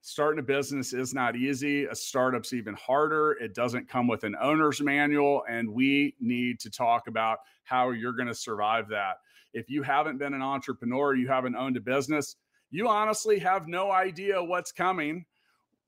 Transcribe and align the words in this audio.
Starting 0.00 0.38
a 0.38 0.42
business 0.42 0.92
is 0.92 1.12
not 1.12 1.36
easy. 1.36 1.84
A 1.84 1.94
startup's 1.94 2.52
even 2.52 2.74
harder. 2.74 3.32
It 3.40 3.54
doesn't 3.54 3.88
come 3.88 4.06
with 4.06 4.24
an 4.24 4.36
owner's 4.40 4.80
manual, 4.80 5.42
and 5.48 5.68
we 5.68 6.14
need 6.20 6.60
to 6.60 6.70
talk 6.70 7.08
about 7.08 7.38
how 7.64 7.90
you're 7.90 8.12
going 8.12 8.28
to 8.28 8.34
survive 8.34 8.88
that. 8.88 9.16
If 9.52 9.68
you 9.68 9.82
haven't 9.82 10.18
been 10.18 10.34
an 10.34 10.42
entrepreneur, 10.42 11.14
you 11.14 11.28
haven't 11.28 11.56
owned 11.56 11.76
a 11.76 11.80
business, 11.80 12.36
you 12.70 12.88
honestly 12.88 13.38
have 13.40 13.66
no 13.66 13.90
idea 13.90 14.42
what's 14.42 14.72
coming 14.72 15.24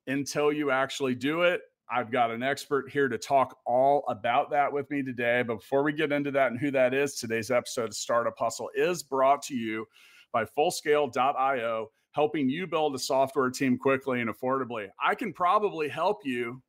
until 0.06 0.52
you 0.52 0.70
actually 0.70 1.14
do 1.14 1.42
it. 1.42 1.60
I've 1.92 2.10
got 2.12 2.30
an 2.30 2.42
expert 2.42 2.88
here 2.90 3.08
to 3.08 3.18
talk 3.18 3.58
all 3.66 4.04
about 4.08 4.50
that 4.50 4.72
with 4.72 4.88
me 4.90 5.02
today. 5.02 5.42
But 5.42 5.56
before 5.56 5.82
we 5.82 5.92
get 5.92 6.12
into 6.12 6.30
that 6.30 6.50
and 6.50 6.60
who 6.60 6.70
that 6.70 6.94
is, 6.94 7.16
today's 7.16 7.50
episode 7.50 7.86
of 7.86 7.94
Startup 7.94 8.36
Hustle 8.38 8.70
is 8.74 9.02
brought 9.02 9.42
to 9.42 9.54
you 9.54 9.86
by 10.32 10.44
Fullscale.io, 10.44 11.90
helping 12.12 12.48
you 12.48 12.66
build 12.66 12.94
a 12.94 12.98
software 12.98 13.50
team 13.50 13.78
quickly 13.78 14.20
and 14.20 14.30
affordably. 14.30 14.88
I 15.02 15.14
can 15.14 15.32
probably 15.32 15.88
help 15.88 16.20
you 16.24 16.62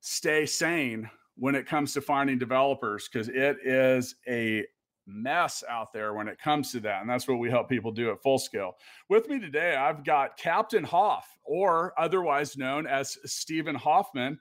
stay 0.00 0.46
sane 0.46 1.08
when 1.36 1.54
it 1.54 1.66
comes 1.66 1.92
to 1.94 2.00
finding 2.00 2.38
developers 2.38 3.08
because 3.08 3.28
it 3.28 3.56
is 3.64 4.16
a 4.28 4.64
mess 5.06 5.64
out 5.68 5.92
there 5.92 6.12
when 6.12 6.28
it 6.28 6.38
comes 6.38 6.70
to 6.72 6.80
that. 6.80 7.00
And 7.00 7.08
that's 7.08 7.26
what 7.26 7.38
we 7.38 7.48
help 7.48 7.68
people 7.68 7.90
do 7.90 8.10
at 8.10 8.22
Fullscale. 8.22 8.72
With 9.08 9.28
me 9.28 9.40
today, 9.40 9.74
I've 9.74 10.04
got 10.04 10.36
Captain 10.36 10.84
Hoff, 10.84 11.26
or 11.44 11.94
otherwise 11.98 12.56
known 12.56 12.86
as 12.86 13.16
Steven 13.24 13.74
Hoffman, 13.74 14.38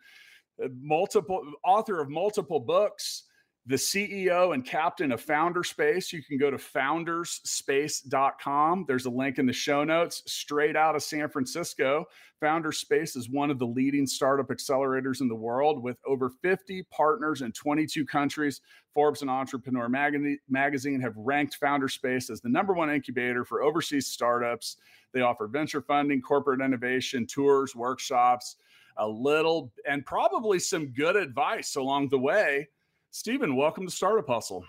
multiple 0.81 1.41
author 1.64 2.02
of 2.02 2.09
multiple 2.09 2.59
books 2.59 3.23
the 3.68 3.76
CEO 3.76 4.54
and 4.54 4.66
captain 4.66 5.12
of 5.12 5.22
Founderspace. 5.23 6.12
You 6.14 6.23
can 6.23 6.38
go 6.38 6.50
to 6.50 6.56
founderspace.com. 6.56 8.86
There's 8.88 9.06
a 9.06 9.09
link 9.09 9.40
in 9.40 9.46
the 9.46 9.52
show 9.52 9.84
notes 9.84 10.24
straight 10.26 10.78
out 10.78 10.96
of 10.96 11.04
San 11.04 11.28
Francisco. 11.28 12.06
Founderspace 12.42 13.18
is 13.18 13.30
one 13.30 13.52
of 13.52 13.59
the 13.59 13.68
leading 13.68 14.08
startup 14.08 14.48
accelerators 14.48 15.20
in 15.20 15.28
the 15.28 15.36
world 15.36 15.84
with 15.84 15.98
over 16.06 16.30
50 16.30 16.84
partners 16.84 17.42
in 17.42 17.52
22 17.52 18.06
countries. 18.06 18.62
Forbes 18.94 19.22
and 19.22 19.30
Entrepreneur 19.30 19.90
magazine 19.90 21.02
have 21.02 21.18
ranked 21.18 21.59
Founderspace 21.59 22.30
as 22.30 22.40
the 22.40 22.48
number 22.48 22.74
one 22.74 22.90
incubator 22.90 23.44
for 23.44 23.64
overseas 23.64 24.08
startups. 24.08 24.78
They 25.12 25.20
offer 25.22 25.46
venture 25.46 25.81
funding, 25.81 26.22
corporate 26.22 26.62
innovation, 26.62 27.28
tours, 27.28 27.76
workshops, 27.76 28.56
a 28.96 29.06
little, 29.06 29.74
and 29.86 30.06
probably 30.06 30.58
some 30.58 30.94
good 30.94 31.18
advice 31.18 31.75
along 31.75 32.08
the 32.09 32.20
way 32.20 32.70
Steven, 33.12 33.56
welcome 33.56 33.85
to 33.85 33.91
Startup 33.91 34.28
Hustle. 34.28 34.63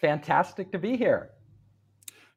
Fantastic 0.00 0.70
to 0.72 0.78
be 0.78 0.96
here. 0.96 1.30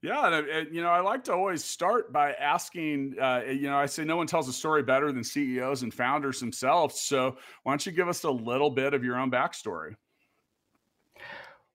Yeah, 0.01 0.28
and, 0.28 0.47
and, 0.47 0.73
you 0.73 0.81
know, 0.81 0.90
I 0.90 1.01
like 1.01 1.25
to 1.25 1.34
always 1.34 1.63
start 1.63 2.13
by 2.13 2.31
asking. 2.34 3.16
Uh, 3.22 3.41
you 3.47 3.63
know, 3.63 3.78
I 3.78 3.85
say 3.85 4.06
no 4.06 4.16
one 4.16 4.28
tells 4.28 4.47
a 4.47 4.53
story 4.53 4.81
better 4.81 5.12
than 5.12 5.25
CEOs 5.25 5.84
and 5.84 5.94
founders 5.94 6.39
themselves. 6.39 7.01
So, 7.01 7.35
why 7.63 7.73
don't 7.73 7.85
you 7.85 7.91
give 7.91 8.07
us 8.07 8.23
a 8.23 8.31
little 8.31 8.69
bit 8.69 8.94
of 8.94 9.03
your 9.03 9.18
own 9.18 9.29
backstory? 9.29 9.95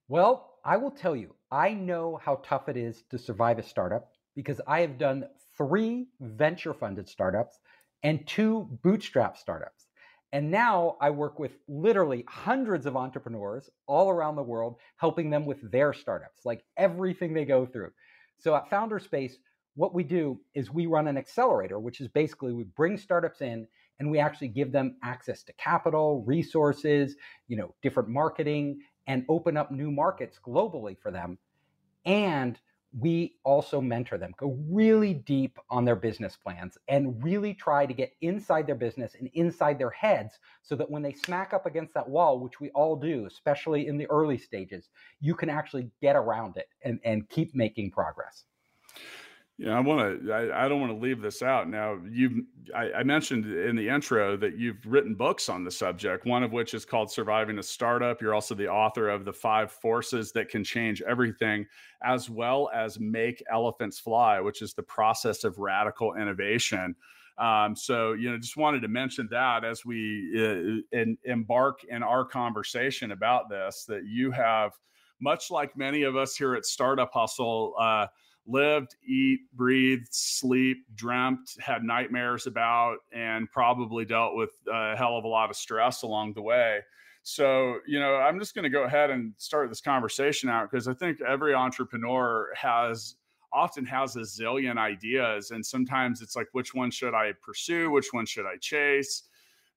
Well, 0.09 0.54
I 0.64 0.78
will 0.78 0.91
tell 0.91 1.14
you, 1.14 1.34
I 1.50 1.75
know 1.75 2.19
how 2.22 2.37
tough 2.43 2.70
it 2.70 2.78
is 2.78 3.04
to 3.10 3.19
survive 3.19 3.59
a 3.59 3.62
startup 3.62 4.12
because 4.34 4.60
I 4.66 4.81
have 4.81 4.97
done 4.97 5.26
three 5.59 6.06
venture 6.20 6.72
funded 6.72 7.09
startups 7.09 7.59
and 8.03 8.26
two 8.26 8.69
bootstrap 8.82 9.37
startups. 9.37 9.84
And 10.33 10.51
now 10.51 10.97
I 11.01 11.11
work 11.11 11.39
with 11.39 11.53
literally 11.69 12.25
hundreds 12.29 12.87
of 12.87 12.97
entrepreneurs 12.97 13.71
all 13.87 14.11
around 14.11 14.37
the 14.37 14.43
world, 14.43 14.77
helping 14.97 15.31
them 15.31 15.47
with 15.47 15.71
their 15.71 15.93
startups, 15.93 16.45
like 16.45 16.65
everything 16.77 17.35
they 17.35 17.45
go 17.45 17.67
through. 17.67 17.91
So 18.39 18.55
at 18.57 18.69
Founderspace, 18.69 19.35
what 19.77 19.95
we 19.95 20.05
do 20.05 20.41
is 20.55 20.71
we 20.71 20.87
run 20.87 21.09
an 21.09 21.17
accelerator, 21.17 21.79
which 21.79 22.01
is 22.01 22.09
basically 22.09 22.53
we 22.53 22.65
bring 22.65 22.97
startups 22.97 23.41
in 23.41 23.67
and 24.01 24.11
we 24.11 24.19
actually 24.19 24.49
give 24.49 24.73
them 24.73 24.97
access 25.03 25.43
to 25.45 25.53
capital, 25.55 26.25
resources, 26.27 27.17
you 27.47 27.56
know, 27.56 27.75
different 27.83 28.09
marketing, 28.09 28.81
and 29.06 29.25
open 29.29 29.56
up 29.56 29.71
new 29.71 29.91
markets 29.91 30.39
globally 30.45 30.99
for 30.99 31.11
them. 31.11 31.39
And 32.05 32.59
we 32.99 33.34
also 33.44 33.81
mentor 33.81 34.19
them, 34.19 34.34
go 34.37 34.56
really 34.69 35.15
deep 35.15 35.59
on 35.69 35.84
their 35.84 35.97
business 35.97 36.37
plans 36.37 36.78
and 36.88 37.22
really 37.22 37.53
try 37.53 37.87
to 37.87 37.93
get 37.93 38.12
inside 38.21 38.66
their 38.66 38.77
business 38.77 39.16
and 39.19 39.28
inside 39.34 39.78
their 39.78 39.91
heads 39.91 40.38
so 40.62 40.77
that 40.77 40.88
when 40.88 41.03
they 41.03 41.12
smack 41.12 41.53
up 41.53 41.66
against 41.66 41.93
that 41.94 42.09
wall, 42.09 42.38
which 42.38 42.60
we 42.60 42.71
all 42.71 42.94
do, 42.94 43.27
especially 43.27 43.88
in 43.88 43.99
the 43.99 44.06
early 44.10 44.38
stages, 44.38 44.91
you 45.21 45.34
can 45.34 45.50
actually 45.50 45.91
get 46.00 46.15
around 46.15 46.56
it 46.56 46.69
and, 46.82 47.00
and 47.05 47.28
keep 47.28 47.55
making 47.55 47.91
progress. 47.91 48.44
Yeah, 49.56 49.76
I 49.76 49.81
want 49.81 50.26
to. 50.26 50.32
I, 50.32 50.65
I, 50.65 50.69
don't 50.69 50.81
want 50.81 50.92
to 50.92 50.98
leave 50.98 51.22
this 51.22 51.41
out. 51.41 51.69
Now, 51.69 51.97
you, 52.10 52.44
I, 52.75 52.91
I, 52.91 53.03
mentioned 53.04 53.47
in 53.47 53.76
the 53.76 53.88
intro 53.88 54.37
that 54.37 54.59
you've 54.59 54.84
written 54.84 55.15
books 55.15 55.48
on 55.48 55.62
the 55.62 55.70
subject. 55.70 56.26
One 56.26 56.42
of 56.42 56.50
which 56.50 56.75
is 56.75 56.84
called 56.84 57.09
"Surviving 57.09 57.60
a 57.60 57.62
Startup." 57.62 58.20
You're 58.20 58.34
also 58.34 58.56
the 58.56 58.66
author 58.66 59.09
of 59.09 59.25
"The 59.25 59.32
Five 59.32 59.70
Forces 59.70 60.32
That 60.32 60.48
Can 60.48 60.64
Change 60.64 61.03
Everything," 61.03 61.66
as 62.03 62.28
well 62.28 62.69
as 62.75 62.98
"Make 62.98 63.44
Elephants 63.48 64.00
Fly," 64.00 64.41
which 64.41 64.60
is 64.60 64.75
the 64.75 64.82
process 64.82 65.44
of 65.44 65.56
radical 65.59 66.14
innovation. 66.14 66.97
Um, 67.38 67.76
so, 67.76 68.12
you 68.12 68.31
know, 68.31 68.38
just 68.38 68.56
wanted 68.56 68.82
to 68.82 68.88
mention 68.88 69.28
that 69.31 69.64
as 69.64 69.84
we 69.84 70.32
uh, 70.37 70.98
in, 70.98 71.16
embark 71.25 71.84
in 71.84 72.03
our 72.03 72.25
conversation 72.25 73.12
about 73.12 73.48
this, 73.48 73.84
that 73.87 74.04
you 74.04 74.32
have, 74.32 74.72
much 75.20 75.50
like 75.50 75.76
many 75.76 76.03
of 76.03 76.16
us 76.16 76.37
here 76.37 76.54
at 76.54 76.64
Startup 76.64 77.10
Hustle. 77.12 77.75
Uh, 77.78 78.06
lived, 78.47 78.94
eat, 79.06 79.41
breathed, 79.55 80.09
sleep, 80.10 80.78
dreamt, 80.94 81.50
had 81.60 81.82
nightmares 81.82 82.47
about, 82.47 82.99
and 83.12 83.50
probably 83.50 84.05
dealt 84.05 84.34
with 84.34 84.50
a 84.72 84.97
hell 84.97 85.16
of 85.16 85.25
a 85.25 85.28
lot 85.28 85.50
of 85.50 85.56
stress 85.56 86.03
along 86.03 86.34
the 86.34 86.43
way. 86.43 86.81
So, 87.22 87.78
you 87.87 87.99
know, 87.99 88.16
I'm 88.16 88.38
just 88.38 88.55
going 88.55 88.65
to 88.65 88.69
go 88.71 88.82
ahead 88.82 89.10
and 89.10 89.32
start 89.38 89.71
this 89.71 89.81
conversation 89.81 90.50
out 90.50 90.71
because 90.71 90.87
I 90.87 90.93
think 90.93 91.22
every 91.22 91.55
entrepreneur 91.55 92.53
has 92.55 93.16
often 93.50 93.87
has 93.87 94.16
a 94.16 94.21
zillion 94.21 94.76
ideas. 94.76 95.50
And 95.50 95.65
sometimes 95.65 96.21
it's 96.21 96.37
like, 96.37 96.49
which 96.53 96.75
one 96.75 96.91
should 96.91 97.15
I 97.15 97.32
pursue? 97.41 97.91
Which 97.91 98.09
one 98.12 98.26
should 98.26 98.44
I 98.44 98.56
chase? 98.61 99.22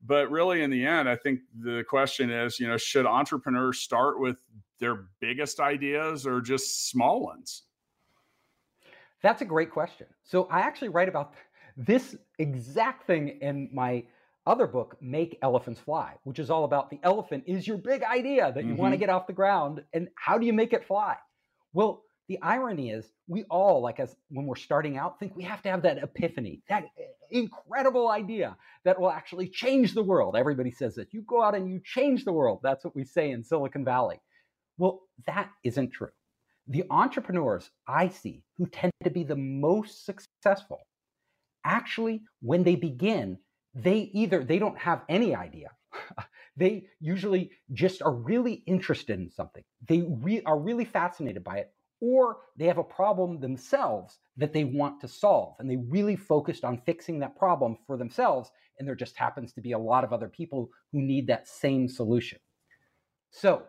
But 0.05 0.29
really, 0.29 0.61
in 0.61 0.69
the 0.69 0.85
end, 0.85 1.07
I 1.07 1.15
think 1.15 1.39
the 1.57 1.85
question 1.87 2.29
is, 2.29 2.59
you 2.59 2.67
know, 2.67 2.77
should 2.77 3.05
entrepreneurs 3.05 3.79
start 3.79 4.19
with 4.19 4.37
their 4.79 5.05
biggest 5.21 5.59
ideas 5.59 6.27
or 6.27 6.41
just 6.41 6.89
small 6.89 7.21
ones? 7.21 7.63
That's 9.21 9.41
a 9.41 9.45
great 9.45 9.71
question. 9.71 10.07
So 10.23 10.47
I 10.51 10.61
actually 10.61 10.89
write 10.89 11.09
about 11.09 11.33
this 11.77 12.15
exact 12.37 13.05
thing 13.05 13.39
in 13.41 13.69
my 13.73 14.03
other 14.45 14.65
book, 14.65 14.95
Make 15.01 15.37
Elephants 15.41 15.81
Fly, 15.81 16.13
which 16.23 16.39
is 16.39 16.49
all 16.49 16.63
about 16.63 16.89
the 16.89 16.99
elephant 17.03 17.43
is 17.47 17.67
your 17.67 17.77
big 17.77 18.01
idea 18.03 18.51
that 18.53 18.63
you 18.63 18.71
mm-hmm. 18.71 18.81
want 18.81 18.93
to 18.93 18.97
get 18.97 19.09
off 19.09 19.27
the 19.27 19.33
ground 19.33 19.83
and 19.93 20.07
how 20.15 20.37
do 20.37 20.45
you 20.45 20.53
make 20.53 20.71
it 20.71 20.87
fly? 20.87 21.17
Well, 21.73 22.03
the 22.29 22.39
irony 22.41 22.91
is 22.91 23.09
we 23.27 23.43
all 23.45 23.81
like 23.81 23.99
as 23.99 24.15
when 24.29 24.45
we're 24.45 24.55
starting 24.55 24.97
out 24.97 25.19
think 25.19 25.35
we 25.35 25.43
have 25.43 25.61
to 25.63 25.69
have 25.69 25.81
that 25.83 25.97
epiphany, 25.97 26.61
that 26.69 26.85
incredible 27.29 28.09
idea 28.09 28.55
that 28.83 28.99
will 28.99 29.11
actually 29.11 29.49
change 29.49 29.93
the 29.93 30.03
world. 30.03 30.35
Everybody 30.35 30.71
says 30.71 30.95
that. 30.95 31.13
You 31.13 31.21
go 31.21 31.41
out 31.41 31.55
and 31.55 31.69
you 31.69 31.81
change 31.83 32.25
the 32.25 32.33
world. 32.33 32.59
That's 32.63 32.83
what 32.83 32.95
we 32.95 33.03
say 33.03 33.31
in 33.31 33.43
Silicon 33.43 33.85
Valley. 33.85 34.19
Well, 34.77 35.01
that 35.25 35.49
isn't 35.63 35.91
true 35.91 36.09
the 36.67 36.83
entrepreneurs 36.89 37.69
I 37.87 38.09
see 38.09 38.43
who 38.57 38.67
tend 38.67 38.91
to 39.03 39.09
be 39.09 39.23
the 39.23 39.35
most 39.35 40.05
successful, 40.05 40.79
actually, 41.63 42.23
when 42.41 42.63
they 42.63 42.75
begin, 42.75 43.37
they 43.73 44.09
either 44.13 44.43
they 44.43 44.59
don't 44.59 44.77
have 44.77 45.03
any 45.07 45.35
idea. 45.35 45.69
they 46.57 46.87
usually 46.99 47.51
just 47.73 48.01
are 48.01 48.13
really 48.13 48.63
interested 48.65 49.19
in 49.19 49.29
something. 49.29 49.63
They 49.87 50.01
re- 50.01 50.43
are 50.45 50.59
really 50.59 50.85
fascinated 50.85 51.43
by 51.43 51.57
it, 51.59 51.71
or 51.99 52.37
they 52.55 52.65
have 52.65 52.77
a 52.77 52.83
problem 52.83 53.39
themselves 53.39 54.19
that 54.37 54.53
they 54.53 54.63
want 54.63 55.01
to 55.01 55.07
solve 55.07 55.55
and 55.59 55.69
they 55.69 55.77
really 55.77 56.15
focused 56.15 56.63
on 56.63 56.81
fixing 56.85 57.19
that 57.19 57.37
problem 57.37 57.77
for 57.85 57.97
themselves 57.97 58.51
and 58.77 58.87
there 58.87 58.95
just 58.95 59.17
happens 59.17 59.53
to 59.53 59.61
be 59.61 59.71
a 59.71 59.79
lot 59.79 60.03
of 60.03 60.13
other 60.13 60.27
people 60.27 60.69
who 60.91 61.01
need 61.01 61.27
that 61.27 61.47
same 61.47 61.87
solution 61.87 62.39
so 63.31 63.63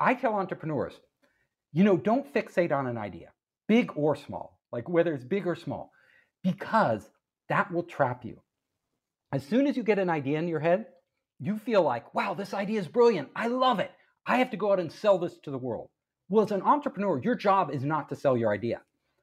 i 0.00 0.12
tell 0.12 0.34
entrepreneurs 0.34 1.00
you 1.72 1.84
know 1.84 1.96
don't 1.96 2.32
fixate 2.32 2.72
on 2.72 2.86
an 2.86 2.98
idea 2.98 3.30
big 3.68 3.92
or 3.96 4.16
small 4.16 4.58
like 4.72 4.88
whether 4.88 5.14
it's 5.14 5.24
big 5.24 5.46
or 5.46 5.54
small 5.54 5.92
because 6.42 7.08
that 7.48 7.72
will 7.72 7.82
trap 7.82 8.24
you 8.24 8.40
as 9.32 9.44
soon 9.46 9.66
as 9.66 9.76
you 9.76 9.82
get 9.82 9.98
an 9.98 10.10
idea 10.10 10.38
in 10.38 10.48
your 10.48 10.60
head 10.60 10.86
you 11.38 11.58
feel 11.58 11.82
like 11.82 12.14
wow 12.14 12.34
this 12.34 12.54
idea 12.54 12.80
is 12.80 12.88
brilliant 12.88 13.28
i 13.36 13.46
love 13.46 13.80
it 13.80 13.90
i 14.26 14.36
have 14.36 14.50
to 14.50 14.56
go 14.56 14.72
out 14.72 14.80
and 14.80 14.92
sell 14.92 15.18
this 15.18 15.38
to 15.38 15.50
the 15.50 15.58
world 15.58 15.88
well, 16.30 16.44
as 16.44 16.52
an 16.52 16.62
entrepreneur, 16.62 17.20
your 17.20 17.34
job 17.34 17.72
is 17.72 17.82
not 17.82 18.08
to 18.08 18.16
sell 18.16 18.36
your 18.36 18.52
idea 18.52 18.80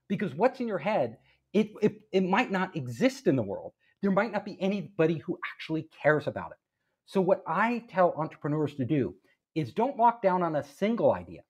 because 0.09 0.35
what's 0.35 0.59
in 0.59 0.67
your 0.67 0.77
head, 0.77 1.17
it, 1.53 1.69
it, 1.81 2.01
it 2.11 2.23
might 2.25 2.51
not 2.51 2.75
exist 2.75 3.27
in 3.27 3.37
the 3.37 3.41
world. 3.41 3.71
There 4.01 4.11
might 4.11 4.33
not 4.33 4.43
be 4.43 4.57
anybody 4.59 5.17
who 5.17 5.39
actually 5.53 5.87
cares 6.03 6.27
about 6.27 6.51
it. 6.51 6.57
So, 7.05 7.21
what 7.21 7.43
I 7.47 7.85
tell 7.89 8.13
entrepreneurs 8.17 8.75
to 8.75 8.85
do 8.85 9.15
is 9.55 9.71
don't 9.71 9.95
lock 9.95 10.21
down 10.21 10.43
on 10.43 10.57
a 10.57 10.63
single 10.63 11.13
idea. 11.13 11.41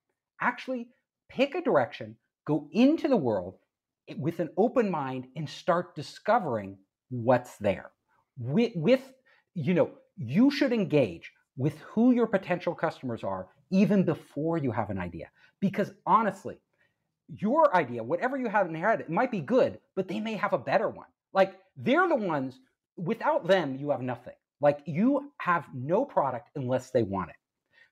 Actually, 0.42 0.88
pick 1.30 1.56
a 1.56 1.62
direction, 1.62 2.16
go 2.46 2.68
into 2.72 3.08
the 3.08 3.18
world 3.18 3.56
eh, 4.08 4.16
with 4.18 4.40
an 4.40 4.50
open 4.58 4.90
mind, 4.90 5.28
and 5.36 5.50
start 5.50 5.96
discovering 5.96 6.78
what's 7.10 7.58
there. 7.58 7.92
With, 8.38 8.74
with 8.76 9.02
you 9.54 9.74
know, 9.74 9.92
you 10.18 10.52
should 10.52 10.74
engage 10.74 11.32
with 11.58 11.78
who 11.80 12.12
your 12.12 12.28
potential 12.28 12.76
customers 12.76 13.24
are 13.24 13.48
even 13.72 14.04
before 14.04 14.58
you 14.58 14.72
have 14.72 14.90
an 14.90 15.00
idea. 15.00 15.30
Because 15.60 15.92
honestly, 16.06 16.60
your 17.28 17.76
idea, 17.76 18.04
whatever 18.04 18.38
you 18.38 18.48
have 18.48 18.68
in 18.68 18.76
head, 18.76 19.02
it 19.02 19.10
might 19.10 19.32
be 19.32 19.42
good, 19.42 19.80
but 19.96 20.08
they 20.08 20.20
may 20.20 20.36
have 20.36 20.54
a 20.54 20.58
better 20.58 20.90
one. 20.90 21.08
Like 21.34 21.56
they're 21.76 22.08
the 22.08 22.16
ones, 22.16 22.60
without 22.96 23.48
them, 23.48 23.76
you 23.76 23.90
have 23.90 24.02
nothing. 24.02 24.34
Like 24.62 24.80
you 24.86 25.32
have 25.40 25.66
no 25.74 26.06
product 26.06 26.50
unless 26.56 26.92
they 26.92 27.04
want 27.04 27.32
it. 27.32 27.36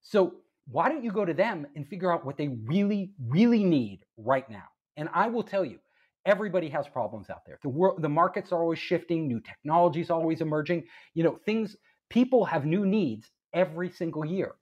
So 0.02 0.36
why 0.68 0.90
don't 0.90 1.04
you 1.04 1.12
go 1.12 1.26
to 1.26 1.34
them 1.34 1.68
and 1.76 1.88
figure 1.88 2.12
out 2.12 2.26
what 2.26 2.38
they 2.38 2.48
really, 2.48 3.12
really 3.28 3.64
need 3.64 4.00
right 4.18 4.50
now? 4.50 4.66
And 4.98 5.10
I 5.14 5.28
will 5.28 5.44
tell 5.44 5.66
you, 5.66 5.80
everybody 6.26 6.70
has 6.70 6.88
problems 6.88 7.30
out 7.30 7.46
there. 7.46 7.60
The 7.62 7.70
world, 7.70 8.02
the 8.02 8.10
markets 8.10 8.52
are 8.52 8.62
always 8.62 8.80
shifting, 8.80 9.28
new 9.28 9.40
technologies 9.40 10.10
always 10.10 10.42
emerging. 10.42 10.86
You 11.14 11.24
know, 11.24 11.40
things, 11.46 11.76
people 12.10 12.46
have 12.46 12.66
new 12.66 12.86
needs 12.86 13.30
every 13.54 13.90
single 13.92 14.26
year. 14.26 14.56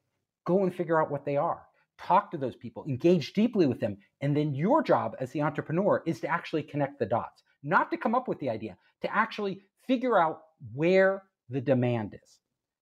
Go 0.46 0.64
and 0.64 0.76
figure 0.76 1.02
out 1.02 1.10
what 1.10 1.26
they 1.26 1.38
are 1.38 1.64
talk 2.00 2.32
to 2.32 2.38
those 2.38 2.56
people, 2.56 2.86
engage 2.88 3.34
deeply 3.34 3.66
with 3.66 3.80
them. 3.80 3.98
And 4.22 4.36
then 4.36 4.54
your 4.54 4.84
job 4.84 5.16
as 5.20 5.32
the 5.32 5.42
entrepreneur 5.42 6.04
is 6.06 6.20
to 6.22 6.28
actually 6.28 6.64
connect 6.64 7.00
the 7.00 7.06
dots, 7.06 7.44
not 7.64 7.92
to 7.92 7.98
come 7.98 8.16
up 8.16 8.28
with 8.28 8.40
the 8.40 8.50
idea, 8.50 8.78
to 9.02 9.16
actually 9.16 9.62
figure 9.88 10.18
out 10.18 10.42
where 10.74 11.24
the 11.50 11.62
demand 11.62 12.14
is, 12.22 12.40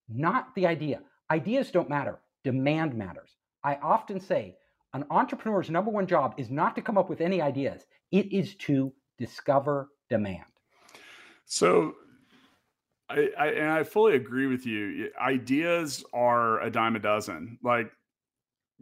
not 0.09 0.53
the 0.55 0.67
idea. 0.67 1.01
Ideas 1.29 1.71
don't 1.71 1.89
matter, 1.89 2.19
demand 2.43 2.95
matters. 2.95 3.37
I 3.63 3.75
often 3.75 4.19
say 4.19 4.55
an 4.93 5.05
entrepreneur's 5.09 5.69
number 5.69 5.91
one 5.91 6.07
job 6.07 6.33
is 6.37 6.49
not 6.49 6.75
to 6.75 6.81
come 6.81 6.97
up 6.97 7.09
with 7.09 7.21
any 7.21 7.41
ideas, 7.41 7.85
it 8.11 8.31
is 8.31 8.55
to 8.55 8.93
discover 9.17 9.89
demand. 10.09 10.43
So, 11.45 11.95
I, 13.09 13.29
I, 13.37 13.47
and 13.47 13.69
I 13.69 13.83
fully 13.83 14.15
agree 14.15 14.47
with 14.47 14.65
you. 14.65 15.09
Ideas 15.19 16.03
are 16.13 16.61
a 16.61 16.71
dime 16.71 16.95
a 16.95 16.99
dozen. 16.99 17.57
Like 17.61 17.91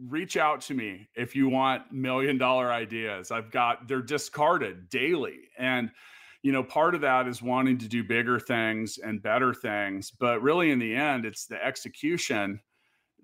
reach 0.08 0.36
out 0.36 0.60
to 0.62 0.74
me 0.74 1.08
if 1.14 1.36
you 1.36 1.48
want 1.48 1.92
million 1.92 2.38
dollar 2.38 2.72
ideas. 2.72 3.30
I've 3.30 3.50
got 3.50 3.88
they're 3.88 4.02
discarded 4.02 4.88
daily. 4.88 5.48
And 5.58 5.90
you 6.42 6.52
know, 6.52 6.62
part 6.62 6.94
of 6.94 7.02
that 7.02 7.28
is 7.28 7.42
wanting 7.42 7.76
to 7.78 7.88
do 7.88 8.02
bigger 8.02 8.40
things 8.40 8.98
and 8.98 9.22
better 9.22 9.52
things, 9.52 10.10
but 10.10 10.40
really 10.42 10.70
in 10.70 10.78
the 10.78 10.94
end 10.94 11.26
it's 11.26 11.46
the 11.46 11.62
execution 11.62 12.60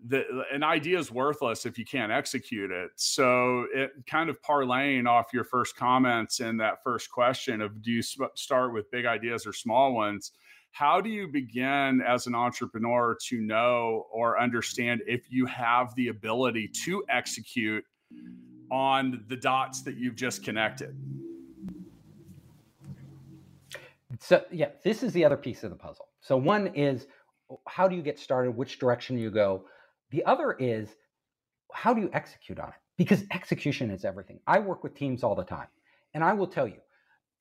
that 0.08 0.26
an 0.52 0.62
idea 0.62 0.98
is 0.98 1.10
worthless 1.10 1.66
if 1.66 1.78
you 1.78 1.84
can't 1.84 2.12
execute 2.12 2.70
it. 2.70 2.90
So 2.96 3.66
it 3.74 3.90
kind 4.06 4.30
of 4.30 4.40
parlaying 4.42 5.08
off 5.08 5.26
your 5.32 5.44
first 5.44 5.76
comments 5.76 6.40
in 6.40 6.56
that 6.58 6.82
first 6.82 7.10
question 7.10 7.60
of 7.60 7.82
do 7.82 7.90
you 7.90 8.02
start 8.02 8.72
with 8.72 8.90
big 8.90 9.06
ideas 9.06 9.46
or 9.46 9.52
small 9.52 9.94
ones? 9.94 10.32
how 10.76 11.00
do 11.00 11.08
you 11.08 11.26
begin 11.26 12.02
as 12.06 12.26
an 12.26 12.34
entrepreneur 12.34 13.16
to 13.28 13.40
know 13.40 14.06
or 14.12 14.38
understand 14.38 15.00
if 15.06 15.24
you 15.30 15.46
have 15.46 15.94
the 15.94 16.08
ability 16.08 16.68
to 16.68 17.02
execute 17.08 17.82
on 18.70 19.24
the 19.28 19.36
dots 19.36 19.80
that 19.80 19.96
you've 19.96 20.16
just 20.16 20.44
connected? 20.44 20.94
So, 24.20 24.44
yeah, 24.52 24.68
this 24.84 25.02
is 25.02 25.14
the 25.14 25.24
other 25.24 25.38
piece 25.38 25.64
of 25.64 25.70
the 25.70 25.76
puzzle. 25.76 26.08
So, 26.20 26.36
one 26.36 26.66
is 26.74 27.06
how 27.66 27.88
do 27.88 27.96
you 27.96 28.02
get 28.02 28.18
started? 28.18 28.50
Which 28.50 28.78
direction 28.78 29.16
you 29.16 29.30
go? 29.30 29.64
The 30.10 30.24
other 30.24 30.52
is 30.52 30.88
how 31.72 31.94
do 31.94 32.00
you 32.00 32.10
execute 32.12 32.58
on 32.58 32.68
it? 32.68 32.74
Because 32.96 33.24
execution 33.32 33.90
is 33.90 34.04
everything. 34.04 34.40
I 34.46 34.58
work 34.58 34.82
with 34.82 34.94
teams 34.94 35.22
all 35.22 35.34
the 35.34 35.44
time. 35.44 35.68
And 36.14 36.24
I 36.24 36.32
will 36.32 36.46
tell 36.46 36.66
you, 36.66 36.80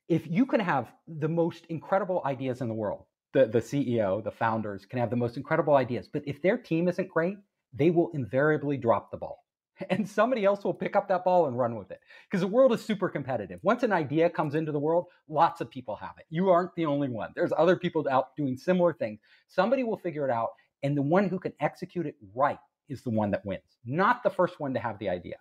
if 0.09 0.27
you 0.27 0.45
can 0.45 0.59
have 0.59 0.91
the 1.07 1.29
most 1.29 1.65
incredible 1.69 2.21
ideas 2.25 2.61
in 2.61 2.67
the 2.67 2.73
world, 2.73 3.05
the, 3.33 3.47
the 3.47 3.59
CEO, 3.59 4.23
the 4.23 4.31
founders 4.31 4.85
can 4.85 4.99
have 4.99 5.09
the 5.09 5.15
most 5.15 5.37
incredible 5.37 5.75
ideas, 5.75 6.07
but 6.11 6.23
if 6.25 6.41
their 6.41 6.57
team 6.57 6.87
isn't 6.87 7.09
great, 7.09 7.37
they 7.73 7.89
will 7.89 8.09
invariably 8.13 8.77
drop 8.77 9.11
the 9.11 9.17
ball. 9.17 9.39
And 9.89 10.07
somebody 10.07 10.45
else 10.45 10.63
will 10.63 10.73
pick 10.73 10.95
up 10.95 11.09
that 11.09 11.25
ball 11.25 11.47
and 11.47 11.57
run 11.57 11.75
with 11.75 11.91
it. 11.91 11.99
Because 12.29 12.39
the 12.39 12.47
world 12.47 12.71
is 12.71 12.81
super 12.81 13.09
competitive. 13.09 13.59
Once 13.61 13.83
an 13.83 13.91
idea 13.91 14.29
comes 14.29 14.55
into 14.55 14.71
the 14.71 14.79
world, 14.79 15.07
lots 15.27 15.59
of 15.59 15.69
people 15.69 15.97
have 15.97 16.13
it. 16.17 16.25
You 16.29 16.49
aren't 16.49 16.73
the 16.75 16.85
only 16.85 17.09
one. 17.09 17.31
There's 17.35 17.51
other 17.57 17.75
people 17.75 18.07
out 18.09 18.35
doing 18.37 18.55
similar 18.55 18.93
things. 18.93 19.19
Somebody 19.49 19.83
will 19.83 19.97
figure 19.97 20.25
it 20.25 20.31
out, 20.31 20.51
and 20.83 20.97
the 20.97 21.01
one 21.01 21.29
who 21.29 21.39
can 21.39 21.53
execute 21.59 22.05
it 22.05 22.15
right 22.35 22.59
is 22.89 23.03
the 23.03 23.09
one 23.09 23.31
that 23.31 23.45
wins, 23.45 23.79
not 23.85 24.23
the 24.23 24.29
first 24.29 24.59
one 24.59 24.73
to 24.73 24.79
have 24.79 24.99
the 24.99 25.09
idea. 25.09 25.35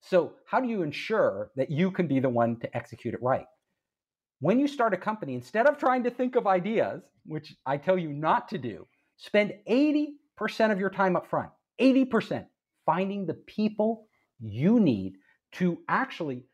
So, 0.00 0.34
how 0.46 0.60
do 0.60 0.68
you 0.68 0.82
ensure 0.82 1.50
that 1.56 1.70
you 1.70 1.90
can 1.90 2.06
be 2.06 2.20
the 2.20 2.28
one 2.28 2.56
to 2.60 2.76
execute 2.76 3.14
it 3.14 3.22
right? 3.22 3.46
when 4.40 4.60
you 4.60 4.68
start 4.68 4.94
a 4.94 4.96
company, 4.96 5.34
instead 5.34 5.66
of 5.66 5.78
trying 5.78 6.04
to 6.04 6.10
think 6.10 6.36
of 6.36 6.46
ideas, 6.46 7.02
which 7.26 7.54
I 7.66 7.76
tell 7.76 7.98
you 7.98 8.12
not 8.12 8.48
to 8.50 8.58
do, 8.58 8.86
spend 9.16 9.54
80% 9.68 10.14
of 10.70 10.78
your 10.78 10.90
time 10.90 11.16
up 11.16 11.28
front, 11.28 11.50
80% 11.80 12.46
finding 12.86 13.26
the 13.26 13.34
people 13.34 14.06
you 14.40 14.78
need 14.80 15.14
to 15.52 15.78
actually 15.88 16.44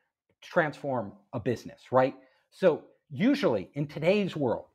transform 0.40 1.12
a 1.32 1.40
business, 1.40 1.82
right? 1.92 2.14
So, 2.50 2.84
usually 3.10 3.70
in 3.74 3.86
today's 3.86 4.34
world, 4.34 4.66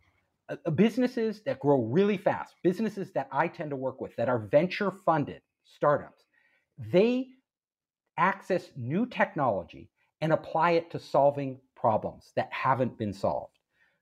uh, 0.49 0.69
businesses 0.71 1.41
that 1.41 1.59
grow 1.59 1.81
really 1.81 2.17
fast, 2.17 2.55
businesses 2.63 3.11
that 3.11 3.27
I 3.31 3.47
tend 3.47 3.69
to 3.69 3.75
work 3.75 4.01
with 4.01 4.15
that 4.15 4.29
are 4.29 4.39
venture 4.39 4.91
funded 4.91 5.41
startups, 5.63 6.25
they 6.91 7.27
access 8.17 8.69
new 8.75 9.05
technology 9.05 9.89
and 10.21 10.33
apply 10.33 10.71
it 10.71 10.91
to 10.91 10.99
solving 10.99 11.59
problems 11.75 12.31
that 12.35 12.51
haven't 12.51 12.97
been 12.97 13.13
solved. 13.13 13.57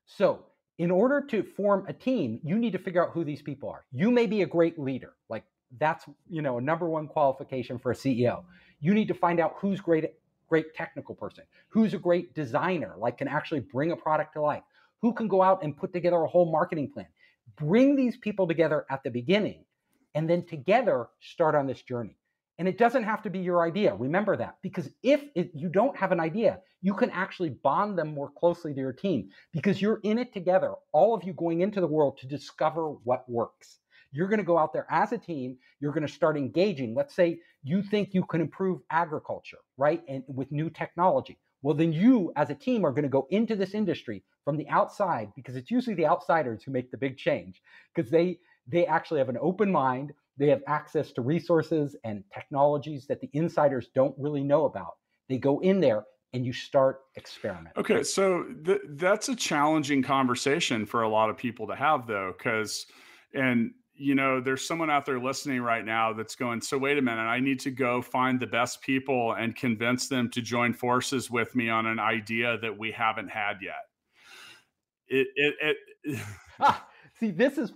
So, 0.06 0.44
in 0.78 0.90
order 0.90 1.20
to 1.20 1.42
form 1.42 1.84
a 1.88 1.92
team, 1.92 2.40
you 2.44 2.56
need 2.56 2.72
to 2.72 2.78
figure 2.78 3.04
out 3.04 3.12
who 3.12 3.24
these 3.24 3.42
people 3.42 3.68
are. 3.68 3.84
You 3.92 4.10
may 4.10 4.26
be 4.26 4.42
a 4.42 4.46
great 4.46 4.78
leader, 4.78 5.14
like 5.28 5.44
that's 5.78 6.04
you 6.28 6.40
know 6.40 6.58
a 6.58 6.60
number 6.60 6.88
one 6.88 7.08
qualification 7.08 7.78
for 7.78 7.92
a 7.92 7.94
CEO. 7.94 8.44
You 8.80 8.94
need 8.94 9.08
to 9.08 9.14
find 9.14 9.40
out 9.40 9.56
who's 9.58 9.80
great 9.80 10.06
great 10.48 10.74
technical 10.74 11.14
person, 11.14 11.44
who's 11.68 11.94
a 11.94 11.98
great 11.98 12.34
designer, 12.34 12.94
like 12.96 13.18
can 13.18 13.28
actually 13.28 13.60
bring 13.60 13.90
a 13.90 13.96
product 13.96 14.32
to 14.32 14.40
life, 14.40 14.62
who 15.02 15.12
can 15.12 15.28
go 15.28 15.42
out 15.42 15.62
and 15.62 15.76
put 15.76 15.92
together 15.92 16.16
a 16.16 16.28
whole 16.28 16.50
marketing 16.50 16.90
plan. 16.92 17.06
Bring 17.56 17.96
these 17.96 18.16
people 18.16 18.46
together 18.46 18.84
at 18.90 19.02
the 19.02 19.10
beginning 19.10 19.64
and 20.14 20.28
then 20.28 20.44
together 20.46 21.08
start 21.20 21.54
on 21.54 21.66
this 21.66 21.82
journey. 21.82 22.16
And 22.58 22.66
it 22.66 22.76
doesn't 22.76 23.04
have 23.04 23.22
to 23.22 23.30
be 23.30 23.38
your 23.38 23.62
idea. 23.62 23.94
Remember 23.94 24.36
that. 24.36 24.56
Because 24.62 24.88
if 25.02 25.22
it, 25.36 25.52
you 25.54 25.68
don't 25.68 25.96
have 25.96 26.10
an 26.10 26.18
idea, 26.18 26.58
you 26.82 26.92
can 26.94 27.10
actually 27.10 27.50
bond 27.50 27.96
them 27.96 28.14
more 28.14 28.30
closely 28.36 28.74
to 28.74 28.80
your 28.80 28.92
team 28.92 29.30
because 29.52 29.80
you're 29.80 30.00
in 30.02 30.18
it 30.18 30.32
together, 30.32 30.74
all 30.92 31.14
of 31.14 31.22
you 31.22 31.32
going 31.32 31.60
into 31.60 31.80
the 31.80 31.86
world 31.86 32.18
to 32.18 32.26
discover 32.26 32.90
what 33.04 33.28
works. 33.28 33.78
You're 34.10 34.28
going 34.28 34.38
to 34.38 34.44
go 34.44 34.58
out 34.58 34.72
there 34.72 34.86
as 34.90 35.12
a 35.12 35.18
team, 35.18 35.58
you're 35.80 35.92
going 35.92 36.06
to 36.06 36.12
start 36.12 36.36
engaging. 36.36 36.94
Let's 36.94 37.14
say 37.14 37.40
you 37.62 37.82
think 37.82 38.10
you 38.12 38.24
can 38.24 38.40
improve 38.40 38.80
agriculture, 38.90 39.58
right? 39.76 40.02
And 40.08 40.24
with 40.26 40.50
new 40.50 40.70
technology. 40.70 41.38
Well, 41.62 41.76
then 41.76 41.92
you 41.92 42.32
as 42.36 42.50
a 42.50 42.54
team 42.54 42.84
are 42.84 42.90
going 42.92 43.02
to 43.02 43.08
go 43.08 43.26
into 43.30 43.56
this 43.56 43.74
industry 43.74 44.22
from 44.48 44.56
the 44.56 44.68
outside 44.70 45.30
because 45.36 45.56
it's 45.56 45.70
usually 45.70 45.94
the 45.94 46.06
outsiders 46.06 46.62
who 46.62 46.70
make 46.70 46.90
the 46.90 46.96
big 46.96 47.18
change 47.18 47.60
because 47.94 48.10
they 48.10 48.38
they 48.66 48.86
actually 48.86 49.18
have 49.18 49.28
an 49.28 49.36
open 49.42 49.70
mind 49.70 50.10
they 50.38 50.48
have 50.48 50.62
access 50.66 51.12
to 51.12 51.20
resources 51.20 51.96
and 52.04 52.24
technologies 52.32 53.06
that 53.08 53.20
the 53.20 53.28
insiders 53.34 53.88
don't 53.94 54.14
really 54.16 54.42
know 54.42 54.64
about. 54.64 54.94
They 55.28 55.36
go 55.36 55.58
in 55.58 55.80
there 55.80 56.04
and 56.32 56.46
you 56.46 56.52
start 56.52 57.00
experimenting. 57.16 57.72
Okay, 57.76 58.02
so 58.02 58.44
th- 58.64 58.80
that's 58.90 59.28
a 59.28 59.36
challenging 59.36 60.02
conversation 60.02 60.86
for 60.86 61.02
a 61.02 61.08
lot 61.08 61.28
of 61.28 61.36
people 61.36 61.66
to 61.66 61.74
have, 61.74 62.06
though, 62.06 62.32
because 62.36 62.86
and 63.34 63.72
you 64.00 64.14
know, 64.14 64.40
there's 64.40 64.64
someone 64.64 64.90
out 64.90 65.04
there 65.04 65.18
listening 65.18 65.60
right 65.60 65.84
now 65.84 66.12
that's 66.12 66.36
going, 66.36 66.60
so 66.60 66.78
wait 66.78 66.98
a 66.98 67.02
minute, 67.02 67.20
I 67.20 67.40
need 67.40 67.58
to 67.60 67.72
go 67.72 68.00
find 68.00 68.38
the 68.38 68.46
best 68.46 68.80
people 68.80 69.32
and 69.32 69.56
convince 69.56 70.06
them 70.06 70.30
to 70.30 70.40
join 70.40 70.72
forces 70.72 71.28
with 71.28 71.56
me 71.56 71.68
on 71.68 71.84
an 71.84 71.98
idea 71.98 72.58
that 72.58 72.78
we 72.78 72.92
haven't 72.92 73.28
had 73.28 73.56
yet. 73.60 73.87
It, 75.08 75.28
it, 75.34 75.76
it 76.04 76.20
ah, 76.60 76.86
see, 77.18 77.30
this 77.30 77.58
is 77.58 77.72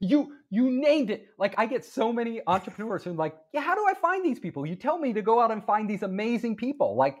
you 0.00 0.34
you 0.50 0.70
named 0.70 1.10
it. 1.10 1.28
Like 1.38 1.54
i 1.58 1.66
get 1.66 1.84
so 1.84 2.12
many 2.12 2.40
entrepreneurs 2.46 3.04
who 3.04 3.10
are 3.10 3.14
like 3.14 3.36
yeah 3.52 3.60
how 3.60 3.74
do 3.74 3.84
i 3.88 3.94
find 3.94 4.24
these 4.24 4.38
people? 4.38 4.66
You 4.66 4.76
tell 4.76 4.98
me 4.98 5.12
to 5.12 5.22
go 5.22 5.40
out 5.40 5.50
and 5.50 5.64
find 5.64 5.88
these 5.88 6.02
amazing 6.02 6.56
people. 6.56 6.96
Like 6.96 7.16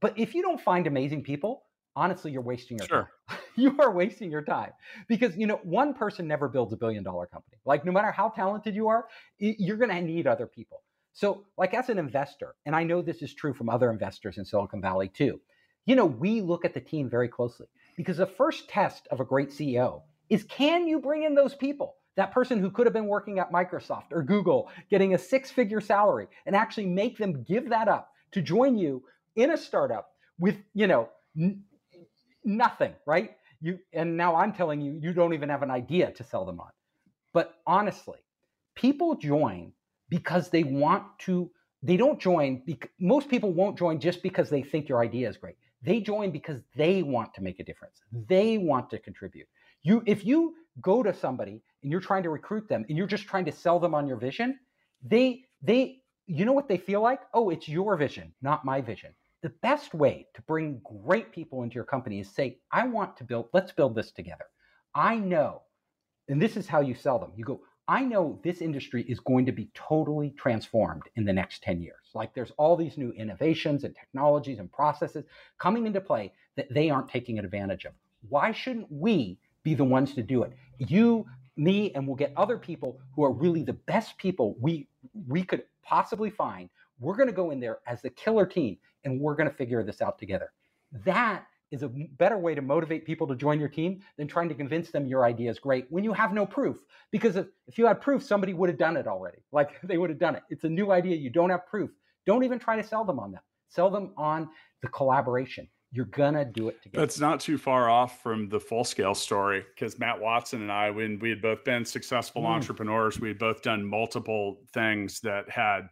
but 0.00 0.18
if 0.18 0.34
you 0.34 0.42
don't 0.42 0.60
find 0.60 0.86
amazing 0.86 1.22
people 1.22 1.64
honestly 1.94 2.30
you're 2.30 2.42
wasting 2.42 2.78
your 2.78 2.86
sure. 2.86 3.02
time. 3.28 3.38
You 3.58 3.74
are 3.80 3.90
wasting 3.90 4.30
your 4.30 4.42
time. 4.42 4.72
Because 5.08 5.34
you 5.36 5.46
know 5.46 5.60
one 5.62 5.94
person 5.94 6.28
never 6.28 6.48
builds 6.48 6.72
a 6.72 6.76
billion 6.76 7.02
dollar 7.02 7.26
company. 7.26 7.56
Like 7.64 7.84
no 7.84 7.92
matter 7.92 8.10
how 8.10 8.28
talented 8.28 8.74
you 8.74 8.88
are 8.88 9.06
you're 9.38 9.78
going 9.78 9.90
to 9.90 10.00
need 10.02 10.26
other 10.26 10.46
people. 10.46 10.82
So 11.12 11.46
like 11.56 11.72
as 11.72 11.88
an 11.88 11.98
investor 11.98 12.54
and 12.66 12.76
i 12.76 12.84
know 12.84 13.00
this 13.00 13.22
is 13.22 13.34
true 13.34 13.54
from 13.54 13.70
other 13.70 13.90
investors 13.90 14.36
in 14.38 14.44
silicon 14.44 14.82
valley 14.82 15.08
too 15.08 15.40
you 15.86 15.96
know 15.96 16.04
we 16.04 16.42
look 16.42 16.64
at 16.66 16.74
the 16.74 16.80
team 16.80 17.08
very 17.08 17.28
closely 17.28 17.66
because 17.96 18.18
the 18.18 18.26
first 18.26 18.68
test 18.68 19.06
of 19.10 19.20
a 19.20 19.24
great 19.24 19.50
ceo 19.50 20.02
is 20.28 20.44
can 20.44 20.86
you 20.86 21.00
bring 21.00 21.22
in 21.22 21.34
those 21.34 21.54
people? 21.54 21.96
That 22.16 22.32
person 22.32 22.58
who 22.58 22.70
could 22.70 22.86
have 22.86 22.94
been 22.94 23.06
working 23.06 23.38
at 23.38 23.52
Microsoft 23.52 24.12
or 24.12 24.22
Google, 24.22 24.70
getting 24.90 25.14
a 25.14 25.18
six 25.18 25.50
figure 25.50 25.80
salary, 25.80 26.28
and 26.46 26.56
actually 26.56 26.86
make 26.86 27.18
them 27.18 27.42
give 27.42 27.68
that 27.68 27.88
up 27.88 28.10
to 28.32 28.40
join 28.40 28.78
you 28.78 29.02
in 29.36 29.50
a 29.50 29.56
startup 29.56 30.08
with, 30.38 30.56
you 30.74 30.86
know, 30.86 31.10
n- 31.38 31.62
nothing, 32.44 32.94
right? 33.06 33.36
You 33.60 33.78
and 33.92 34.16
now 34.16 34.34
I'm 34.36 34.52
telling 34.52 34.80
you, 34.80 34.98
you 35.00 35.12
don't 35.12 35.34
even 35.34 35.48
have 35.48 35.62
an 35.62 35.70
idea 35.70 36.10
to 36.12 36.24
sell 36.24 36.44
them 36.44 36.60
on. 36.60 36.70
But 37.32 37.54
honestly, 37.66 38.18
people 38.74 39.14
join 39.16 39.72
because 40.08 40.48
they 40.50 40.64
want 40.64 41.04
to. 41.20 41.50
They 41.82 41.96
don't 41.96 42.18
join. 42.18 42.62
Bec- 42.66 42.90
most 42.98 43.28
people 43.28 43.52
won't 43.52 43.78
join 43.78 44.00
just 44.00 44.22
because 44.22 44.50
they 44.50 44.62
think 44.62 44.88
your 44.88 45.02
idea 45.02 45.28
is 45.28 45.36
great. 45.36 45.56
They 45.86 46.00
join 46.00 46.32
because 46.32 46.60
they 46.74 47.04
want 47.04 47.32
to 47.34 47.40
make 47.40 47.60
a 47.60 47.64
difference. 47.64 48.02
They 48.28 48.58
want 48.58 48.90
to 48.90 48.98
contribute. 48.98 49.46
You, 49.82 50.02
if 50.04 50.26
you 50.26 50.56
go 50.80 51.04
to 51.04 51.14
somebody 51.14 51.62
and 51.82 51.92
you're 51.92 52.00
trying 52.00 52.24
to 52.24 52.30
recruit 52.30 52.68
them 52.68 52.84
and 52.88 52.98
you're 52.98 53.06
just 53.06 53.26
trying 53.26 53.44
to 53.44 53.52
sell 53.52 53.78
them 53.78 53.94
on 53.94 54.08
your 54.08 54.16
vision, 54.16 54.58
they, 55.00 55.44
they, 55.62 56.02
you 56.26 56.44
know 56.44 56.52
what 56.52 56.68
they 56.68 56.76
feel 56.76 57.02
like? 57.02 57.20
Oh, 57.32 57.50
it's 57.50 57.68
your 57.68 57.96
vision, 57.96 58.32
not 58.42 58.64
my 58.64 58.80
vision. 58.80 59.14
The 59.44 59.52
best 59.62 59.94
way 59.94 60.26
to 60.34 60.42
bring 60.42 60.80
great 61.04 61.30
people 61.30 61.62
into 61.62 61.76
your 61.76 61.84
company 61.84 62.18
is 62.18 62.28
say, 62.28 62.58
I 62.72 62.88
want 62.88 63.16
to 63.18 63.24
build, 63.24 63.46
let's 63.52 63.70
build 63.70 63.94
this 63.94 64.10
together. 64.10 64.46
I 64.92 65.14
know, 65.16 65.62
and 66.28 66.42
this 66.42 66.56
is 66.56 66.66
how 66.66 66.80
you 66.80 66.96
sell 66.96 67.20
them. 67.20 67.30
You 67.36 67.44
go, 67.44 67.60
I 67.88 68.02
know 68.02 68.40
this 68.42 68.60
industry 68.60 69.04
is 69.08 69.20
going 69.20 69.46
to 69.46 69.52
be 69.52 69.70
totally 69.74 70.30
transformed 70.30 71.04
in 71.14 71.24
the 71.24 71.32
next 71.32 71.62
10 71.62 71.80
years. 71.80 72.06
Like 72.14 72.34
there's 72.34 72.52
all 72.56 72.76
these 72.76 72.98
new 72.98 73.12
innovations 73.12 73.84
and 73.84 73.94
technologies 73.94 74.58
and 74.58 74.72
processes 74.72 75.24
coming 75.58 75.86
into 75.86 76.00
play 76.00 76.32
that 76.56 76.72
they 76.72 76.90
aren't 76.90 77.08
taking 77.08 77.38
advantage 77.38 77.84
of. 77.84 77.92
Why 78.28 78.50
shouldn't 78.50 78.90
we 78.90 79.38
be 79.66 79.74
the 79.74 79.84
ones 79.84 80.14
to 80.14 80.22
do 80.22 80.44
it. 80.44 80.52
You, 80.78 81.26
me, 81.56 81.90
and 81.96 82.06
we'll 82.06 82.14
get 82.14 82.32
other 82.36 82.56
people 82.56 83.00
who 83.16 83.24
are 83.24 83.32
really 83.32 83.64
the 83.64 83.72
best 83.72 84.16
people 84.16 84.54
we 84.60 84.86
we 85.26 85.42
could 85.42 85.64
possibly 85.82 86.30
find. 86.30 86.70
We're 87.00 87.16
going 87.16 87.28
to 87.28 87.34
go 87.34 87.50
in 87.50 87.58
there 87.58 87.80
as 87.84 88.00
the 88.00 88.10
killer 88.10 88.46
team, 88.46 88.78
and 89.04 89.20
we're 89.20 89.34
going 89.34 89.50
to 89.50 89.54
figure 89.56 89.82
this 89.82 90.00
out 90.00 90.20
together. 90.20 90.52
That 91.04 91.46
is 91.70 91.82
a 91.82 91.88
better 91.88 92.38
way 92.38 92.54
to 92.54 92.62
motivate 92.62 93.04
people 93.04 93.26
to 93.26 93.34
join 93.34 93.58
your 93.58 93.68
team 93.68 94.00
than 94.16 94.28
trying 94.28 94.48
to 94.48 94.54
convince 94.54 94.90
them 94.90 95.06
your 95.06 95.24
idea 95.24 95.50
is 95.50 95.58
great 95.58 95.86
when 95.90 96.04
you 96.04 96.12
have 96.12 96.32
no 96.32 96.46
proof. 96.46 96.78
Because 97.10 97.36
if, 97.36 97.46
if 97.66 97.78
you 97.78 97.86
had 97.86 98.00
proof, 98.00 98.22
somebody 98.22 98.54
would 98.54 98.68
have 98.68 98.78
done 98.78 98.96
it 98.96 99.06
already. 99.06 99.38
Like 99.52 99.80
they 99.82 99.96
would 99.96 100.10
have 100.10 100.18
done 100.18 100.36
it. 100.36 100.42
It's 100.50 100.64
a 100.64 100.68
new 100.68 100.92
idea. 100.92 101.16
You 101.16 101.30
don't 101.30 101.50
have 101.50 101.66
proof. 101.66 101.90
Don't 102.26 102.44
even 102.44 102.58
try 102.58 102.76
to 102.76 102.82
sell 102.82 103.04
them 103.04 103.18
on 103.18 103.32
that. 103.32 103.42
Sell 103.68 103.90
them 103.90 104.12
on 104.16 104.50
the 104.82 104.88
collaboration 104.88 105.66
you're 105.92 106.04
gonna 106.06 106.44
do 106.44 106.68
it 106.68 106.82
together. 106.82 107.06
That's 107.06 107.20
not 107.20 107.40
too 107.40 107.56
far 107.56 107.88
off 107.88 108.22
from 108.22 108.48
the 108.48 108.60
full 108.60 108.84
scale 108.84 109.14
story 109.14 109.64
because 109.74 109.98
Matt 109.98 110.20
Watson 110.20 110.62
and 110.62 110.70
I, 110.70 110.90
when 110.90 111.18
we 111.18 111.30
had 111.30 111.40
both 111.40 111.64
been 111.64 111.84
successful 111.84 112.42
mm. 112.42 112.48
entrepreneurs, 112.48 113.18
we 113.18 113.28
had 113.28 113.38
both 113.38 113.62
done 113.62 113.84
multiple 113.84 114.60
things 114.72 115.20
that 115.20 115.48
had 115.48 115.88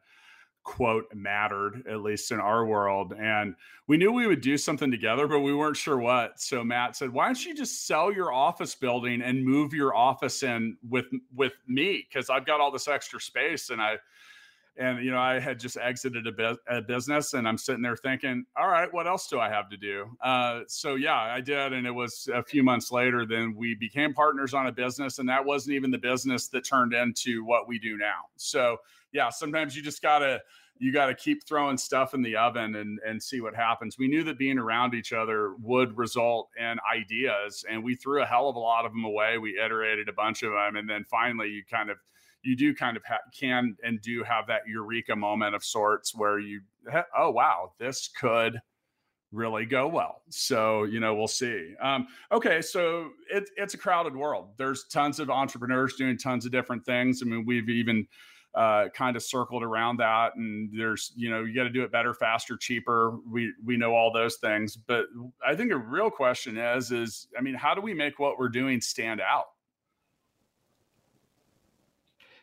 quote 0.64 1.04
mattered 1.14 1.84
at 1.86 2.00
least 2.00 2.32
in 2.32 2.40
our 2.40 2.64
world 2.64 3.14
and 3.18 3.54
we 3.86 3.98
knew 3.98 4.10
we 4.10 4.26
would 4.26 4.40
do 4.40 4.56
something 4.56 4.90
together 4.90 5.28
but 5.28 5.40
we 5.40 5.54
weren't 5.54 5.76
sure 5.76 5.98
what. 5.98 6.40
So 6.40 6.64
matt 6.64 6.96
said 6.96 7.12
why 7.12 7.26
don't 7.26 7.44
you 7.44 7.54
just 7.54 7.86
sell 7.86 8.10
your 8.10 8.32
office 8.32 8.74
building 8.74 9.20
and 9.20 9.44
move 9.44 9.74
your 9.74 9.94
office 9.94 10.42
in 10.42 10.76
with 10.88 11.06
with 11.34 11.52
me 11.68 12.06
because 12.08 12.30
i've 12.30 12.46
got 12.46 12.60
all 12.60 12.70
this 12.70 12.88
extra 12.88 13.20
space 13.20 13.68
and 13.68 13.80
i 13.80 13.96
and 14.76 15.04
you 15.04 15.10
know 15.10 15.18
i 15.18 15.38
had 15.38 15.58
just 15.58 15.76
exited 15.76 16.26
a, 16.26 16.32
bu- 16.32 16.56
a, 16.68 16.82
business 16.82 17.34
and 17.34 17.46
i'm 17.46 17.58
sitting 17.58 17.82
there 17.82 17.96
thinking 17.96 18.44
all 18.56 18.68
right 18.68 18.92
what 18.92 19.06
else 19.06 19.28
do 19.28 19.38
i 19.38 19.48
have 19.48 19.68
to 19.68 19.76
do 19.76 20.06
uh, 20.22 20.60
so 20.66 20.94
yeah 20.94 21.16
i 21.16 21.40
did 21.40 21.72
and 21.72 21.86
it 21.86 21.94
was 21.94 22.28
a 22.34 22.42
few 22.42 22.62
months 22.62 22.90
later 22.90 23.26
then 23.26 23.54
we 23.56 23.74
became 23.74 24.12
partners 24.12 24.54
on 24.54 24.66
a 24.66 24.72
business 24.72 25.18
and 25.18 25.28
that 25.28 25.44
wasn't 25.44 25.74
even 25.74 25.90
the 25.90 25.98
business 25.98 26.48
that 26.48 26.64
turned 26.64 26.92
into 26.92 27.44
what 27.44 27.68
we 27.68 27.78
do 27.78 27.96
now 27.96 28.22
so 28.36 28.76
yeah 29.12 29.30
sometimes 29.30 29.76
you 29.76 29.82
just 29.82 30.02
gotta 30.02 30.40
you 30.78 30.92
got 30.92 31.06
to 31.06 31.14
keep 31.14 31.46
throwing 31.46 31.76
stuff 31.76 32.14
in 32.14 32.22
the 32.22 32.36
oven 32.36 32.74
and 32.74 32.98
and 33.06 33.22
see 33.22 33.40
what 33.40 33.54
happens. 33.54 33.96
We 33.98 34.08
knew 34.08 34.24
that 34.24 34.38
being 34.38 34.58
around 34.58 34.94
each 34.94 35.12
other 35.12 35.54
would 35.60 35.96
result 35.96 36.50
in 36.58 36.76
ideas, 36.92 37.64
and 37.70 37.84
we 37.84 37.94
threw 37.94 38.22
a 38.22 38.26
hell 38.26 38.48
of 38.48 38.56
a 38.56 38.60
lot 38.60 38.84
of 38.84 38.92
them 38.92 39.04
away. 39.04 39.38
We 39.38 39.58
iterated 39.58 40.08
a 40.08 40.12
bunch 40.12 40.42
of 40.42 40.52
them, 40.52 40.76
and 40.76 40.88
then 40.88 41.04
finally, 41.04 41.48
you 41.48 41.62
kind 41.70 41.90
of 41.90 41.98
you 42.44 42.56
do 42.56 42.74
kind 42.74 42.96
of 42.96 43.02
ha- 43.06 43.18
can 43.38 43.76
and 43.82 44.00
do 44.00 44.22
have 44.22 44.46
that 44.46 44.62
eureka 44.66 45.16
moment 45.16 45.54
of 45.54 45.64
sorts 45.64 46.14
where 46.14 46.38
you 46.38 46.60
oh 47.16 47.30
wow 47.30 47.72
this 47.78 48.08
could 48.08 48.60
really 49.32 49.66
go 49.66 49.88
well. 49.88 50.22
So 50.30 50.84
you 50.84 51.00
know 51.00 51.14
we'll 51.14 51.26
see. 51.26 51.74
Um, 51.82 52.06
okay 52.30 52.62
so 52.62 53.10
it, 53.30 53.44
it's 53.56 53.74
a 53.74 53.78
crowded 53.78 54.14
world. 54.14 54.50
There's 54.56 54.84
tons 54.84 55.18
of 55.18 55.30
entrepreneurs 55.30 55.94
doing 55.96 56.16
tons 56.16 56.46
of 56.46 56.52
different 56.52 56.84
things. 56.84 57.20
I 57.22 57.26
mean 57.26 57.44
we've 57.44 57.68
even 57.68 58.06
uh, 58.54 58.88
kind 58.94 59.16
of 59.16 59.22
circled 59.24 59.64
around 59.64 59.96
that 59.96 60.36
and 60.36 60.70
there's 60.78 61.12
you 61.16 61.28
know 61.28 61.42
you 61.42 61.52
got 61.52 61.64
to 61.64 61.70
do 61.70 61.82
it 61.82 61.90
better 61.90 62.14
faster 62.14 62.56
cheaper. 62.56 63.16
We 63.28 63.52
we 63.64 63.76
know 63.76 63.94
all 63.94 64.12
those 64.12 64.36
things. 64.36 64.76
But 64.76 65.06
i 65.44 65.54
think 65.54 65.72
a 65.72 65.76
real 65.76 66.10
question 66.10 66.56
is 66.56 66.92
is 66.92 67.26
i 67.36 67.40
mean 67.40 67.54
how 67.54 67.74
do 67.74 67.80
we 67.80 67.94
make 67.94 68.18
what 68.18 68.38
we're 68.38 68.48
doing 68.48 68.80
stand 68.80 69.20
out 69.20 69.46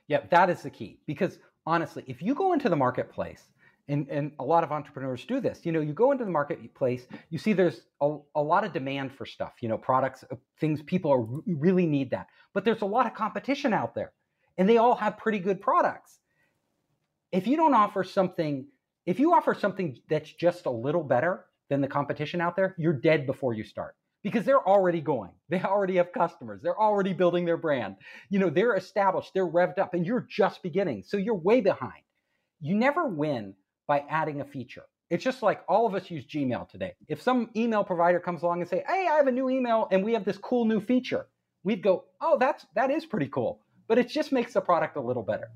yeah, 0.08 0.22
that 0.30 0.50
is 0.50 0.62
the 0.62 0.70
key. 0.70 1.00
Because 1.06 1.40
honestly, 1.66 2.04
if 2.08 2.22
you 2.22 2.36
go 2.36 2.54
into 2.54 2.70
the 2.70 2.76
marketplace, 2.76 3.44
and, 3.88 4.08
and 4.10 4.32
a 4.40 4.44
lot 4.44 4.64
of 4.64 4.72
entrepreneurs 4.72 5.26
do 5.26 5.42
this, 5.42 5.66
you 5.66 5.72
know, 5.72 5.82
you 5.82 5.94
go 5.94 6.12
into 6.12 6.24
the 6.24 6.32
marketplace, 6.32 7.08
you 7.30 7.38
see 7.38 7.52
there's 7.52 7.82
a, 8.00 8.18
a 8.36 8.42
lot 8.42 8.64
of 8.64 8.74
demand 8.74 9.12
for 9.12 9.26
stuff, 9.26 9.54
you 9.62 9.68
know, 9.68 9.78
products, 9.78 10.24
uh, 10.32 10.36
things 10.60 10.82
people 10.82 11.12
are, 11.12 11.42
really 11.46 11.86
need 11.86 12.12
that. 12.12 12.28
But 12.54 12.64
there's 12.64 12.82
a 12.82 12.86
lot 12.86 13.06
of 13.06 13.14
competition 13.14 13.74
out 13.74 13.96
there, 13.96 14.14
and 14.58 14.70
they 14.70 14.78
all 14.78 14.96
have 14.96 15.18
pretty 15.18 15.40
good 15.40 15.62
products. 15.62 16.20
If 17.32 17.48
you 17.48 17.58
don't 17.58 17.74
offer 17.74 18.04
something, 18.04 18.68
if 19.06 19.20
you 19.20 19.34
offer 19.34 19.54
something 19.54 19.98
that's 20.10 20.32
just 20.32 20.66
a 20.68 20.72
little 20.72 21.04
better 21.04 21.46
than 21.70 21.82
the 21.82 21.88
competition 21.88 22.40
out 22.42 22.56
there, 22.56 22.76
you're 22.78 22.94
dead 22.94 23.26
before 23.26 23.54
you 23.54 23.64
start 23.64 23.96
because 24.24 24.46
they're 24.46 24.68
already 24.68 25.02
going. 25.02 25.32
They 25.50 25.62
already 25.62 25.98
have 25.98 26.14
customers. 26.14 26.62
They're 26.64 26.80
already 26.80 27.12
building 27.12 27.44
their 27.44 27.58
brand. 27.58 27.98
You 28.30 28.40
know, 28.40 28.50
they're 28.50 28.76
established, 28.76 29.32
they're 29.34 29.46
revved 29.46 29.80
up, 29.80 29.94
and 29.94 30.06
you're 30.06 30.26
just 30.30 30.64
beginning. 30.64 31.04
So 31.06 31.18
you're 31.18 31.36
way 31.36 31.60
behind. 31.60 32.04
You 32.62 32.76
never 32.76 33.06
win 33.06 33.54
by 33.86 34.06
adding 34.10 34.40
a 34.40 34.46
feature. 34.46 34.84
It's 35.10 35.26
just 35.26 35.44
like 35.44 35.62
all 35.68 35.86
of 35.86 35.94
us 35.94 36.10
use 36.10 36.26
Gmail 36.26 36.70
today. 36.70 36.94
If 37.10 37.22
some 37.22 37.50
email 37.54 37.84
provider 37.84 38.22
comes 38.22 38.44
along 38.44 38.62
and 38.62 38.70
say, 38.70 38.82
"Hey, 38.88 39.08
I 39.12 39.18
have 39.18 39.28
a 39.28 39.32
new 39.32 39.50
email 39.50 39.90
and 39.92 40.06
we 40.06 40.14
have 40.14 40.24
this 40.24 40.38
cool 40.38 40.64
new 40.64 40.80
feature." 40.80 41.28
We'd 41.66 41.84
go, 41.84 42.06
"Oh, 42.22 42.38
that's 42.40 42.66
that 42.76 42.92
is 42.92 43.06
pretty 43.06 43.28
cool." 43.28 43.60
But 43.90 43.98
it 43.98 44.08
just 44.08 44.32
makes 44.32 44.54
the 44.54 44.62
product 44.62 44.96
a 44.96 45.02
little 45.02 45.24
better. 45.24 45.50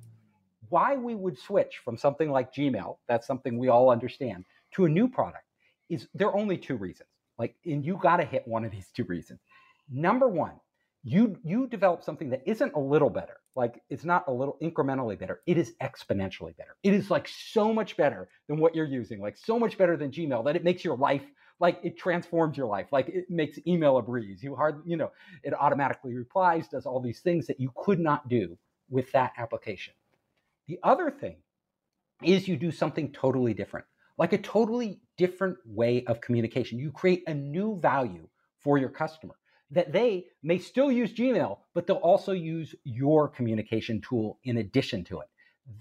Why 0.68 0.98
we 0.98 1.16
would 1.16 1.40
switch 1.40 1.80
from 1.86 1.96
something 1.98 2.30
like 2.32 2.54
Gmail, 2.54 2.98
that's 3.08 3.26
something 3.26 3.58
we 3.58 3.70
all 3.70 3.90
understand, 3.90 4.44
to 4.74 4.84
a 4.84 4.90
new 4.90 5.08
product 5.08 5.46
is 5.90 6.10
there 6.14 6.28
are 6.28 6.36
only 6.36 6.58
two 6.58 6.76
reasons. 6.76 7.10
Like, 7.38 7.56
and 7.66 7.86
you 7.86 8.00
got 8.02 8.18
to 8.18 8.26
hit 8.26 8.48
one 8.48 8.66
of 8.66 8.72
these 8.72 8.88
two 8.96 9.04
reasons. 9.04 9.40
Number 9.92 10.28
one, 10.28 10.54
you 11.04 11.38
you 11.44 11.68
develop 11.68 12.04
something 12.04 12.30
that 12.32 12.42
isn't 12.48 12.74
a 12.74 12.80
little 12.80 13.12
better. 13.12 13.38
Like 13.56 13.82
it's 13.90 14.04
not 14.04 14.28
a 14.28 14.34
little 14.34 14.58
incrementally 14.62 15.18
better. 15.18 15.42
It 15.46 15.58
is 15.58 15.74
exponentially 15.82 16.58
better. 16.58 16.76
It 16.82 16.94
is 16.96 17.12
like 17.12 17.28
so 17.28 17.72
much 17.72 17.96
better 17.96 18.28
than 18.48 18.58
what 18.58 18.76
you're 18.76 18.88
using. 18.88 19.22
Like 19.22 19.38
so 19.38 19.60
much 19.60 19.78
better 19.78 19.96
than 19.96 20.10
Gmail 20.12 20.44
that 20.46 20.56
it 20.56 20.64
makes 20.64 20.84
your 20.84 20.98
life 20.98 21.24
like 21.60 21.80
it 21.84 21.98
transforms 21.98 22.58
your 22.58 22.66
life. 22.66 22.88
Like 22.92 23.08
it 23.10 23.30
makes 23.30 23.60
email 23.68 23.98
a 23.98 24.02
breeze. 24.02 24.42
You 24.42 24.56
hard 24.56 24.82
you 24.86 24.98
know 24.98 25.12
it 25.44 25.54
automatically 25.54 26.16
replies, 26.16 26.68
does 26.68 26.88
all 26.88 27.00
these 27.00 27.20
things 27.20 27.46
that 27.48 27.60
you 27.60 27.72
could 27.76 28.00
not 28.00 28.28
do 28.28 28.58
with 28.90 29.12
that 29.12 29.34
application. 29.38 29.94
The 30.68 30.80
other 30.82 31.12
thing 31.12 31.36
is 32.24 32.48
you 32.48 32.58
do 32.58 32.72
something 32.72 33.12
totally 33.12 33.54
different 33.54 33.86
like 34.18 34.34
a 34.34 34.38
totally 34.38 35.00
different 35.18 35.58
way 35.66 36.04
of 36.06 36.22
communication. 36.22 36.80
You 36.80 36.92
create 36.92 37.24
a 37.28 37.34
new 37.34 37.80
value 37.80 38.28
for 38.60 38.78
your 38.78 38.90
customer. 38.90 39.36
that 39.72 39.92
they 39.92 40.26
may 40.44 40.60
still 40.60 40.92
use 40.92 41.14
Gmail, 41.14 41.58
but 41.74 41.88
they'll 41.88 41.98
also 41.98 42.34
use 42.34 42.76
your 42.84 43.28
communication 43.28 44.02
tool 44.02 44.40
in 44.44 44.58
addition 44.58 45.04
to 45.06 45.20
it. 45.22 45.28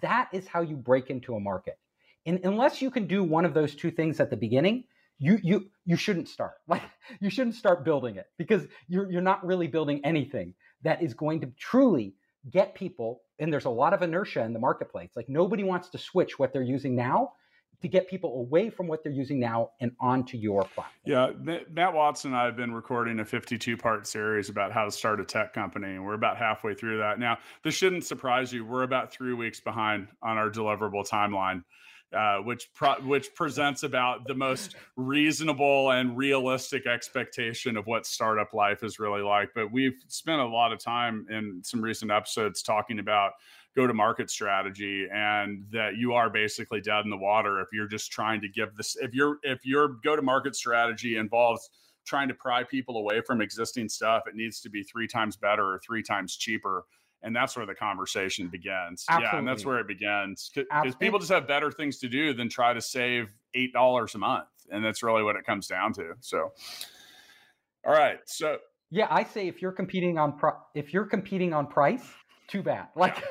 That 0.00 0.28
is 0.32 0.46
how 0.48 0.62
you 0.62 0.76
break 0.76 1.10
into 1.10 1.34
a 1.34 1.40
market. 1.40 1.78
And 2.26 2.40
unless 2.44 2.80
you 2.80 2.90
can 2.90 3.06
do 3.06 3.22
one 3.22 3.44
of 3.44 3.52
those 3.54 3.74
two 3.74 3.90
things 3.90 4.20
at 4.20 4.30
the 4.30 4.36
beginning, 4.36 4.84
you 5.18 5.38
you 5.42 5.70
you 5.84 5.96
shouldn't 5.96 6.28
start. 6.28 6.54
Like 6.68 6.82
you 7.20 7.30
shouldn't 7.30 7.56
start 7.56 7.84
building 7.84 8.16
it 8.16 8.26
because 8.38 8.66
you're 8.88 9.10
you're 9.10 9.22
not 9.22 9.44
really 9.46 9.68
building 9.68 10.00
anything 10.04 10.54
that 10.82 11.02
is 11.02 11.14
going 11.14 11.40
to 11.42 11.48
truly 11.58 12.14
get 12.50 12.74
people 12.74 13.22
and 13.38 13.52
there's 13.52 13.66
a 13.66 13.70
lot 13.70 13.92
of 13.94 14.02
inertia 14.02 14.42
in 14.42 14.52
the 14.54 14.58
marketplace. 14.58 15.10
Like 15.16 15.28
nobody 15.28 15.64
wants 15.64 15.90
to 15.90 15.98
switch 15.98 16.38
what 16.38 16.52
they're 16.52 16.62
using 16.62 16.96
now 16.96 17.32
to 17.84 17.88
get 17.88 18.08
people 18.08 18.38
away 18.38 18.70
from 18.70 18.86
what 18.86 19.04
they're 19.04 19.12
using 19.12 19.38
now 19.38 19.70
and 19.78 19.92
onto 20.00 20.38
your 20.38 20.62
platform. 20.62 20.86
Yeah, 21.04 21.32
Matt 21.70 21.92
Watson 21.92 22.30
and 22.30 22.40
I 22.40 22.46
have 22.46 22.56
been 22.56 22.72
recording 22.72 23.20
a 23.20 23.26
52 23.26 23.76
part 23.76 24.06
series 24.06 24.48
about 24.48 24.72
how 24.72 24.86
to 24.86 24.90
start 24.90 25.20
a 25.20 25.24
tech 25.24 25.52
company, 25.52 25.90
and 25.90 26.02
we're 26.02 26.14
about 26.14 26.38
halfway 26.38 26.72
through 26.72 26.96
that. 26.98 27.18
Now, 27.18 27.36
this 27.62 27.74
shouldn't 27.74 28.04
surprise 28.04 28.50
you. 28.54 28.64
We're 28.64 28.84
about 28.84 29.12
three 29.12 29.34
weeks 29.34 29.60
behind 29.60 30.08
on 30.22 30.38
our 30.38 30.48
deliverable 30.50 31.06
timeline. 31.06 31.62
Uh, 32.12 32.38
which 32.38 32.72
pro- 32.74 33.00
which 33.00 33.34
presents 33.34 33.82
about 33.82 34.24
the 34.28 34.34
most 34.34 34.76
reasonable 34.94 35.90
and 35.90 36.16
realistic 36.16 36.86
expectation 36.86 37.76
of 37.76 37.88
what 37.88 38.06
startup 38.06 38.54
life 38.54 38.84
is 38.84 39.00
really 39.00 39.22
like. 39.22 39.48
But 39.52 39.72
we've 39.72 39.96
spent 40.06 40.40
a 40.40 40.46
lot 40.46 40.72
of 40.72 40.78
time 40.78 41.26
in 41.28 41.60
some 41.64 41.80
recent 41.80 42.12
episodes 42.12 42.62
talking 42.62 43.00
about 43.00 43.32
go 43.76 43.86
to 43.86 43.94
market 43.94 44.30
strategy 44.30 45.06
and 45.12 45.64
that 45.72 45.96
you 45.96 46.12
are 46.12 46.30
basically 46.30 46.80
dead 46.80 47.04
in 47.04 47.10
the 47.10 47.16
water 47.16 47.60
if 47.60 47.68
you're 47.72 47.88
just 47.88 48.12
trying 48.12 48.40
to 48.40 48.48
give 48.48 48.74
this 48.76 48.96
if 49.00 49.12
your 49.14 49.38
if 49.42 49.64
your 49.64 49.88
go 50.04 50.14
to 50.14 50.22
market 50.22 50.54
strategy 50.54 51.16
involves 51.16 51.70
trying 52.06 52.28
to 52.28 52.34
pry 52.34 52.62
people 52.62 52.98
away 52.98 53.20
from 53.20 53.40
existing 53.40 53.88
stuff 53.88 54.24
it 54.26 54.34
needs 54.34 54.60
to 54.60 54.70
be 54.70 54.82
three 54.82 55.08
times 55.08 55.36
better 55.36 55.64
or 55.64 55.80
three 55.84 56.02
times 56.02 56.36
cheaper. 56.36 56.84
And 57.22 57.34
that's 57.34 57.56
where 57.56 57.64
the 57.64 57.74
conversation 57.74 58.48
begins. 58.48 59.06
Absolutely. 59.08 59.24
yeah 59.32 59.38
and 59.38 59.48
that's 59.48 59.64
where 59.64 59.78
it 59.78 59.88
begins 59.88 60.50
because 60.54 60.94
people 60.96 61.18
just 61.18 61.32
have 61.32 61.48
better 61.48 61.70
things 61.70 61.98
to 62.00 62.08
do 62.08 62.34
than 62.34 62.50
try 62.50 62.74
to 62.74 62.82
save 62.82 63.32
eight 63.54 63.72
dollars 63.72 64.14
a 64.14 64.18
month. 64.18 64.44
And 64.70 64.84
that's 64.84 65.02
really 65.02 65.22
what 65.22 65.34
it 65.34 65.46
comes 65.46 65.66
down 65.66 65.94
to. 65.94 66.12
So 66.20 66.52
all 67.86 67.92
right. 67.92 68.18
So 68.26 68.58
yeah 68.90 69.06
i 69.10 69.24
say 69.24 69.48
if 69.48 69.60
you're 69.62 69.72
competing 69.72 70.18
on 70.18 70.38
pro- 70.38 70.58
if 70.74 70.92
you're 70.92 71.06
competing 71.06 71.52
on 71.52 71.66
price 71.66 72.06
too 72.48 72.62
bad. 72.62 72.88
Like, 72.96 73.22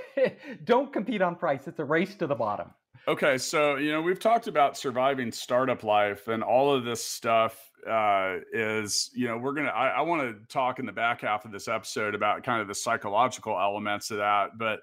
don't 0.66 0.92
compete 0.92 1.22
on 1.22 1.36
price. 1.36 1.68
It's 1.68 1.80
a 1.80 1.86
race 1.86 2.16
to 2.16 2.28
the 2.28 2.36
bottom. 2.36 2.72
Okay, 3.08 3.38
so 3.38 3.76
you 3.76 3.92
know 3.92 4.02
we've 4.02 4.20
talked 4.20 4.48
about 4.48 4.78
surviving 4.78 5.32
startup 5.32 5.84
life, 5.84 6.30
and 6.30 6.42
all 6.42 6.74
of 6.74 6.86
this 6.86 7.04
stuff 7.04 7.70
uh, 7.90 8.38
is 8.54 9.10
you 9.14 9.28
know 9.28 9.38
we're 9.38 9.54
gonna. 9.54 9.70
I, 9.70 9.90
I 9.90 10.02
want 10.02 10.22
to 10.22 10.54
talk 10.54 10.80
in 10.80 10.86
the 10.86 10.94
back 10.94 11.22
half 11.22 11.44
of 11.44 11.52
this 11.52 11.68
episode 11.68 12.16
about 12.16 12.44
kind 12.44 12.62
of 12.62 12.68
the 12.68 12.76
psychological 12.76 13.60
elements 13.60 14.12
of 14.12 14.18
that, 14.18 14.58
but. 14.58 14.80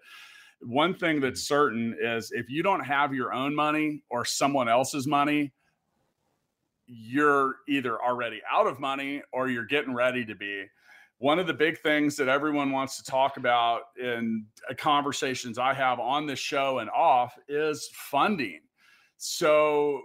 One 0.62 0.92
thing 0.92 1.22
that's 1.22 1.48
certain 1.48 1.96
is 1.98 2.32
if 2.32 2.50
you 2.50 2.62
don't 2.62 2.84
have 2.84 3.14
your 3.14 3.32
own 3.32 3.54
money 3.54 4.02
or 4.10 4.26
someone 4.26 4.68
else's 4.68 5.06
money, 5.06 5.54
you're 6.86 7.56
either 7.66 7.98
already 7.98 8.42
out 8.52 8.66
of 8.66 8.78
money 8.78 9.22
or 9.32 9.48
you're 9.48 9.64
getting 9.64 9.94
ready 9.94 10.22
to 10.24 10.34
be 10.34 10.66
one 11.20 11.38
of 11.38 11.46
the 11.46 11.52
big 11.52 11.78
things 11.78 12.16
that 12.16 12.28
everyone 12.28 12.72
wants 12.72 12.96
to 12.96 13.04
talk 13.04 13.36
about 13.36 13.82
in 14.02 14.46
uh, 14.68 14.74
conversations 14.74 15.58
I 15.58 15.74
have 15.74 16.00
on 16.00 16.26
this 16.26 16.38
show 16.38 16.78
and 16.78 16.88
off 16.88 17.38
is 17.46 17.90
funding. 17.92 18.60
So, 19.18 20.00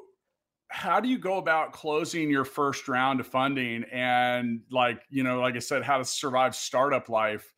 how 0.68 1.00
do 1.00 1.08
you 1.08 1.18
go 1.18 1.38
about 1.38 1.72
closing 1.72 2.30
your 2.30 2.44
first 2.44 2.90
round 2.90 3.22
of 3.22 3.28
funding? 3.28 3.86
And, 3.94 4.60
like, 4.70 5.04
you 5.10 5.24
know, 5.24 5.40
like 5.40 5.56
I 5.56 5.60
said, 5.60 5.84
how 5.84 6.00
to 6.00 6.04
survive 6.04 6.54
startup 6.54 7.08
life? 7.08 7.54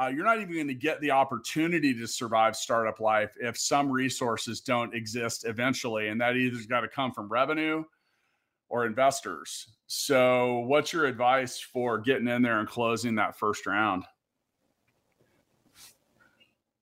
Uh, 0.00 0.06
you're 0.06 0.24
not 0.24 0.40
even 0.40 0.54
going 0.54 0.68
to 0.68 0.74
get 0.74 0.98
the 1.02 1.10
opportunity 1.10 1.92
to 1.92 2.06
survive 2.06 2.56
startup 2.56 2.98
life 2.98 3.36
if 3.38 3.58
some 3.58 3.92
resources 3.92 4.62
don't 4.62 4.94
exist 4.94 5.44
eventually. 5.46 6.08
And 6.08 6.18
that 6.22 6.36
either's 6.36 6.64
got 6.64 6.80
to 6.80 6.88
come 6.88 7.12
from 7.12 7.28
revenue 7.28 7.84
or 8.70 8.86
investors. 8.86 9.68
So, 9.94 10.60
what's 10.60 10.94
your 10.94 11.04
advice 11.04 11.60
for 11.60 11.98
getting 11.98 12.26
in 12.26 12.40
there 12.40 12.58
and 12.60 12.66
closing 12.66 13.16
that 13.16 13.38
first 13.38 13.66
round? 13.66 14.04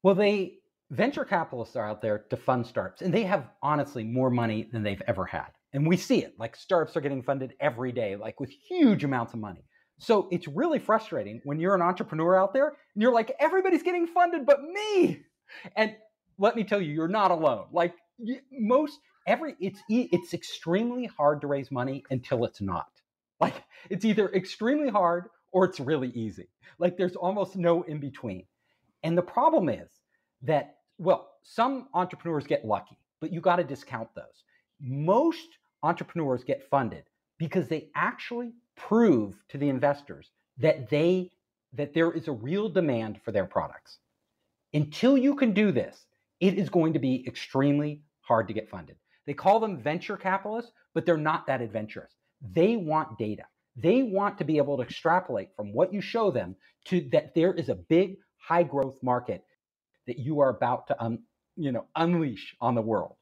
Well, 0.04 0.14
they 0.14 0.58
venture 0.90 1.24
capitalists 1.24 1.74
are 1.74 1.88
out 1.88 2.02
there 2.02 2.20
to 2.30 2.36
fund 2.36 2.64
startups, 2.64 3.02
and 3.02 3.12
they 3.12 3.24
have 3.24 3.50
honestly 3.64 4.04
more 4.04 4.30
money 4.30 4.68
than 4.70 4.84
they've 4.84 5.02
ever 5.08 5.24
had. 5.24 5.48
And 5.72 5.88
we 5.88 5.96
see 5.96 6.22
it 6.22 6.38
like 6.38 6.54
startups 6.54 6.96
are 6.96 7.00
getting 7.00 7.20
funded 7.20 7.54
every 7.58 7.90
day, 7.90 8.14
like 8.14 8.38
with 8.38 8.50
huge 8.50 9.02
amounts 9.02 9.34
of 9.34 9.40
money. 9.40 9.64
So 9.98 10.28
it's 10.30 10.46
really 10.46 10.78
frustrating 10.78 11.40
when 11.42 11.58
you're 11.58 11.74
an 11.74 11.82
entrepreneur 11.82 12.38
out 12.38 12.54
there 12.54 12.68
and 12.68 13.02
you're 13.02 13.12
like, 13.12 13.34
everybody's 13.40 13.82
getting 13.82 14.06
funded 14.06 14.46
but 14.46 14.62
me. 14.62 15.24
And 15.74 15.96
let 16.38 16.54
me 16.54 16.62
tell 16.62 16.80
you, 16.80 16.92
you're 16.92 17.08
not 17.08 17.32
alone. 17.32 17.66
Like 17.72 17.92
most 18.52 19.00
every 19.26 19.56
it's 19.58 19.80
it's 19.88 20.32
extremely 20.32 21.06
hard 21.06 21.40
to 21.40 21.48
raise 21.48 21.72
money 21.72 22.04
until 22.10 22.44
it's 22.44 22.60
not. 22.60 22.99
Like 23.40 23.64
it's 23.88 24.04
either 24.04 24.28
extremely 24.32 24.88
hard 24.88 25.28
or 25.52 25.64
it's 25.64 25.80
really 25.80 26.10
easy. 26.10 26.48
Like 26.78 26.96
there's 26.96 27.16
almost 27.16 27.56
no 27.56 27.82
in 27.82 27.98
between. 27.98 28.44
And 29.02 29.16
the 29.16 29.22
problem 29.22 29.68
is 29.68 29.88
that 30.42 30.76
well, 30.98 31.30
some 31.42 31.88
entrepreneurs 31.94 32.46
get 32.46 32.66
lucky, 32.66 32.98
but 33.20 33.32
you 33.32 33.40
got 33.40 33.56
to 33.56 33.64
discount 33.64 34.14
those. 34.14 34.44
Most 34.80 35.48
entrepreneurs 35.82 36.44
get 36.44 36.68
funded 36.68 37.04
because 37.38 37.68
they 37.68 37.88
actually 37.94 38.52
prove 38.76 39.34
to 39.48 39.56
the 39.56 39.68
investors 39.68 40.30
that 40.58 40.90
they 40.90 41.30
that 41.72 41.94
there 41.94 42.12
is 42.12 42.28
a 42.28 42.32
real 42.32 42.68
demand 42.68 43.20
for 43.24 43.32
their 43.32 43.46
products. 43.46 43.98
Until 44.74 45.16
you 45.16 45.34
can 45.34 45.52
do 45.52 45.72
this, 45.72 46.04
it 46.40 46.54
is 46.54 46.68
going 46.68 46.92
to 46.92 46.98
be 46.98 47.24
extremely 47.26 48.02
hard 48.22 48.48
to 48.48 48.54
get 48.54 48.68
funded. 48.68 48.96
They 49.26 49.34
call 49.34 49.60
them 49.60 49.78
venture 49.78 50.16
capitalists, 50.16 50.72
but 50.94 51.06
they're 51.06 51.16
not 51.16 51.46
that 51.46 51.60
adventurous. 51.60 52.12
They 52.40 52.76
want 52.76 53.18
data. 53.18 53.44
They 53.76 54.02
want 54.02 54.38
to 54.38 54.44
be 54.44 54.58
able 54.58 54.76
to 54.76 54.82
extrapolate 54.82 55.50
from 55.56 55.72
what 55.72 55.92
you 55.92 56.00
show 56.00 56.30
them 56.30 56.56
to 56.86 57.08
that 57.12 57.34
there 57.34 57.52
is 57.52 57.68
a 57.68 57.74
big 57.74 58.16
high 58.36 58.62
growth 58.62 58.98
market 59.02 59.44
that 60.06 60.18
you 60.18 60.40
are 60.40 60.50
about 60.50 60.86
to 60.88 61.18
you 61.56 61.72
know 61.72 61.86
unleash 61.96 62.56
on 62.60 62.74
the 62.74 62.82
world. 62.82 63.16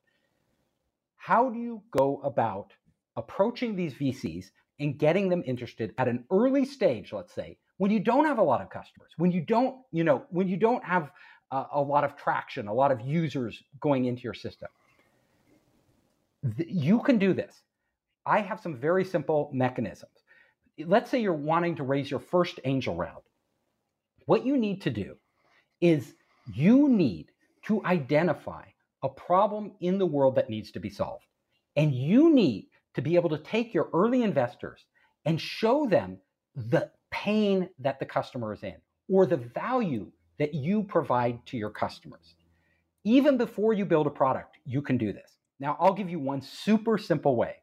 How 1.17 1.51
do 1.51 1.59
you 1.59 1.83
go 1.91 2.21
about 2.23 2.73
approaching 3.17 3.77
these 3.77 3.95
VCs 3.95 4.47
and 4.81 4.99
getting 4.99 5.29
them 5.29 5.43
interested 5.45 5.93
at 5.99 6.09
an 6.09 6.25
early 6.31 6.65
stage, 6.65 7.13
let's 7.13 7.35
say, 7.35 7.59
when 7.79 7.91
you 7.91 8.01
don't 8.01 8.25
have 8.25 8.39
a 8.39 8.43
lot 8.43 8.61
of 8.61 8.71
customers, 8.71 9.11
when 9.17 9.33
you 9.33 9.41
don't, 9.41 9.77
you 9.91 10.05
know, 10.05 10.25
when 10.31 10.49
you 10.49 10.57
don't 10.57 10.85
have 10.85 11.11
uh, 11.51 11.65
a 11.73 11.81
lot 11.81 12.05
of 12.05 12.17
traction, 12.17 12.69
a 12.69 12.73
lot 12.73 12.93
of 12.93 13.01
users 13.01 13.63
going 13.81 14.05
into 14.05 14.23
your 14.23 14.35
system? 14.35 14.69
you 16.67 17.01
can 17.01 17.19
do 17.19 17.35
this. 17.35 17.63
I 18.29 18.41
have 18.43 18.61
some 18.61 18.77
very 18.77 19.05
simple 19.05 19.51
mechanisms. 19.55 20.13
Let's 20.79 21.11
say 21.11 21.21
you're 21.21 21.33
wanting 21.33 21.77
to 21.77 21.83
raise 21.83 22.11
your 22.11 22.21
first 22.21 22.61
angel 22.65 22.95
round. 22.95 23.23
What 24.27 24.45
you 24.45 24.59
need 24.59 24.83
to 24.83 24.91
do 24.91 25.17
is 25.81 26.15
you 26.55 26.89
need 26.89 27.31
to 27.65 27.83
identify 27.85 28.65
a 29.03 29.09
problem 29.09 29.73
in 29.81 29.97
the 29.97 30.07
world 30.07 30.35
that 30.35 30.51
needs 30.51 30.71
to 30.73 30.81
be 30.81 30.91
solved. 30.91 31.25
And 31.77 31.95
you 31.95 32.35
need 32.35 32.69
to 32.95 33.01
be 33.01 33.15
able 33.15 33.31
to 33.31 33.39
take 33.39 33.73
your 33.73 33.89
early 33.95 34.23
investors 34.23 34.85
and 35.25 35.41
show 35.41 35.87
them 35.87 36.19
the 36.55 36.91
pain 37.11 37.71
that 37.79 37.99
the 37.99 38.07
customer 38.07 38.53
is 38.53 38.63
in 38.63 38.77
or 39.09 39.25
the 39.25 39.37
value 39.37 40.11
that 40.39 40.53
you 40.53 40.83
provide 40.83 41.45
to 41.47 41.57
your 41.57 41.71
customers. 41.71 42.35
Even 43.05 43.39
before 43.39 43.73
you 43.73 43.87
build 43.87 44.07
a 44.07 44.11
product, 44.11 44.59
you 44.67 44.83
can 44.83 44.99
do 44.99 45.13
this. 45.15 45.39
Now, 45.61 45.77
I'll 45.81 45.95
give 45.95 46.11
you 46.11 46.19
one 46.19 46.43
super 46.43 46.99
simple 46.99 47.35
way. 47.35 47.57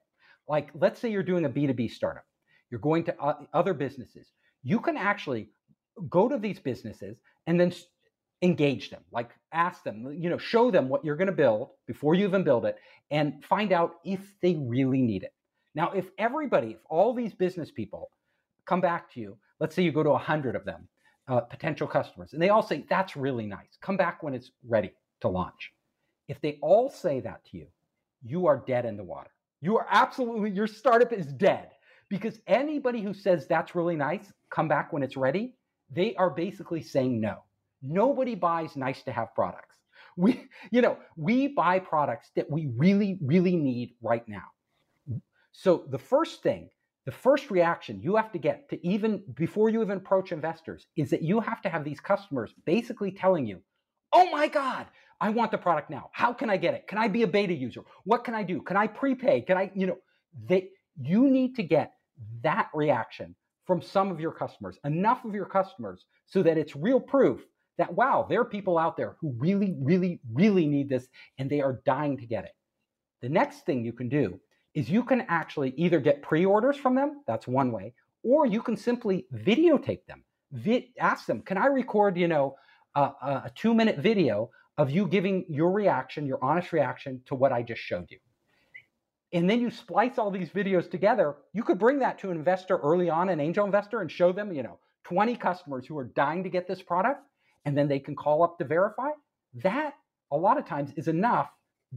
Like, 0.48 0.70
let's 0.76 1.00
say 1.00 1.10
you're 1.10 1.24
doing 1.24 1.46
a 1.46 1.50
B2B 1.50 1.92
startup, 1.92 2.26
you're 2.70 2.80
going 2.80 3.04
to 3.06 3.16
other 3.54 3.74
businesses. 3.74 4.32
You 4.64 4.80
can 4.80 4.98
actually 4.98 5.50
go 6.10 6.28
to 6.28 6.38
these 6.38 6.60
businesses 6.60 7.18
and 7.48 7.60
then 7.60 7.74
engage 8.42 8.90
them, 8.90 9.02
like 9.12 9.32
ask 9.54 9.84
them, 9.84 10.16
you 10.18 10.30
know, 10.30 10.38
show 10.38 10.70
them 10.70 10.90
what 10.90 11.04
you're 11.04 11.16
going 11.16 11.28
to 11.28 11.34
build 11.34 11.70
before 11.88 12.16
you 12.16 12.28
even 12.28 12.44
build 12.44 12.66
it 12.66 12.78
and 13.12 13.44
find 13.46 13.72
out 13.72 13.96
if 14.04 14.20
they 14.42 14.56
really 14.56 15.02
need 15.02 15.24
it. 15.24 15.34
Now, 15.74 15.92
if 15.92 16.10
everybody, 16.18 16.72
if 16.72 16.80
all 16.90 17.14
these 17.14 17.34
business 17.34 17.72
people 17.72 18.10
come 18.66 18.82
back 18.82 19.12
to 19.14 19.20
you, 19.20 19.38
let's 19.60 19.76
say 19.76 19.84
you 19.84 19.92
go 19.92 20.04
to 20.04 20.12
100 20.12 20.56
of 20.56 20.66
them, 20.66 20.88
uh, 21.28 21.42
potential 21.42 21.88
customers, 21.88 22.34
and 22.34 22.42
they 22.42 22.50
all 22.50 22.62
say, 22.62 22.86
that's 22.90 23.16
really 23.16 23.46
nice. 23.46 23.78
Come 23.82 23.98
back 23.98 24.22
when 24.22 24.34
it's 24.34 24.52
ready 24.68 24.92
to 25.22 25.28
launch. 25.28 25.72
If 26.28 26.42
they 26.42 26.60
all 26.62 26.90
say 26.90 27.20
that 27.22 27.46
to 27.46 27.58
you, 27.58 27.68
you 28.24 28.48
are 28.48 28.64
dead 28.66 28.86
in 28.86 28.98
the 28.98 29.04
water. 29.04 29.30
You 29.62 29.78
are 29.78 29.88
absolutely, 29.89 30.52
your 30.52 30.68
startup 30.68 31.12
is 31.13 31.28
dead 31.28 31.70
because 32.10 32.39
anybody 32.48 33.02
who 33.02 33.13
says 33.13 33.48
that's 33.48 33.76
really 33.76 33.96
nice, 33.96 34.32
come 34.50 34.68
back 34.68 34.94
when 34.94 35.04
it's 35.04 35.18
ready, 35.18 35.56
they 35.89 36.15
are 36.15 36.30
basically 36.30 36.82
saying 36.82 37.20
no. 37.20 37.44
Nobody 37.82 38.36
buys 38.36 38.76
nice 38.76 39.04
to 39.04 39.12
have 39.12 39.34
products. 39.36 39.76
We, 40.18 40.48
you 40.72 40.82
know, 40.82 40.98
we 41.18 41.48
buy 41.50 41.80
products 41.80 42.32
that 42.36 42.50
we 42.50 42.70
really, 42.76 43.18
really 43.22 43.56
need 43.56 43.96
right 44.02 44.28
now. 44.28 44.46
So 45.52 45.86
the 45.89 46.00
first 46.00 46.41
thing 46.41 46.70
the 47.06 47.12
first 47.12 47.52
reaction 47.52 48.02
you 48.02 48.15
have 48.15 48.32
to 48.32 48.39
get 48.39 48.68
to 48.70 48.86
even 48.86 49.24
before 49.36 49.70
you 49.70 49.82
even 49.82 49.98
approach 49.98 50.32
investors 50.32 50.88
is 50.96 51.12
that 51.12 51.22
you 51.22 51.39
have 51.39 51.62
to 51.62 51.70
have 51.70 51.84
these 51.84 52.00
customers 52.00 52.54
basically 52.65 53.12
telling 53.12 53.46
you, 53.46 53.62
oh 54.12 54.30
my 54.32 54.48
God, 54.48 54.88
I 55.26 55.30
want 55.30 55.50
the 55.50 55.58
product 55.58 55.90
now. 55.90 56.12
How 56.12 56.32
can 56.34 56.52
I 56.52 56.58
get 56.58 56.76
it? 56.76 56.88
Can 56.88 57.00
I 57.00 57.08
be 57.08 57.24
a 57.24 57.28
beta 57.28 57.54
user? 57.54 57.82
What 58.04 58.24
can 58.24 58.36
I 58.36 58.44
do? 58.44 58.62
Can 58.62 58.78
I 58.78 58.86
prepay? 58.86 59.42
Can 59.42 59.58
I, 59.58 59.72
you 59.74 59.88
know, 59.88 59.98
they 60.48 60.70
you 61.02 61.28
need 61.30 61.56
to 61.56 61.64
get 61.64 61.94
that 62.44 62.70
reaction 62.76 63.36
from 63.66 63.82
some 63.82 64.12
of 64.12 64.20
your 64.20 64.32
customers, 64.32 64.78
enough 64.86 65.26
of 65.26 65.34
your 65.34 65.48
customers 65.48 66.06
so 66.28 66.44
that 66.44 66.60
it's 66.60 66.76
real 66.76 67.00
proof 67.00 67.42
that 67.80 67.92
wow, 67.92 68.28
there 68.30 68.40
are 68.40 68.46
people 68.46 68.78
out 68.78 68.96
there 68.98 69.16
who 69.20 69.34
really, 69.38 69.76
really, 69.80 70.22
really 70.32 70.68
need 70.68 70.90
this 70.90 71.08
and 71.40 71.50
they 71.50 71.60
are 71.60 71.82
dying 71.86 72.18
to 72.18 72.28
get 72.28 72.46
it. 72.46 72.52
The 73.24 73.30
next 73.30 73.66
thing 73.66 73.84
you 73.84 73.94
can 73.94 74.08
do 74.08 74.40
is 74.76 74.92
you 74.92 75.04
can 75.04 75.22
actually 75.28 75.74
either 75.76 76.00
get 76.00 76.22
pre-orders 76.22 76.78
from 76.78 76.94
them, 76.94 77.24
that's 77.26 77.48
one 77.48 77.72
way, 77.72 77.96
or 78.24 78.46
you 78.46 78.62
can 78.62 78.78
simply 78.78 79.26
videotape 79.34 80.06
them. 80.08 80.24
Vi- 80.52 80.94
ask 81.00 81.26
them, 81.26 81.42
can 81.42 81.58
I 81.58 81.66
record, 81.66 82.16
you 82.16 82.28
know, 82.28 82.56
a, 82.94 83.02
a 83.02 83.52
two-minute 83.56 83.98
video 83.98 84.52
of 84.78 84.90
you 84.90 85.08
giving 85.08 85.46
your 85.50 85.72
reaction, 85.72 86.26
your 86.26 86.44
honest 86.44 86.74
reaction 86.74 87.22
to 87.28 87.36
what 87.36 87.52
I 87.52 87.64
just 87.64 87.82
showed 87.82 88.08
you? 88.10 88.20
And 89.34 89.50
then 89.50 89.60
you 89.60 89.70
splice 89.70 90.18
all 90.18 90.32
these 90.32 90.50
videos 90.50 90.90
together. 90.90 91.36
You 91.54 91.64
could 91.64 91.80
bring 91.80 92.00
that 92.00 92.20
to 92.20 92.32
an 92.32 92.38
investor 92.38 92.78
early 92.78 93.10
on, 93.10 93.30
an 93.30 93.40
angel 93.40 93.66
investor, 93.66 94.02
and 94.02 94.12
show 94.12 94.32
them, 94.32 94.54
you 94.54 94.64
know, 94.64 94.80
20 95.06 95.36
customers 95.36 95.86
who 95.86 95.98
are 95.98 96.06
dying 96.06 96.44
to 96.44 96.50
get 96.50 96.68
this 96.68 96.82
product, 96.82 97.22
and 97.66 97.78
then 97.78 97.88
they 97.88 98.00
can 98.00 98.16
call 98.16 98.44
up 98.44 98.58
to 98.60 98.66
verify. 98.66 99.10
That 99.64 99.94
a 100.32 100.38
lot 100.38 100.58
of 100.58 100.66
times 100.66 100.92
is 100.96 101.08
enough 101.08 101.50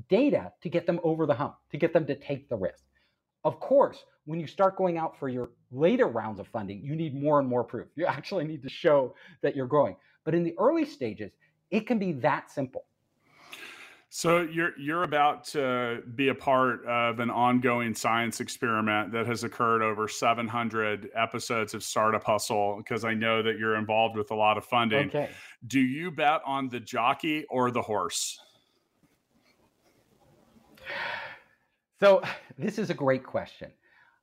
data 0.08 0.52
to 0.62 0.68
get 0.68 0.86
them 0.86 1.00
over 1.02 1.26
the 1.26 1.34
hump, 1.34 1.56
to 1.70 1.76
get 1.76 1.92
them 1.92 2.06
to 2.06 2.14
take 2.14 2.48
the 2.48 2.56
risk. 2.56 2.84
Of 3.44 3.60
course, 3.60 4.04
when 4.24 4.40
you 4.40 4.46
start 4.46 4.76
going 4.76 4.98
out 4.98 5.18
for 5.18 5.28
your 5.28 5.50
later 5.70 6.06
rounds 6.06 6.40
of 6.40 6.48
funding, 6.48 6.82
you 6.82 6.94
need 6.94 7.14
more 7.14 7.38
and 7.38 7.48
more 7.48 7.64
proof. 7.64 7.88
You 7.96 8.06
actually 8.16 8.44
need 8.44 8.62
to 8.62 8.68
show 8.68 9.14
that 9.42 9.56
you're 9.56 9.66
growing. 9.66 9.96
But 10.24 10.34
in 10.34 10.44
the 10.44 10.54
early 10.58 10.84
stages, 10.84 11.32
it 11.70 11.86
can 11.86 11.98
be 11.98 12.12
that 12.12 12.50
simple. 12.50 12.84
So 14.10 14.40
you're 14.40 14.78
you're 14.78 15.02
about 15.02 15.44
to 15.48 16.02
be 16.14 16.28
a 16.28 16.34
part 16.34 16.84
of 16.86 17.20
an 17.20 17.28
ongoing 17.28 17.94
science 17.94 18.40
experiment 18.40 19.12
that 19.12 19.26
has 19.26 19.44
occurred 19.44 19.82
over 19.82 20.08
700 20.08 21.10
episodes 21.14 21.74
of 21.74 21.82
Startup 21.82 22.24
Hustle 22.24 22.78
because 22.78 23.04
I 23.04 23.12
know 23.12 23.42
that 23.42 23.58
you're 23.58 23.76
involved 23.76 24.16
with 24.16 24.30
a 24.30 24.34
lot 24.34 24.56
of 24.56 24.64
funding. 24.64 25.08
Okay. 25.08 25.28
Do 25.66 25.80
you 25.80 26.10
bet 26.10 26.40
on 26.46 26.70
the 26.70 26.80
jockey 26.80 27.44
or 27.50 27.70
the 27.70 27.82
horse? 27.82 28.40
So 32.00 32.22
this 32.56 32.78
is 32.78 32.88
a 32.88 32.94
great 32.94 33.24
question. 33.24 33.70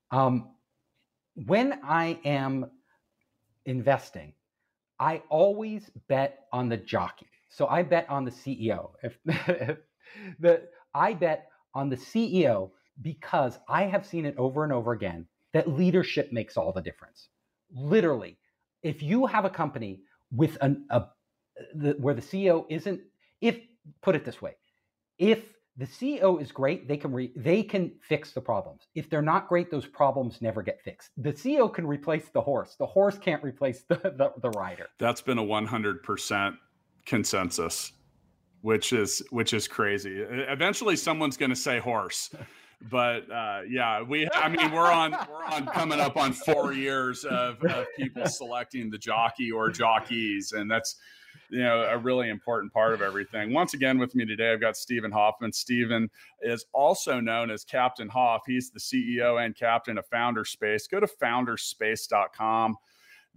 Um, 0.09 0.49
when 1.45 1.79
I 1.83 2.17
am 2.25 2.71
investing, 3.65 4.33
I 4.99 5.21
always 5.29 5.91
bet 6.07 6.47
on 6.51 6.69
the 6.69 6.77
jockey. 6.77 7.27
So 7.55 7.67
I 7.67 7.83
bet 7.83 8.05
on 8.09 8.25
the 8.25 8.31
CEO. 8.31 8.89
If, 9.01 9.17
if 9.25 9.77
the 10.39 10.63
I 10.93 11.13
bet 11.13 11.47
on 11.73 11.89
the 11.89 11.95
CEO 11.95 12.71
because 13.01 13.59
I 13.69 13.83
have 13.83 14.05
seen 14.05 14.25
it 14.25 14.35
over 14.37 14.65
and 14.65 14.73
over 14.73 14.91
again 14.91 15.25
that 15.53 15.69
leadership 15.69 16.33
makes 16.33 16.57
all 16.57 16.73
the 16.73 16.81
difference. 16.81 17.29
Literally, 17.73 18.37
if 18.83 19.01
you 19.01 19.25
have 19.25 19.45
a 19.45 19.49
company 19.49 20.01
with 20.31 20.57
an, 20.59 20.85
a 20.89 21.03
the, 21.73 21.91
where 21.93 22.13
the 22.13 22.21
CEO 22.21 22.65
isn't, 22.69 22.99
if 23.39 23.57
put 24.01 24.15
it 24.15 24.25
this 24.25 24.41
way, 24.41 24.55
if 25.17 25.39
the 25.77 25.85
CEO 25.85 26.41
is 26.41 26.51
great, 26.51 26.89
they 26.89 26.97
can 26.97 27.13
re, 27.13 27.31
they 27.37 27.63
can 27.63 27.93
fix 28.01 28.33
the 28.33 28.41
problems. 28.41 28.87
If 28.95 29.09
they're 29.09 29.21
not 29.21 29.47
great, 29.47 29.71
those 29.71 29.85
problems 29.85 30.41
never 30.41 30.61
get 30.61 30.81
fixed. 30.81 31.11
The 31.17 31.31
CEO 31.31 31.73
can 31.73 31.87
replace 31.87 32.27
the 32.33 32.41
horse. 32.41 32.75
The 32.77 32.85
horse 32.85 33.17
can't 33.17 33.43
replace 33.43 33.83
the, 33.87 33.95
the, 33.95 34.33
the 34.41 34.49
rider. 34.51 34.87
That's 34.99 35.21
been 35.21 35.37
a 35.37 35.43
100% 35.43 36.57
consensus, 37.05 37.91
which 38.61 38.93
is 38.93 39.23
which 39.31 39.53
is 39.53 39.67
crazy. 39.67 40.19
Eventually 40.19 40.95
someone's 40.95 41.37
going 41.37 41.51
to 41.51 41.55
say 41.55 41.79
horse. 41.79 42.29
But 42.89 43.29
uh, 43.31 43.61
yeah, 43.69 44.01
we 44.01 44.29
I 44.33 44.49
mean 44.49 44.71
we're 44.71 44.91
on 44.91 45.11
we're 45.11 45.45
on 45.45 45.65
coming 45.67 45.99
up 45.99 46.17
on 46.17 46.33
4 46.33 46.73
years 46.73 47.23
of, 47.23 47.63
of 47.63 47.87
people 47.97 48.27
selecting 48.27 48.89
the 48.89 48.97
jockey 48.97 49.51
or 49.51 49.69
jockeys 49.69 50.51
and 50.51 50.69
that's 50.69 50.97
you 51.49 51.59
know 51.59 51.83
a 51.83 51.97
really 51.97 52.29
important 52.29 52.73
part 52.73 52.93
of 52.93 53.01
everything. 53.01 53.53
Once 53.53 53.73
again, 53.73 53.97
with 53.97 54.15
me 54.15 54.25
today, 54.25 54.51
I've 54.51 54.61
got 54.61 54.77
Steven 54.77 55.11
Hoffman. 55.11 55.53
Steven 55.53 56.09
is 56.41 56.65
also 56.73 57.19
known 57.19 57.51
as 57.51 57.63
Captain 57.63 58.09
Hoff. 58.09 58.43
He's 58.45 58.71
the 58.71 58.79
CEO 58.79 59.43
and 59.43 59.55
captain 59.55 59.97
of 59.97 60.09
Founderspace. 60.09 60.89
Go 60.89 60.99
to 60.99 61.07
founderspace.com. 61.07 62.77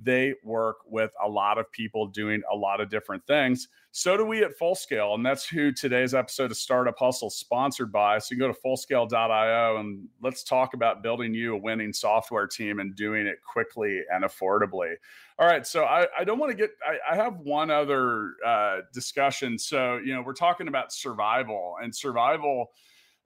They 0.00 0.34
work 0.44 0.78
with 0.86 1.10
a 1.24 1.28
lot 1.28 1.58
of 1.58 1.70
people 1.72 2.06
doing 2.06 2.42
a 2.50 2.56
lot 2.56 2.80
of 2.80 2.88
different 2.88 3.26
things. 3.26 3.68
So 3.90 4.16
do 4.16 4.24
we 4.24 4.44
at 4.44 4.58
Fullscale, 4.58 5.14
and 5.14 5.24
that's 5.24 5.48
who 5.48 5.72
today's 5.72 6.14
episode 6.14 6.50
of 6.50 6.56
Startup 6.56 6.96
Hustle 6.96 7.30
sponsored 7.30 7.90
by. 7.90 8.18
So 8.18 8.34
you 8.34 8.38
go 8.38 8.46
to 8.46 8.58
fullscale.io 8.64 9.78
and 9.78 10.06
let's 10.22 10.44
talk 10.44 10.74
about 10.74 11.02
building 11.02 11.34
you 11.34 11.54
a 11.54 11.58
winning 11.58 11.92
software 11.92 12.46
team 12.46 12.78
and 12.78 12.94
doing 12.94 13.26
it 13.26 13.38
quickly 13.42 14.02
and 14.12 14.24
affordably. 14.24 14.94
All 15.38 15.46
right, 15.46 15.66
so 15.66 15.84
I, 15.84 16.06
I 16.16 16.24
don't 16.24 16.38
want 16.38 16.50
to 16.50 16.56
get. 16.56 16.70
I, 16.86 17.12
I, 17.12 17.16
have 17.16 17.38
one 17.38 17.70
other 17.70 18.34
uh, 18.44 18.80
discussion. 18.92 19.58
So 19.58 19.96
you 19.96 20.14
know, 20.14 20.22
we're 20.22 20.32
talking 20.32 20.68
about 20.68 20.92
survival, 20.92 21.76
and 21.82 21.94
survival 21.94 22.70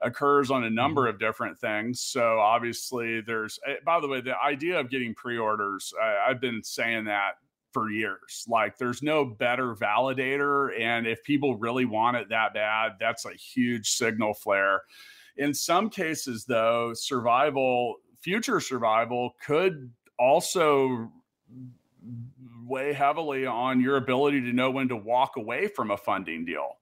occurs 0.03 0.51
on 0.51 0.65
a 0.65 0.71
number 0.71 1.03
mm-hmm. 1.03 1.15
of 1.15 1.21
different 1.21 1.59
things. 1.59 2.01
So 2.01 2.39
obviously, 2.41 3.21
there's. 3.21 3.59
Eh, 3.67 3.77
by 3.85 4.01
the 4.01 4.09
way, 4.09 4.21
the 4.21 4.41
idea 4.43 4.79
of 4.79 4.91
getting 4.91 5.15
pre-orders, 5.15 5.93
I, 6.01 6.31
I've 6.31 6.41
been 6.41 6.63
saying 6.63 7.05
that 7.05 7.33
for 7.73 7.91
years. 7.91 8.45
Like 8.49 8.79
there's 8.79 9.03
no 9.03 9.25
better 9.25 9.75
validator. 9.75 10.79
And 10.79 11.07
if 11.07 11.23
people 11.25 11.57
really 11.57 11.85
want 11.85 12.17
it 12.17 12.29
that 12.29 12.55
bad, 12.55 12.93
that's 13.01 13.25
a 13.25 13.33
huge 13.33 13.91
signal 13.91 14.35
flare. 14.35 14.83
In 15.37 15.55
some 15.55 15.89
cases, 15.89 16.45
though, 16.45 16.93
survival, 16.95 17.97
future 18.21 18.61
survival 18.61 19.35
could 19.45 19.91
also 20.19 21.11
weigh 22.67 22.93
heavily 22.93 23.47
on 23.47 23.81
your 23.81 23.97
ability 23.97 24.41
to 24.43 24.53
know 24.53 24.71
when 24.71 24.89
to 24.89 24.97
walk 24.97 25.37
away 25.37 25.69
from 25.69 25.91
a 25.91 25.97
funding 25.97 26.45
deal. 26.45 26.77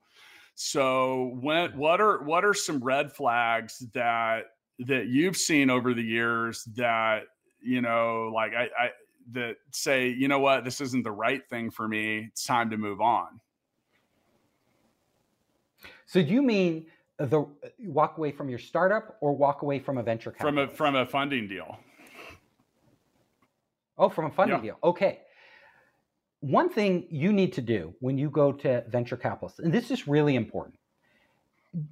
So 0.63 1.39
when 1.41 1.71
hmm. 1.71 1.79
what 1.79 2.03
are 2.03 2.23
what 2.23 2.45
are 2.45 2.53
some 2.53 2.85
red 2.85 3.11
flags 3.11 3.79
that 3.95 4.49
that 4.81 5.07
you've 5.07 5.39
seen 5.39 5.71
over 5.71 5.95
the 5.95 6.03
years 6.03 6.65
that 6.77 7.23
you 7.63 7.81
know 7.81 8.31
like 8.35 8.53
I, 8.53 8.65
I 8.79 8.91
that 9.33 9.57
say, 9.71 10.09
you 10.09 10.29
know 10.29 10.39
what, 10.39 10.67
this 10.67 10.83
isn't 10.83 11.03
the 11.03 11.13
right 11.13 11.49
thing 11.49 11.71
for 11.71 11.89
me. 11.89 12.29
It's 12.31 12.45
time 12.45 12.69
to 12.71 12.77
move 12.77 13.01
on. 13.01 13.41
So 16.05 16.23
do 16.23 16.29
you 16.29 16.43
mean 16.43 16.85
the 17.17 17.47
walk 17.79 18.19
away 18.19 18.31
from 18.31 18.51
your 18.51 18.59
startup 18.59 19.17
or 19.23 19.35
walk 19.35 19.63
away 19.63 19.79
from 19.79 19.97
a 19.97 20.03
venture 20.03 20.31
capital? 20.31 20.51
From 20.51 20.59
a 20.59 20.69
from 20.69 20.95
a 20.95 21.07
funding 21.07 21.49
deal. 21.49 21.79
Oh, 23.97 24.11
from 24.11 24.27
a 24.27 24.31
funding 24.31 24.59
yeah. 24.59 24.73
deal. 24.73 24.79
Okay. 24.85 25.21
One 26.41 26.71
thing 26.71 27.07
you 27.11 27.33
need 27.33 27.53
to 27.55 27.61
do 27.61 27.95
when 28.01 28.19
you 28.19 28.31
go 28.31 28.53
to 28.53 28.85
venture 28.89 29.17
capitalists, 29.17 29.59
and 29.59 29.73
this 29.73 29.91
is 29.91 30.09
really 30.09 30.37
important. 30.37 30.77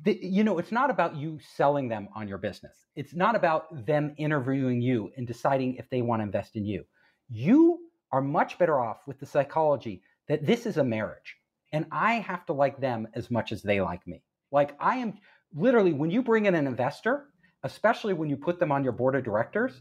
The, 0.02 0.18
you 0.20 0.42
know, 0.42 0.58
it's 0.58 0.72
not 0.72 0.90
about 0.90 1.16
you 1.16 1.38
selling 1.54 1.88
them 1.88 2.08
on 2.14 2.26
your 2.26 2.38
business. 2.38 2.74
It's 2.96 3.14
not 3.14 3.37
about 3.37 3.87
them 3.87 4.14
interviewing 4.16 4.80
you 4.80 5.12
and 5.16 5.26
deciding 5.26 5.76
if 5.76 5.88
they 5.90 6.02
want 6.02 6.20
to 6.20 6.24
invest 6.24 6.56
in 6.56 6.64
you 6.64 6.84
you 7.28 7.80
are 8.11 8.22
much 8.22 8.58
better 8.58 8.80
off 8.80 9.06
with 9.06 9.20
the 9.20 9.26
psychology 9.26 10.02
that 10.28 10.44
this 10.44 10.66
is 10.66 10.76
a 10.76 10.84
marriage 10.84 11.37
and 11.72 11.87
I 11.92 12.14
have 12.14 12.46
to 12.46 12.52
like 12.52 12.80
them 12.80 13.08
as 13.14 13.30
much 13.30 13.52
as 13.52 13.62
they 13.62 13.80
like 13.80 14.06
me. 14.06 14.22
Like 14.50 14.74
I 14.80 14.96
am 14.96 15.14
literally, 15.54 15.92
when 15.92 16.11
you 16.11 16.22
bring 16.22 16.46
in 16.46 16.54
an 16.54 16.66
investor, 16.66 17.26
especially 17.62 18.14
when 18.14 18.30
you 18.30 18.37
put 18.37 18.58
them 18.58 18.72
on 18.72 18.82
your 18.82 18.92
board 18.92 19.14
of 19.14 19.24
directors, 19.24 19.80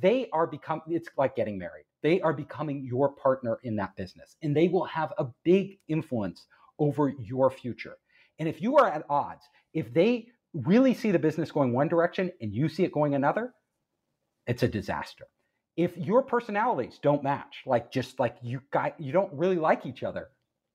they 0.00 0.28
are 0.32 0.46
become 0.46 0.80
it's 0.88 1.08
like 1.18 1.36
getting 1.36 1.58
married. 1.58 1.84
They 2.02 2.20
are 2.20 2.32
becoming 2.32 2.84
your 2.84 3.10
partner 3.10 3.58
in 3.62 3.76
that 3.76 3.96
business 3.96 4.36
and 4.42 4.56
they 4.56 4.68
will 4.68 4.84
have 4.84 5.12
a 5.18 5.26
big 5.44 5.78
influence 5.88 6.46
over 6.78 7.12
your 7.18 7.50
future. 7.50 7.96
And 8.38 8.48
if 8.48 8.62
you 8.62 8.78
are 8.78 8.88
at 8.88 9.04
odds, 9.10 9.44
if 9.74 9.92
they 9.92 10.28
really 10.54 10.94
see 10.94 11.10
the 11.10 11.18
business 11.18 11.50
going 11.50 11.72
one 11.72 11.88
direction 11.88 12.32
and 12.40 12.52
you 12.54 12.68
see 12.68 12.84
it 12.84 12.92
going 12.92 13.14
another, 13.14 13.52
it's 14.46 14.62
a 14.62 14.68
disaster 14.68 15.26
if 15.80 15.96
your 15.96 16.22
personalities 16.22 16.98
don't 17.00 17.22
match, 17.22 17.62
like 17.64 17.90
just 17.90 18.18
like 18.20 18.36
you 18.42 18.60
got 18.70 19.00
you 19.00 19.12
don't 19.12 19.32
really 19.32 19.56
like 19.56 19.86
each 19.86 20.02
other, 20.02 20.28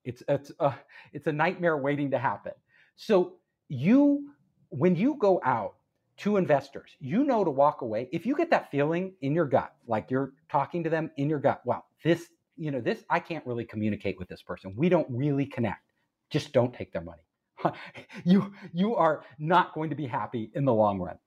it's 0.03 0.23
it's 0.27 0.51
a 0.59 0.73
it's 1.13 1.27
a 1.27 1.31
nightmare 1.31 1.77
waiting 1.77 2.09
to 2.11 2.17
happen. 2.17 2.53
So 2.95 3.33
you 3.67 4.29
when 4.69 4.95
you 4.95 5.17
go 5.19 5.41
out 5.45 5.75
to 6.17 6.38
investors, 6.38 6.91
you 6.99 7.23
know 7.23 7.43
to 7.43 7.51
walk 7.51 7.82
away. 7.82 8.10
If 8.12 8.25
you 8.25 8.36
get 8.36 8.49
that 8.51 8.71
feeling 8.71 9.13
in 9.21 9.34
your 9.34 9.45
gut, 9.45 9.73
like 9.88 10.10
you're 10.10 10.34
talking 10.49 10.84
to 10.84 10.89
them 10.89 11.12
in 11.17 11.30
your 11.30 11.39
gut, 11.39 11.62
wow, 11.65 11.84
this, 12.04 12.28
you 12.56 12.71
know, 12.71 12.80
this, 12.80 13.04
I 13.10 13.19
can't 13.19 13.45
really 13.45 13.65
communicate 13.65 14.17
with 14.17 14.30
this 14.30 14.41
person. 14.41 14.73
We 14.78 14.88
don't 14.88 15.08
really 15.10 15.45
connect. 15.45 15.82
Just 16.30 16.54
don't 16.54 16.73
take 16.73 16.93
their 16.93 17.01
money. 17.01 17.21
you, 18.23 18.54
you 18.73 18.95
are 18.95 19.23
not 19.39 19.73
going 19.73 19.89
to 19.89 19.95
be 19.95 20.08
happy 20.08 20.51
in 20.56 20.63
the 20.63 20.73
long 20.73 20.99
run. 20.99 21.17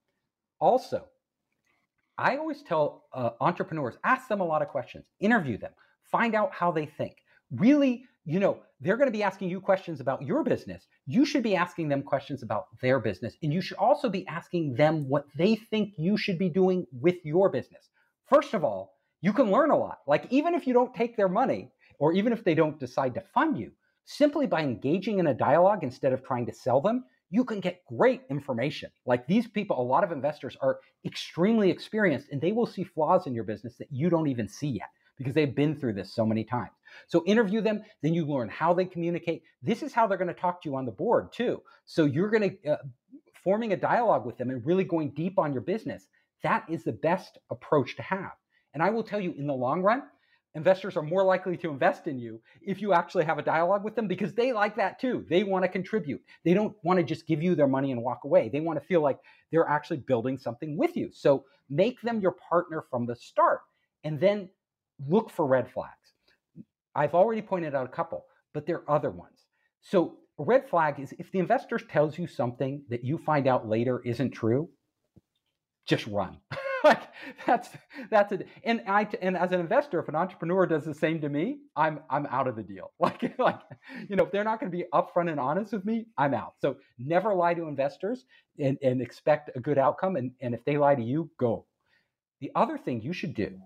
Also, 0.59 1.05
I 2.17 2.37
always 2.37 2.63
tell 2.63 3.05
uh, 3.13 3.31
entrepreneurs 3.39 3.95
ask 4.03 4.27
them 4.27 4.41
a 4.41 4.45
lot 4.45 4.61
of 4.61 4.67
questions, 4.67 5.05
interview 5.19 5.57
them, 5.57 5.71
find 6.03 6.35
out 6.35 6.51
how 6.51 6.71
they 6.71 6.85
think. 6.85 7.17
Really, 7.51 8.05
you 8.25 8.39
know, 8.39 8.59
they're 8.81 8.97
going 8.97 9.07
to 9.07 9.17
be 9.17 9.23
asking 9.23 9.49
you 9.49 9.59
questions 9.59 9.99
about 9.99 10.21
your 10.21 10.43
business. 10.43 10.87
You 11.05 11.25
should 11.25 11.43
be 11.43 11.55
asking 11.55 11.89
them 11.89 12.01
questions 12.01 12.43
about 12.43 12.67
their 12.81 12.99
business. 12.99 13.35
And 13.43 13.53
you 13.53 13.61
should 13.61 13.77
also 13.77 14.09
be 14.09 14.25
asking 14.27 14.75
them 14.75 15.09
what 15.09 15.25
they 15.35 15.55
think 15.55 15.93
you 15.97 16.17
should 16.17 16.39
be 16.39 16.49
doing 16.49 16.87
with 16.91 17.17
your 17.23 17.49
business. 17.49 17.89
First 18.29 18.53
of 18.53 18.63
all, 18.63 18.93
you 19.21 19.33
can 19.33 19.51
learn 19.51 19.71
a 19.71 19.77
lot. 19.77 19.99
Like, 20.07 20.27
even 20.29 20.53
if 20.53 20.65
you 20.65 20.73
don't 20.73 20.93
take 20.93 21.17
their 21.17 21.27
money, 21.27 21.71
or 21.99 22.13
even 22.13 22.31
if 22.31 22.43
they 22.43 22.55
don't 22.55 22.79
decide 22.79 23.13
to 23.15 23.21
fund 23.33 23.57
you, 23.57 23.71
simply 24.05 24.47
by 24.47 24.61
engaging 24.61 25.19
in 25.19 25.27
a 25.27 25.33
dialogue 25.33 25.83
instead 25.83 26.13
of 26.13 26.23
trying 26.23 26.45
to 26.45 26.53
sell 26.53 26.79
them, 26.79 27.03
you 27.29 27.43
can 27.43 27.59
get 27.59 27.85
great 27.85 28.21
information. 28.29 28.89
Like 29.05 29.27
these 29.27 29.47
people, 29.47 29.79
a 29.79 29.83
lot 29.83 30.03
of 30.03 30.11
investors 30.11 30.57
are 30.61 30.79
extremely 31.05 31.69
experienced 31.69 32.27
and 32.31 32.41
they 32.41 32.51
will 32.51 32.65
see 32.65 32.83
flaws 32.83 33.27
in 33.27 33.35
your 33.35 33.43
business 33.43 33.75
that 33.77 33.91
you 33.91 34.09
don't 34.09 34.27
even 34.27 34.47
see 34.47 34.69
yet 34.69 34.89
because 35.17 35.33
they've 35.33 35.53
been 35.53 35.75
through 35.75 35.93
this 35.93 36.13
so 36.13 36.25
many 36.25 36.43
times. 36.43 36.71
So 37.07 37.23
interview 37.25 37.61
them, 37.61 37.83
then 38.01 38.13
you 38.13 38.25
learn 38.25 38.49
how 38.49 38.73
they 38.73 38.85
communicate. 38.85 39.43
This 39.61 39.83
is 39.83 39.93
how 39.93 40.07
they're 40.07 40.17
going 40.17 40.27
to 40.27 40.33
talk 40.33 40.61
to 40.63 40.69
you 40.69 40.75
on 40.75 40.85
the 40.85 40.91
board 40.91 41.31
too. 41.31 41.61
So 41.85 42.05
you're 42.05 42.29
going 42.29 42.57
to 42.63 42.71
uh, 42.71 42.77
forming 43.43 43.73
a 43.73 43.77
dialogue 43.77 44.25
with 44.25 44.37
them 44.37 44.49
and 44.49 44.65
really 44.65 44.83
going 44.83 45.11
deep 45.11 45.39
on 45.39 45.53
your 45.53 45.61
business. 45.61 46.07
That 46.43 46.65
is 46.69 46.83
the 46.83 46.91
best 46.91 47.37
approach 47.49 47.95
to 47.97 48.01
have. 48.01 48.31
And 48.73 48.83
I 48.83 48.89
will 48.89 49.03
tell 49.03 49.19
you 49.19 49.33
in 49.37 49.47
the 49.47 49.53
long 49.53 49.81
run, 49.81 50.03
investors 50.55 50.97
are 50.97 51.03
more 51.03 51.23
likely 51.23 51.57
to 51.57 51.69
invest 51.69 52.07
in 52.07 52.19
you 52.19 52.41
if 52.61 52.81
you 52.81 52.93
actually 52.93 53.25
have 53.25 53.37
a 53.37 53.43
dialogue 53.43 53.83
with 53.83 53.95
them 53.95 54.07
because 54.07 54.33
they 54.33 54.51
like 54.51 54.75
that 54.75 54.99
too. 54.99 55.25
They 55.29 55.43
want 55.43 55.63
to 55.63 55.69
contribute. 55.69 56.21
They 56.43 56.53
don't 56.53 56.75
want 56.83 56.97
to 56.99 57.03
just 57.03 57.27
give 57.27 57.41
you 57.41 57.55
their 57.55 57.67
money 57.67 57.91
and 57.91 58.01
walk 58.01 58.21
away. 58.23 58.49
They 58.49 58.59
want 58.59 58.79
to 58.79 58.85
feel 58.85 59.01
like 59.01 59.19
they're 59.51 59.67
actually 59.67 59.97
building 59.97 60.37
something 60.37 60.77
with 60.77 60.95
you. 60.95 61.09
So 61.13 61.45
make 61.69 62.01
them 62.01 62.19
your 62.19 62.35
partner 62.49 62.83
from 62.89 63.05
the 63.05 63.15
start 63.15 63.61
and 64.03 64.19
then 64.19 64.49
look 65.07 65.29
for 65.29 65.45
red 65.45 65.71
flags. 65.71 65.93
I've 66.99 67.15
already 67.15 67.41
pointed 67.41 67.73
out 67.75 67.85
a 67.85 67.89
couple, 67.89 68.25
but 68.53 68.65
there 68.65 68.81
are 68.81 68.97
other 68.97 69.09
ones. 69.09 69.45
So 69.79 70.17
a 70.37 70.43
red 70.43 70.67
flag 70.69 70.99
is 70.99 71.13
if 71.17 71.31
the 71.31 71.39
investor 71.39 71.77
tells 71.77 72.17
you 72.17 72.27
something 72.27 72.83
that 72.89 73.05
you 73.05 73.17
find 73.17 73.47
out 73.47 73.69
later 73.69 74.01
isn't 74.03 74.31
true, 74.31 74.69
just 75.87 76.05
run. 76.07 76.39
like 76.83 77.03
that's 77.47 77.69
that's 78.11 78.33
it. 78.33 78.49
And 78.65 78.81
I 78.85 79.07
and 79.21 79.37
as 79.37 79.53
an 79.53 79.61
investor, 79.61 79.99
if 79.99 80.09
an 80.09 80.15
entrepreneur 80.15 80.65
does 80.65 80.83
the 80.83 80.93
same 80.93 81.21
to 81.21 81.29
me, 81.29 81.59
I'm 81.73 82.01
I'm 82.09 82.25
out 82.25 82.49
of 82.49 82.57
the 82.57 82.63
deal. 82.63 82.91
Like 82.99 83.39
like 83.39 83.61
you 84.09 84.17
know, 84.17 84.25
if 84.25 84.31
they're 84.33 84.43
not 84.43 84.59
going 84.59 84.69
to 84.69 84.77
be 84.77 84.83
upfront 84.93 85.31
and 85.31 85.39
honest 85.39 85.71
with 85.71 85.85
me, 85.85 86.07
I'm 86.17 86.33
out. 86.33 86.55
So 86.59 86.75
never 86.97 87.33
lie 87.33 87.53
to 87.53 87.69
investors 87.69 88.25
and, 88.59 88.77
and 88.83 89.01
expect 89.01 89.51
a 89.55 89.61
good 89.61 89.77
outcome. 89.77 90.17
And, 90.17 90.31
and 90.41 90.53
if 90.53 90.65
they 90.65 90.77
lie 90.77 90.95
to 90.95 91.01
you, 91.01 91.31
go. 91.39 91.65
The 92.41 92.51
other 92.55 92.77
thing 92.77 93.01
you 93.01 93.13
should 93.13 93.35
do 93.35 93.57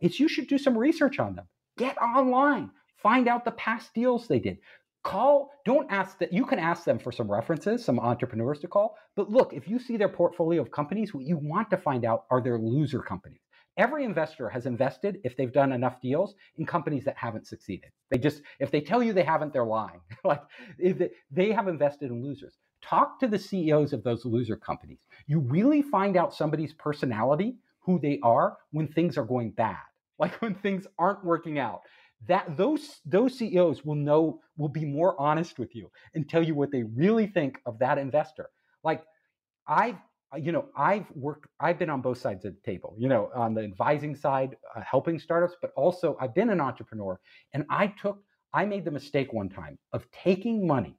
is 0.00 0.18
you 0.18 0.28
should 0.28 0.48
do 0.48 0.58
some 0.58 0.76
research 0.76 1.20
on 1.20 1.36
them. 1.36 1.46
Get 1.78 1.96
online, 1.96 2.70
find 3.02 3.28
out 3.28 3.44
the 3.44 3.50
past 3.52 3.94
deals 3.94 4.26
they 4.26 4.38
did. 4.38 4.58
Call 5.02 5.50
don't 5.64 5.90
ask 5.90 6.18
that 6.18 6.32
you 6.32 6.44
can 6.44 6.58
ask 6.58 6.84
them 6.84 6.98
for 6.98 7.10
some 7.10 7.30
references 7.30 7.82
some 7.82 7.98
entrepreneurs 7.98 8.58
to 8.60 8.68
call 8.68 8.96
but 9.16 9.30
look 9.30 9.54
if 9.54 9.66
you 9.66 9.78
see 9.78 9.96
their 9.96 10.10
portfolio 10.10 10.60
of 10.60 10.70
companies 10.70 11.14
what 11.14 11.24
you 11.24 11.38
want 11.38 11.70
to 11.70 11.78
find 11.78 12.04
out 12.04 12.24
are 12.30 12.42
their 12.42 12.58
loser 12.58 13.00
companies. 13.00 13.40
Every 13.78 14.04
investor 14.04 14.50
has 14.50 14.66
invested 14.66 15.18
if 15.24 15.36
they've 15.36 15.52
done 15.52 15.72
enough 15.72 16.02
deals 16.02 16.34
in 16.58 16.66
companies 16.66 17.04
that 17.04 17.16
haven't 17.16 17.46
succeeded. 17.46 17.90
They 18.10 18.18
just 18.18 18.42
if 18.58 18.70
they 18.70 18.82
tell 18.82 19.02
you 19.02 19.14
they 19.14 19.22
haven't 19.22 19.54
they're 19.54 19.64
lying. 19.64 20.00
Like 20.24 20.42
if 20.78 21.10
they 21.30 21.50
have 21.52 21.68
invested 21.68 22.10
in 22.10 22.22
losers. 22.22 22.58
Talk 22.82 23.18
to 23.20 23.26
the 23.26 23.38
ceos 23.38 23.94
of 23.94 24.02
those 24.02 24.26
loser 24.26 24.56
companies. 24.56 25.00
You 25.26 25.40
really 25.40 25.80
find 25.80 26.16
out 26.16 26.34
somebody's 26.34 26.74
personality 26.74 27.56
who 27.80 27.98
they 27.98 28.18
are 28.22 28.58
when 28.70 28.88
things 28.88 29.16
are 29.16 29.24
going 29.24 29.52
bad. 29.52 29.78
Like 30.18 30.42
when 30.42 30.54
things 30.54 30.86
aren't 30.98 31.24
working 31.24 31.58
out 31.58 31.80
that 32.26 32.56
those 32.56 33.00
those 33.04 33.38
CEOs 33.38 33.84
will 33.84 33.94
know 33.94 34.40
will 34.56 34.68
be 34.68 34.84
more 34.84 35.18
honest 35.20 35.58
with 35.58 35.74
you 35.74 35.90
and 36.14 36.28
tell 36.28 36.42
you 36.42 36.54
what 36.54 36.70
they 36.70 36.82
really 36.82 37.26
think 37.26 37.58
of 37.66 37.78
that 37.78 37.98
investor. 37.98 38.50
Like 38.84 39.02
I've 39.66 39.96
you 40.36 40.52
know 40.52 40.66
I've 40.76 41.06
worked 41.14 41.48
I've 41.58 41.78
been 41.78 41.90
on 41.90 42.02
both 42.02 42.18
sides 42.18 42.44
of 42.44 42.54
the 42.54 42.60
table. 42.60 42.94
You 42.98 43.08
know 43.08 43.30
on 43.34 43.54
the 43.54 43.62
advising 43.62 44.14
side, 44.14 44.56
uh, 44.76 44.82
helping 44.82 45.18
startups, 45.18 45.56
but 45.60 45.72
also 45.76 46.16
I've 46.20 46.34
been 46.34 46.50
an 46.50 46.60
entrepreneur 46.60 47.18
and 47.54 47.64
I 47.70 47.88
took 47.88 48.22
I 48.52 48.64
made 48.66 48.84
the 48.84 48.90
mistake 48.90 49.32
one 49.32 49.48
time 49.48 49.78
of 49.92 50.10
taking 50.10 50.66
money 50.66 50.96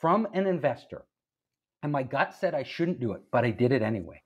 from 0.00 0.28
an 0.32 0.46
investor 0.46 1.04
and 1.82 1.90
my 1.90 2.02
gut 2.02 2.34
said 2.34 2.54
I 2.54 2.62
shouldn't 2.62 3.00
do 3.00 3.12
it, 3.12 3.22
but 3.32 3.44
I 3.44 3.50
did 3.50 3.72
it 3.72 3.82
anyway. 3.82 4.22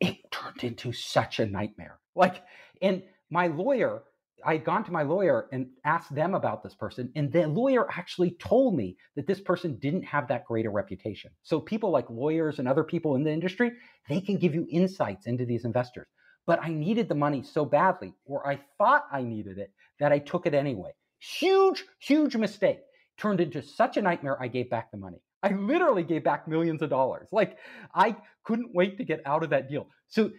It 0.00 0.16
turned 0.30 0.62
into 0.62 0.92
such 0.92 1.38
a 1.38 1.46
nightmare. 1.46 1.98
Like 2.14 2.42
and 2.80 3.02
my 3.30 3.48
lawyer 3.48 4.04
I 4.44 4.52
had 4.52 4.64
gone 4.64 4.84
to 4.84 4.92
my 4.92 5.02
lawyer 5.02 5.48
and 5.52 5.68
asked 5.84 6.14
them 6.14 6.34
about 6.34 6.62
this 6.62 6.74
person, 6.74 7.10
and 7.16 7.32
the 7.32 7.46
lawyer 7.46 7.90
actually 7.90 8.32
told 8.38 8.76
me 8.76 8.96
that 9.14 9.26
this 9.26 9.40
person 9.40 9.78
didn't 9.78 10.02
have 10.02 10.28
that 10.28 10.44
great 10.44 10.66
a 10.66 10.70
reputation. 10.70 11.30
So 11.42 11.60
people 11.60 11.90
like 11.90 12.08
lawyers 12.10 12.58
and 12.58 12.68
other 12.68 12.84
people 12.84 13.16
in 13.16 13.24
the 13.24 13.32
industry, 13.32 13.72
they 14.08 14.20
can 14.20 14.36
give 14.36 14.54
you 14.54 14.66
insights 14.70 15.26
into 15.26 15.46
these 15.46 15.64
investors. 15.64 16.06
But 16.46 16.62
I 16.62 16.68
needed 16.68 17.08
the 17.08 17.14
money 17.14 17.42
so 17.42 17.64
badly, 17.64 18.14
or 18.24 18.46
I 18.46 18.60
thought 18.78 19.06
I 19.10 19.22
needed 19.22 19.58
it, 19.58 19.72
that 19.98 20.12
I 20.12 20.18
took 20.18 20.46
it 20.46 20.54
anyway. 20.54 20.92
Huge, 21.18 21.84
huge 21.98 22.36
mistake. 22.36 22.80
Turned 23.18 23.40
into 23.40 23.62
such 23.62 23.96
a 23.96 24.02
nightmare, 24.02 24.40
I 24.40 24.48
gave 24.48 24.68
back 24.70 24.90
the 24.90 24.98
money. 24.98 25.18
I 25.42 25.54
literally 25.54 26.02
gave 26.02 26.24
back 26.24 26.46
millions 26.46 26.82
of 26.82 26.90
dollars. 26.90 27.28
Like 27.32 27.58
I 27.94 28.16
couldn't 28.44 28.74
wait 28.74 28.98
to 28.98 29.04
get 29.04 29.22
out 29.26 29.42
of 29.42 29.50
that 29.50 29.68
deal. 29.68 29.86
So 30.08 30.30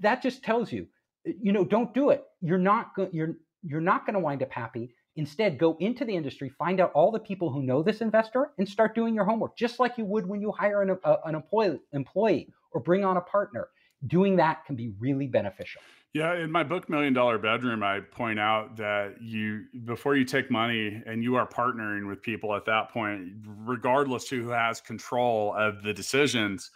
that 0.00 0.22
just 0.22 0.42
tells 0.42 0.72
you 0.72 0.86
you 1.24 1.52
know 1.52 1.64
don't 1.64 1.92
do 1.94 2.10
it. 2.10 2.24
You're 2.40 2.58
not 2.58 2.94
go- 2.94 3.10
you're 3.12 3.36
you're 3.62 3.80
not 3.80 4.06
going 4.06 4.14
to 4.14 4.20
wind 4.20 4.42
up 4.42 4.50
happy. 4.50 4.94
Instead 5.16 5.58
go 5.58 5.76
into 5.80 6.04
the 6.04 6.14
industry 6.14 6.48
find 6.48 6.80
out 6.80 6.92
all 6.92 7.12
the 7.12 7.20
people 7.20 7.50
who 7.50 7.62
know 7.62 7.82
this 7.82 8.00
investor 8.00 8.50
and 8.58 8.68
start 8.68 8.94
doing 8.94 9.14
your 9.14 9.24
homework 9.24 9.56
just 9.56 9.78
like 9.78 9.96
you 9.96 10.04
would 10.04 10.26
when 10.26 10.40
you 10.40 10.50
hire 10.50 10.82
an, 10.82 10.98
a, 11.04 11.16
an 11.24 11.34
employee 11.34 11.80
employee 11.92 12.52
or 12.72 12.80
bring 12.80 13.04
on 13.04 13.16
a 13.16 13.20
partner. 13.20 13.68
Doing 14.06 14.36
that 14.36 14.66
can 14.66 14.76
be 14.76 14.92
really 14.98 15.26
beneficial. 15.26 15.80
Yeah, 16.14 16.34
in 16.36 16.52
my 16.52 16.62
book 16.62 16.88
Million 16.88 17.12
Dollar 17.12 17.38
Bedroom, 17.38 17.82
I 17.82 17.98
point 17.98 18.38
out 18.38 18.76
that 18.76 19.16
you 19.20 19.64
before 19.84 20.14
you 20.14 20.24
take 20.24 20.48
money 20.48 21.02
and 21.06 21.24
you 21.24 21.34
are 21.34 21.46
partnering 21.46 22.06
with 22.06 22.22
people 22.22 22.54
at 22.54 22.64
that 22.66 22.90
point, 22.90 23.32
regardless 23.44 24.24
to 24.28 24.40
who 24.40 24.50
has 24.50 24.80
control 24.80 25.54
of 25.54 25.82
the 25.82 25.92
decisions, 25.92 26.70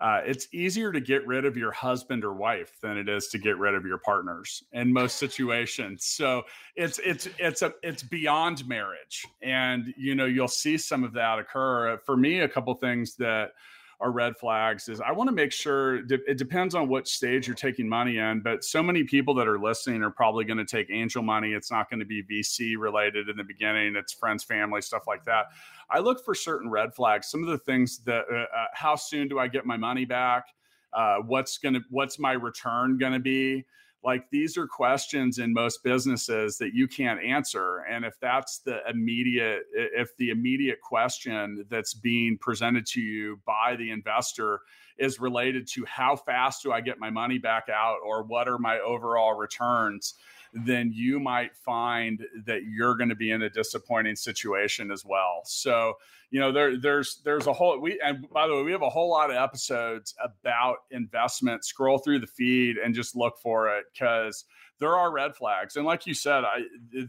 uh, 0.00 0.20
it's 0.24 0.46
easier 0.52 0.92
to 0.92 1.00
get 1.00 1.26
rid 1.26 1.44
of 1.44 1.56
your 1.56 1.72
husband 1.72 2.24
or 2.24 2.32
wife 2.32 2.78
than 2.80 2.96
it 2.96 3.08
is 3.08 3.28
to 3.28 3.38
get 3.38 3.58
rid 3.58 3.74
of 3.74 3.84
your 3.84 3.98
partners 3.98 4.62
in 4.72 4.92
most 4.92 5.16
situations. 5.16 6.04
So 6.04 6.42
it's 6.76 7.00
it's 7.00 7.28
it's 7.38 7.62
a 7.62 7.72
it's 7.82 8.02
beyond 8.02 8.66
marriage, 8.68 9.26
and 9.42 9.92
you 9.96 10.14
know 10.14 10.26
you'll 10.26 10.46
see 10.46 10.78
some 10.78 11.02
of 11.02 11.12
that 11.14 11.38
occur. 11.40 11.98
For 12.04 12.16
me, 12.16 12.40
a 12.40 12.48
couple 12.48 12.74
things 12.74 13.16
that 13.16 13.52
are 14.00 14.12
red 14.12 14.36
flags 14.36 14.88
is 14.88 15.00
I 15.00 15.10
want 15.10 15.28
to 15.28 15.34
make 15.34 15.50
sure 15.50 15.96
it 15.96 16.38
depends 16.38 16.76
on 16.76 16.88
what 16.88 17.08
stage 17.08 17.48
you're 17.48 17.56
taking 17.56 17.88
money 17.88 18.18
in, 18.18 18.40
but 18.40 18.62
so 18.62 18.82
many 18.82 19.02
people 19.02 19.34
that 19.34 19.48
are 19.48 19.58
listening 19.58 20.02
are 20.02 20.10
probably 20.10 20.44
going 20.44 20.58
to 20.58 20.64
take 20.64 20.88
angel 20.90 21.22
money. 21.22 21.52
It's 21.52 21.70
not 21.70 21.90
going 21.90 21.98
to 21.98 22.06
be 22.06 22.22
VC 22.22 22.76
related 22.78 23.28
in 23.28 23.36
the 23.36 23.42
beginning. 23.42 23.96
It's 23.96 24.12
friends, 24.12 24.44
family, 24.44 24.82
stuff 24.82 25.08
like 25.08 25.24
that. 25.24 25.46
I 25.90 26.00
look 26.00 26.24
for 26.24 26.34
certain 26.34 26.70
red 26.70 26.94
flags. 26.94 27.30
Some 27.30 27.42
of 27.42 27.48
the 27.48 27.58
things 27.58 27.98
that 28.04 28.24
uh, 28.30 28.36
uh, 28.36 28.66
how 28.74 28.96
soon 28.96 29.28
do 29.28 29.38
I 29.38 29.48
get 29.48 29.66
my 29.66 29.76
money 29.76 30.04
back? 30.04 30.44
Uh, 30.92 31.16
what's 31.26 31.58
gonna 31.58 31.80
what's 31.90 32.18
my 32.18 32.32
return 32.32 32.98
to 32.98 33.18
be? 33.18 33.64
like 34.04 34.30
these 34.30 34.56
are 34.56 34.66
questions 34.66 35.38
in 35.38 35.52
most 35.52 35.82
businesses 35.82 36.56
that 36.58 36.72
you 36.72 36.86
can't 36.86 37.22
answer 37.22 37.78
and 37.90 38.04
if 38.04 38.18
that's 38.20 38.60
the 38.60 38.80
immediate 38.88 39.62
if 39.72 40.16
the 40.18 40.30
immediate 40.30 40.80
question 40.80 41.64
that's 41.68 41.94
being 41.94 42.38
presented 42.38 42.86
to 42.86 43.00
you 43.00 43.40
by 43.44 43.74
the 43.76 43.90
investor 43.90 44.60
is 44.98 45.20
related 45.20 45.66
to 45.66 45.84
how 45.84 46.14
fast 46.14 46.62
do 46.62 46.72
i 46.72 46.80
get 46.80 46.98
my 46.98 47.10
money 47.10 47.38
back 47.38 47.68
out 47.68 47.98
or 48.04 48.22
what 48.22 48.48
are 48.48 48.58
my 48.58 48.78
overall 48.80 49.34
returns 49.34 50.14
then 50.52 50.90
you 50.92 51.20
might 51.20 51.56
find 51.56 52.24
that 52.46 52.62
you're 52.64 52.96
going 52.96 53.08
to 53.08 53.14
be 53.16 53.30
in 53.30 53.42
a 53.42 53.50
disappointing 53.50 54.16
situation 54.16 54.90
as 54.90 55.04
well. 55.04 55.42
So, 55.44 55.94
you 56.30 56.40
know, 56.40 56.52
there 56.52 56.78
there's 56.78 57.20
there's 57.24 57.46
a 57.46 57.52
whole 57.52 57.78
we 57.80 58.00
and 58.04 58.28
by 58.30 58.46
the 58.46 58.54
way, 58.54 58.62
we 58.62 58.72
have 58.72 58.82
a 58.82 58.90
whole 58.90 59.10
lot 59.10 59.30
of 59.30 59.36
episodes 59.36 60.14
about 60.22 60.78
investment. 60.90 61.64
Scroll 61.64 61.98
through 61.98 62.20
the 62.20 62.26
feed 62.26 62.76
and 62.76 62.94
just 62.94 63.16
look 63.16 63.38
for 63.38 63.68
it 63.76 63.84
because 63.92 64.44
there 64.78 64.96
are 64.96 65.10
red 65.10 65.34
flags. 65.34 65.76
And 65.76 65.84
like 65.84 66.06
you 66.06 66.14
said, 66.14 66.44
I, 66.44 66.60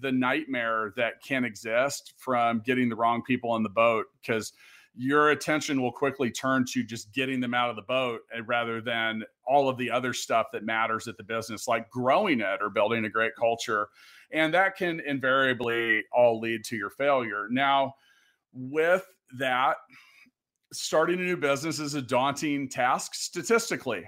the 0.02 0.12
nightmare 0.12 0.93
that 0.97 1.21
can 1.23 1.45
exist 1.45 2.13
from 2.17 2.62
getting 2.65 2.89
the 2.89 2.95
wrong 2.95 3.21
people 3.21 3.52
on 3.52 3.63
the 3.63 3.69
boat 3.69 4.08
because 4.21 4.54
your 4.95 5.30
attention 5.32 5.82
will 5.82 5.91
quickly 5.91 6.32
turn 6.32 6.65
to 6.73 6.84
just 6.84 7.13
getting 7.13 7.39
them 7.39 7.54
out 7.54 7.69
of 7.69 7.75
the 7.75 7.82
boat 7.84 8.21
eh, 8.36 8.41
rather 8.45 8.82
than 8.82 9.23
all 9.47 9.69
of 9.69 9.78
the 9.78 9.89
other 9.89 10.13
stuff 10.13 10.47
that 10.52 10.65
matters 10.65 11.08
at 11.08 11.17
the 11.17 11.23
business, 11.23 11.67
like 11.67 11.89
growing 11.89 12.41
it 12.41 12.60
or 12.62 12.69
building 12.69 13.06
a 13.06 13.10
great 13.10 13.36
culture. 13.36 13.88
And 14.32 14.54
that 14.54 14.75
can 14.75 14.99
invariably 14.99 16.04
all 16.12 16.39
lead 16.39 16.63
to 16.65 16.75
your 16.75 16.89
failure. 16.89 17.47
Now, 17.49 17.95
with 18.54 19.06
that, 19.38 19.78
starting 20.73 21.19
a 21.19 21.23
new 21.23 21.38
business 21.38 21.80
is 21.80 21.93
a 21.95 22.02
daunting 22.02 22.69
task 22.69 23.15
statistically. 23.15 24.06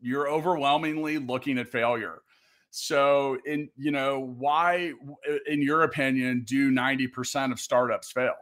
you're 0.00 0.28
overwhelmingly 0.28 1.18
looking 1.18 1.58
at 1.58 1.68
failure. 1.68 2.20
So, 2.70 3.38
in 3.46 3.70
you 3.76 3.90
know, 3.90 4.20
why, 4.20 4.92
in 5.46 5.62
your 5.62 5.82
opinion, 5.82 6.44
do 6.46 6.70
90% 6.70 7.52
of 7.52 7.58
startups 7.58 8.12
fail? 8.12 8.34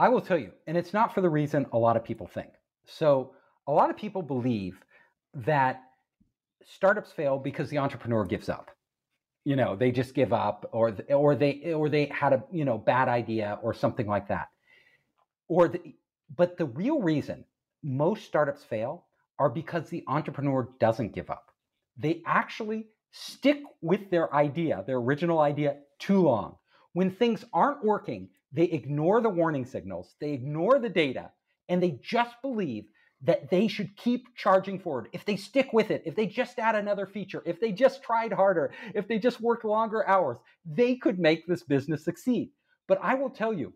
I 0.00 0.08
will 0.08 0.22
tell 0.22 0.38
you, 0.38 0.52
and 0.66 0.78
it's 0.78 0.94
not 0.94 1.14
for 1.14 1.20
the 1.20 1.28
reason 1.28 1.66
a 1.74 1.78
lot 1.78 1.94
of 1.94 2.02
people 2.02 2.26
think. 2.26 2.48
So, 2.86 3.34
a 3.66 3.72
lot 3.72 3.90
of 3.90 3.98
people 3.98 4.22
believe 4.22 4.80
that 5.34 5.82
startups 6.64 7.12
fail 7.12 7.38
because 7.38 7.68
the 7.68 7.76
entrepreneur 7.76 8.24
gives 8.24 8.48
up. 8.48 8.70
You 9.44 9.56
know, 9.56 9.76
they 9.76 9.90
just 9.90 10.14
give 10.14 10.32
up, 10.32 10.66
or 10.72 10.96
or 11.10 11.34
they 11.34 11.74
or 11.74 11.90
they 11.90 12.06
had 12.06 12.32
a 12.32 12.42
you 12.50 12.64
know 12.64 12.78
bad 12.78 13.08
idea 13.08 13.58
or 13.62 13.74
something 13.74 14.06
like 14.06 14.28
that. 14.28 14.48
Or 15.48 15.68
the, 15.68 15.94
but 16.34 16.56
the 16.56 16.64
real 16.64 17.02
reason 17.02 17.44
most 17.82 18.24
startups 18.24 18.64
fail 18.64 19.04
are 19.38 19.50
because 19.50 19.90
the 19.90 20.04
entrepreneur 20.06 20.70
doesn't 20.80 21.12
give 21.12 21.28
up. 21.28 21.52
They 21.98 22.22
actually 22.24 22.86
stick 23.10 23.60
with 23.82 24.08
their 24.10 24.34
idea, 24.34 24.82
their 24.86 24.96
original 24.96 25.40
idea, 25.40 25.76
too 25.98 26.22
long. 26.22 26.56
When 26.94 27.10
things 27.10 27.44
aren't 27.52 27.84
working, 27.84 28.30
they 28.52 28.64
ignore 28.64 29.20
the 29.20 29.28
warning 29.28 29.64
signals, 29.64 30.14
they 30.20 30.32
ignore 30.32 30.78
the 30.78 30.88
data, 30.88 31.30
and 31.68 31.82
they 31.82 31.98
just 32.02 32.34
believe 32.42 32.84
that 33.22 33.50
they 33.50 33.68
should 33.68 33.96
keep 33.96 34.34
charging 34.34 34.78
forward. 34.78 35.08
If 35.12 35.24
they 35.24 35.36
stick 35.36 35.72
with 35.72 35.90
it, 35.90 36.02
if 36.06 36.16
they 36.16 36.26
just 36.26 36.58
add 36.58 36.74
another 36.74 37.06
feature, 37.06 37.42
if 37.44 37.60
they 37.60 37.70
just 37.70 38.02
tried 38.02 38.32
harder, 38.32 38.72
if 38.94 39.06
they 39.08 39.18
just 39.18 39.40
worked 39.40 39.64
longer 39.64 40.06
hours, 40.08 40.38
they 40.64 40.96
could 40.96 41.18
make 41.18 41.46
this 41.46 41.62
business 41.62 42.04
succeed. 42.04 42.50
But 42.88 42.98
I 43.02 43.14
will 43.14 43.30
tell 43.30 43.52
you, 43.52 43.74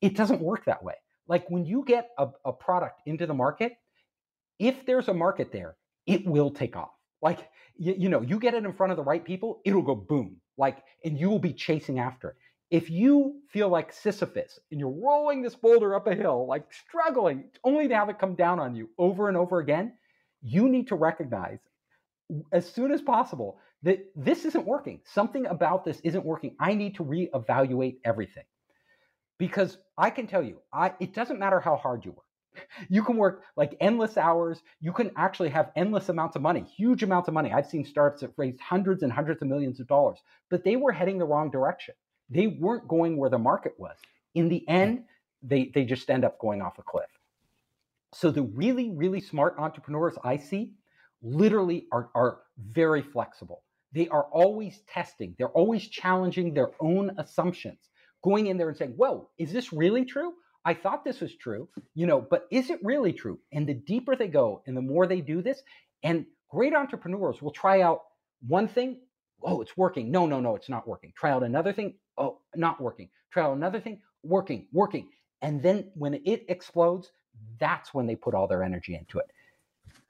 it 0.00 0.16
doesn't 0.16 0.40
work 0.40 0.64
that 0.64 0.82
way. 0.82 0.94
Like 1.28 1.48
when 1.50 1.66
you 1.66 1.84
get 1.86 2.10
a, 2.18 2.28
a 2.44 2.52
product 2.52 3.02
into 3.06 3.26
the 3.26 3.34
market, 3.34 3.74
if 4.58 4.86
there's 4.86 5.08
a 5.08 5.14
market 5.14 5.52
there, 5.52 5.76
it 6.06 6.26
will 6.26 6.50
take 6.50 6.76
off. 6.76 6.90
Like, 7.20 7.48
you, 7.76 7.94
you 7.98 8.08
know, 8.08 8.22
you 8.22 8.38
get 8.38 8.54
it 8.54 8.64
in 8.64 8.72
front 8.72 8.92
of 8.92 8.96
the 8.96 9.04
right 9.04 9.24
people, 9.24 9.60
it'll 9.64 9.82
go 9.82 9.94
boom. 9.94 10.36
Like, 10.56 10.82
and 11.04 11.18
you 11.18 11.28
will 11.28 11.38
be 11.38 11.52
chasing 11.52 11.98
after 11.98 12.30
it. 12.30 12.36
If 12.70 12.90
you 12.90 13.40
feel 13.48 13.68
like 13.68 13.92
Sisyphus 13.92 14.58
and 14.70 14.80
you're 14.80 14.90
rolling 14.90 15.42
this 15.42 15.54
boulder 15.54 15.94
up 15.94 16.06
a 16.08 16.14
hill, 16.14 16.46
like 16.48 16.72
struggling, 16.72 17.44
only 17.62 17.86
to 17.88 17.94
have 17.94 18.08
it 18.08 18.18
come 18.18 18.34
down 18.34 18.58
on 18.58 18.74
you 18.74 18.90
over 18.98 19.28
and 19.28 19.36
over 19.36 19.60
again, 19.60 19.92
you 20.42 20.68
need 20.68 20.88
to 20.88 20.96
recognize 20.96 21.60
as 22.52 22.68
soon 22.68 22.90
as 22.90 23.00
possible 23.00 23.58
that 23.82 24.00
this 24.16 24.44
isn't 24.44 24.66
working. 24.66 25.00
Something 25.04 25.46
about 25.46 25.84
this 25.84 26.00
isn't 26.00 26.24
working. 26.24 26.56
I 26.58 26.74
need 26.74 26.96
to 26.96 27.04
reevaluate 27.04 27.98
everything. 28.04 28.44
Because 29.38 29.78
I 29.96 30.10
can 30.10 30.26
tell 30.26 30.42
you, 30.42 30.58
I, 30.72 30.92
it 30.98 31.14
doesn't 31.14 31.38
matter 31.38 31.60
how 31.60 31.76
hard 31.76 32.04
you 32.04 32.12
work. 32.12 32.22
You 32.88 33.04
can 33.04 33.16
work 33.16 33.42
like 33.56 33.76
endless 33.80 34.16
hours. 34.16 34.62
You 34.80 34.92
can 34.92 35.10
actually 35.16 35.50
have 35.50 35.72
endless 35.76 36.08
amounts 36.08 36.36
of 36.36 36.42
money, 36.42 36.64
huge 36.64 37.02
amounts 37.02 37.28
of 37.28 37.34
money. 37.34 37.52
I've 37.52 37.66
seen 37.66 37.84
startups 37.84 38.22
that 38.22 38.32
raised 38.36 38.60
hundreds 38.60 39.02
and 39.02 39.12
hundreds 39.12 39.42
of 39.42 39.48
millions 39.48 39.78
of 39.78 39.86
dollars, 39.86 40.18
but 40.50 40.64
they 40.64 40.76
were 40.76 40.92
heading 40.92 41.18
the 41.18 41.26
wrong 41.26 41.50
direction. 41.50 41.94
They 42.30 42.46
weren't 42.46 42.88
going 42.88 43.16
where 43.16 43.30
the 43.30 43.38
market 43.38 43.74
was. 43.78 43.96
In 44.34 44.48
the 44.48 44.66
end, 44.68 44.98
hmm. 44.98 45.04
they, 45.42 45.70
they 45.74 45.84
just 45.84 46.10
end 46.10 46.24
up 46.24 46.38
going 46.38 46.60
off 46.60 46.78
a 46.78 46.82
cliff. 46.82 47.06
So 48.12 48.30
the 48.30 48.42
really, 48.42 48.90
really 48.90 49.20
smart 49.20 49.56
entrepreneurs 49.58 50.14
I 50.24 50.36
see 50.36 50.72
literally 51.22 51.86
are, 51.92 52.10
are 52.14 52.38
very 52.58 53.02
flexible. 53.02 53.62
They 53.92 54.08
are 54.08 54.24
always 54.24 54.80
testing, 54.88 55.34
they're 55.38 55.48
always 55.48 55.88
challenging 55.88 56.52
their 56.52 56.70
own 56.80 57.12
assumptions, 57.18 57.78
going 58.22 58.46
in 58.48 58.58
there 58.58 58.68
and 58.68 58.76
saying, 58.76 58.94
Whoa, 58.96 59.30
is 59.38 59.52
this 59.52 59.72
really 59.72 60.04
true? 60.04 60.34
I 60.64 60.74
thought 60.74 61.04
this 61.04 61.20
was 61.20 61.34
true, 61.36 61.68
you 61.94 62.06
know, 62.06 62.20
but 62.20 62.46
is 62.50 62.70
it 62.70 62.80
really 62.82 63.12
true? 63.12 63.38
And 63.52 63.68
the 63.68 63.74
deeper 63.74 64.16
they 64.16 64.26
go 64.26 64.62
and 64.66 64.76
the 64.76 64.82
more 64.82 65.06
they 65.06 65.20
do 65.20 65.40
this, 65.40 65.62
and 66.02 66.26
great 66.50 66.74
entrepreneurs 66.74 67.40
will 67.40 67.52
try 67.52 67.82
out 67.82 68.00
one 68.46 68.66
thing. 68.66 68.98
Oh, 69.42 69.60
it's 69.60 69.76
working. 69.76 70.10
No, 70.10 70.26
no, 70.26 70.40
no, 70.40 70.56
it's 70.56 70.68
not 70.68 70.88
working. 70.88 71.12
Try 71.16 71.30
out 71.30 71.44
another 71.44 71.72
thing 71.72 71.94
oh, 72.18 72.38
not 72.54 72.80
working. 72.80 73.08
Try 73.30 73.50
another 73.52 73.80
thing, 73.80 74.00
working, 74.22 74.66
working. 74.72 75.08
And 75.42 75.62
then 75.62 75.90
when 75.94 76.14
it 76.14 76.44
explodes, 76.48 77.10
that's 77.58 77.92
when 77.92 78.06
they 78.06 78.16
put 78.16 78.34
all 78.34 78.48
their 78.48 78.62
energy 78.62 78.94
into 78.94 79.18
it. 79.18 79.26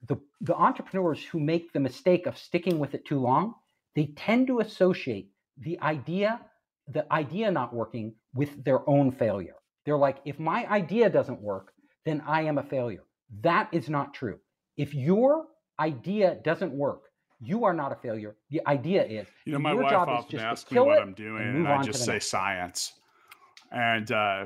The, 0.06 0.16
the 0.40 0.54
entrepreneurs 0.54 1.22
who 1.24 1.40
make 1.40 1.72
the 1.72 1.80
mistake 1.80 2.26
of 2.26 2.38
sticking 2.38 2.78
with 2.78 2.94
it 2.94 3.04
too 3.04 3.18
long, 3.18 3.54
they 3.94 4.06
tend 4.16 4.46
to 4.48 4.60
associate 4.60 5.30
the 5.58 5.80
idea, 5.80 6.40
the 6.88 7.10
idea 7.12 7.50
not 7.50 7.74
working 7.74 8.14
with 8.34 8.64
their 8.64 8.88
own 8.88 9.10
failure. 9.10 9.56
They're 9.84 9.96
like, 9.96 10.18
if 10.24 10.38
my 10.38 10.66
idea 10.70 11.08
doesn't 11.10 11.40
work, 11.40 11.72
then 12.04 12.22
I 12.26 12.42
am 12.42 12.58
a 12.58 12.62
failure. 12.62 13.04
That 13.40 13.68
is 13.72 13.88
not 13.88 14.14
true. 14.14 14.38
If 14.76 14.94
your 14.94 15.46
idea 15.80 16.38
doesn't 16.44 16.72
work, 16.72 17.02
you 17.40 17.64
are 17.64 17.72
not 17.72 17.92
a 17.92 17.96
failure. 17.96 18.36
The 18.50 18.60
idea 18.66 19.04
is, 19.04 19.26
you 19.44 19.52
know, 19.52 19.58
my 19.58 19.74
wife 19.74 19.92
often 19.92 20.40
asks 20.40 20.70
me 20.70 20.80
what 20.80 21.00
I'm 21.00 21.14
doing, 21.14 21.42
and, 21.42 21.56
and 21.58 21.68
I 21.68 21.82
just 21.82 22.04
say 22.04 22.14
next. 22.14 22.30
science. 22.30 22.92
And 23.72 24.10
uh, 24.12 24.44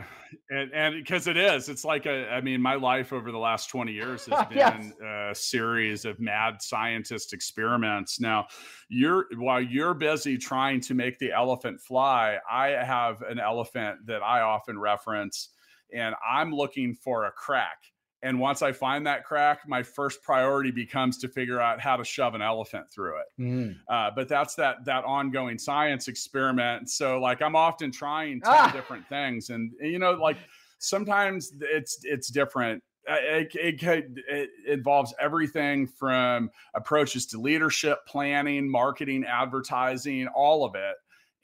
and 0.49 0.73
and 0.73 0.95
because 0.95 1.27
it 1.27 1.37
is, 1.37 1.69
it's 1.69 1.85
like 1.85 2.07
a. 2.07 2.29
I 2.31 2.41
mean, 2.41 2.61
my 2.61 2.75
life 2.75 3.13
over 3.13 3.31
the 3.31 3.39
last 3.39 3.69
20 3.69 3.93
years 3.93 4.25
has 4.27 4.47
been 4.49 4.57
yes. 4.57 4.93
a 5.05 5.35
series 5.35 6.05
of 6.07 6.19
mad 6.19 6.63
scientist 6.63 7.35
experiments. 7.35 8.19
Now, 8.19 8.47
you're 8.89 9.27
while 9.37 9.61
you're 9.61 9.93
busy 9.93 10.39
trying 10.39 10.81
to 10.83 10.95
make 10.95 11.19
the 11.19 11.33
elephant 11.33 11.81
fly, 11.83 12.39
I 12.51 12.69
have 12.69 13.21
an 13.23 13.39
elephant 13.39 14.07
that 14.07 14.23
I 14.23 14.41
often 14.41 14.79
reference, 14.79 15.51
and 15.95 16.15
I'm 16.29 16.51
looking 16.53 16.95
for 16.95 17.27
a 17.27 17.31
crack 17.31 17.77
and 18.23 18.39
once 18.39 18.61
I 18.61 18.73
find 18.73 19.07
that 19.07 19.25
crack, 19.25 19.61
my 19.67 19.83
first 19.83 20.23
priority 20.23 20.71
becomes 20.71 21.17
to 21.19 21.29
figure 21.29 21.61
out 21.61 21.81
how 21.81 21.97
to 21.97 22.05
shove 22.05 22.35
an 22.35 22.43
elephant 22.43 22.91
through 22.93 23.19
it. 23.19 23.43
Mm. 23.43 23.77
Uh, 23.89 24.11
but 24.15 24.29
that's 24.29 24.55
that 24.57 24.85
that 24.85 25.05
ongoing 25.05 25.59
science 25.59 26.07
experiment. 26.07 26.91
So 26.91 27.19
like 27.19 27.41
I'm 27.41 27.57
often 27.57 27.91
trying 27.91 28.43
10 28.43 28.53
ah. 28.53 28.71
different 28.73 29.09
things, 29.09 29.49
and 29.51 29.73
you 29.81 29.99
know, 29.99 30.13
like 30.13 30.37
sometimes 30.79 31.53
it's 31.61 32.01
it's 32.03 32.31
different. 32.31 32.83
It, 33.09 33.51
it, 33.55 34.07
it, 34.29 34.51
involves 34.69 35.15
everything 35.19 35.87
from 35.87 36.51
approaches 36.75 37.25
to 37.29 37.41
leadership, 37.41 37.99
planning, 38.07 38.71
marketing, 38.71 39.25
advertising, 39.25 40.29
all 40.29 40.67
of 40.67 40.75
it. 40.75 40.95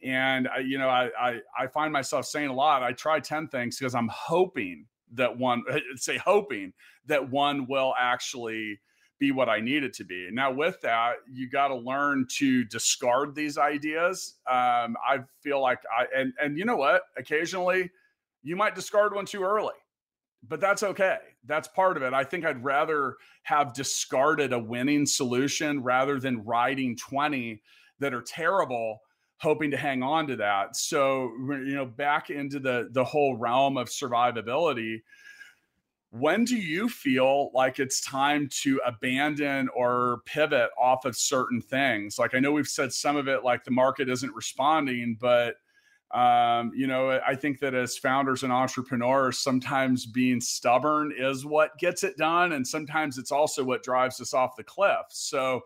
And 0.05 0.47
I, 0.47 0.59
you 0.59 0.77
know, 0.79 0.91
I, 0.91 1.09
I 1.19 1.41
I 1.59 1.67
find 1.69 1.91
myself 1.91 2.27
saying 2.27 2.51
a 2.51 2.55
lot. 2.55 2.83
I 2.83 2.93
try 2.93 3.19
ten 3.19 3.49
things 3.49 3.79
because 3.79 3.95
I'm 3.95 4.11
hoping 4.13 4.85
that 5.15 5.37
one 5.37 5.63
say 5.97 6.19
hoping 6.19 6.73
that 7.07 7.31
one 7.31 7.67
will 7.67 7.95
actually 7.99 8.81
be 9.19 9.33
what 9.33 9.49
I 9.49 9.61
need 9.61 9.83
it 9.83 9.95
to 9.95 10.05
be. 10.05 10.29
Now, 10.31 10.53
with 10.53 10.81
that, 10.83 11.15
you 11.31 11.49
got 11.49 11.69
to 11.69 11.75
learn 11.75 12.27
to 12.37 12.65
discard 12.65 13.35
these 13.35 13.57
ideas. 13.57 14.35
Um, 14.47 14.97
I 15.07 15.21
feel 15.43 15.61
like 15.61 15.79
I 15.97 16.07
and 16.15 16.33
and 16.41 16.59
you 16.59 16.65
know 16.65 16.77
what? 16.77 17.03
Occasionally, 17.17 17.91
you 18.43 18.57
might 18.57 18.75
discard 18.75 19.15
one 19.15 19.27
too 19.27 19.43
early, 19.43 19.75
but 20.47 20.61
that's 20.61 20.83
okay. 20.83 21.19
That's 21.47 21.69
part 21.69 21.97
of 21.97 22.03
it. 22.03 22.13
I 22.13 22.25
think 22.25 22.45
I'd 22.45 22.63
rather 22.63 23.17
have 23.43 23.73
discarded 23.73 24.53
a 24.53 24.59
winning 24.59 25.07
solution 25.07 25.83
rather 25.83 26.21
than 26.21 26.45
riding 26.45 26.97
twenty 26.97 27.63
that 27.99 28.13
are 28.13 28.23
terrible 28.23 29.01
hoping 29.39 29.71
to 29.71 29.77
hang 29.77 30.03
on 30.03 30.27
to 30.29 30.37
that. 30.37 30.77
So, 30.77 31.33
you 31.39 31.75
know, 31.75 31.87
back 31.87 32.31
into 32.31 32.59
the 32.59 32.89
the 32.93 33.05
whole 33.05 33.37
realm 33.37 33.77
of 33.77 33.89
survivability, 33.89 35.03
when 36.11 36.45
do 36.45 36.57
you 36.57 36.89
feel 36.89 37.51
like 37.53 37.79
it's 37.79 38.01
time 38.01 38.49
to 38.63 38.81
abandon 38.87 39.69
or 39.75 40.21
pivot 40.25 40.71
off 40.79 41.05
of 41.05 41.17
certain 41.17 41.61
things? 41.61 42.19
Like 42.19 42.35
I 42.35 42.39
know 42.39 42.53
we've 42.53 42.69
said 42.69 42.93
some 42.93 43.17
of 43.17 43.29
it 43.29 43.45
like 43.45 43.65
the 43.65 43.71
market 43.71 44.09
isn't 44.09 44.35
responding, 44.35 45.17
but 45.21 45.57
um, 46.13 46.73
you 46.75 46.87
know, 46.87 47.21
I 47.27 47.35
think 47.35 47.59
that 47.61 47.75
as 47.75 47.99
founders 47.99 48.45
and 48.45 48.53
entrepreneurs, 48.53 49.39
sometimes 49.39 50.07
being 50.07 50.41
stubborn 50.41 51.13
is 51.17 51.45
what 51.45 51.77
gets 51.79 52.05
it 52.05 52.17
done, 52.17 52.53
and 52.53 52.67
sometimes 52.67 53.19
it's 53.19 53.33
also 53.33 53.65
what 53.65 53.83
drives 53.83 54.21
us 54.21 54.33
off 54.33 54.57
the 54.57 54.63
cliff. 54.63 55.07
So, 55.11 55.63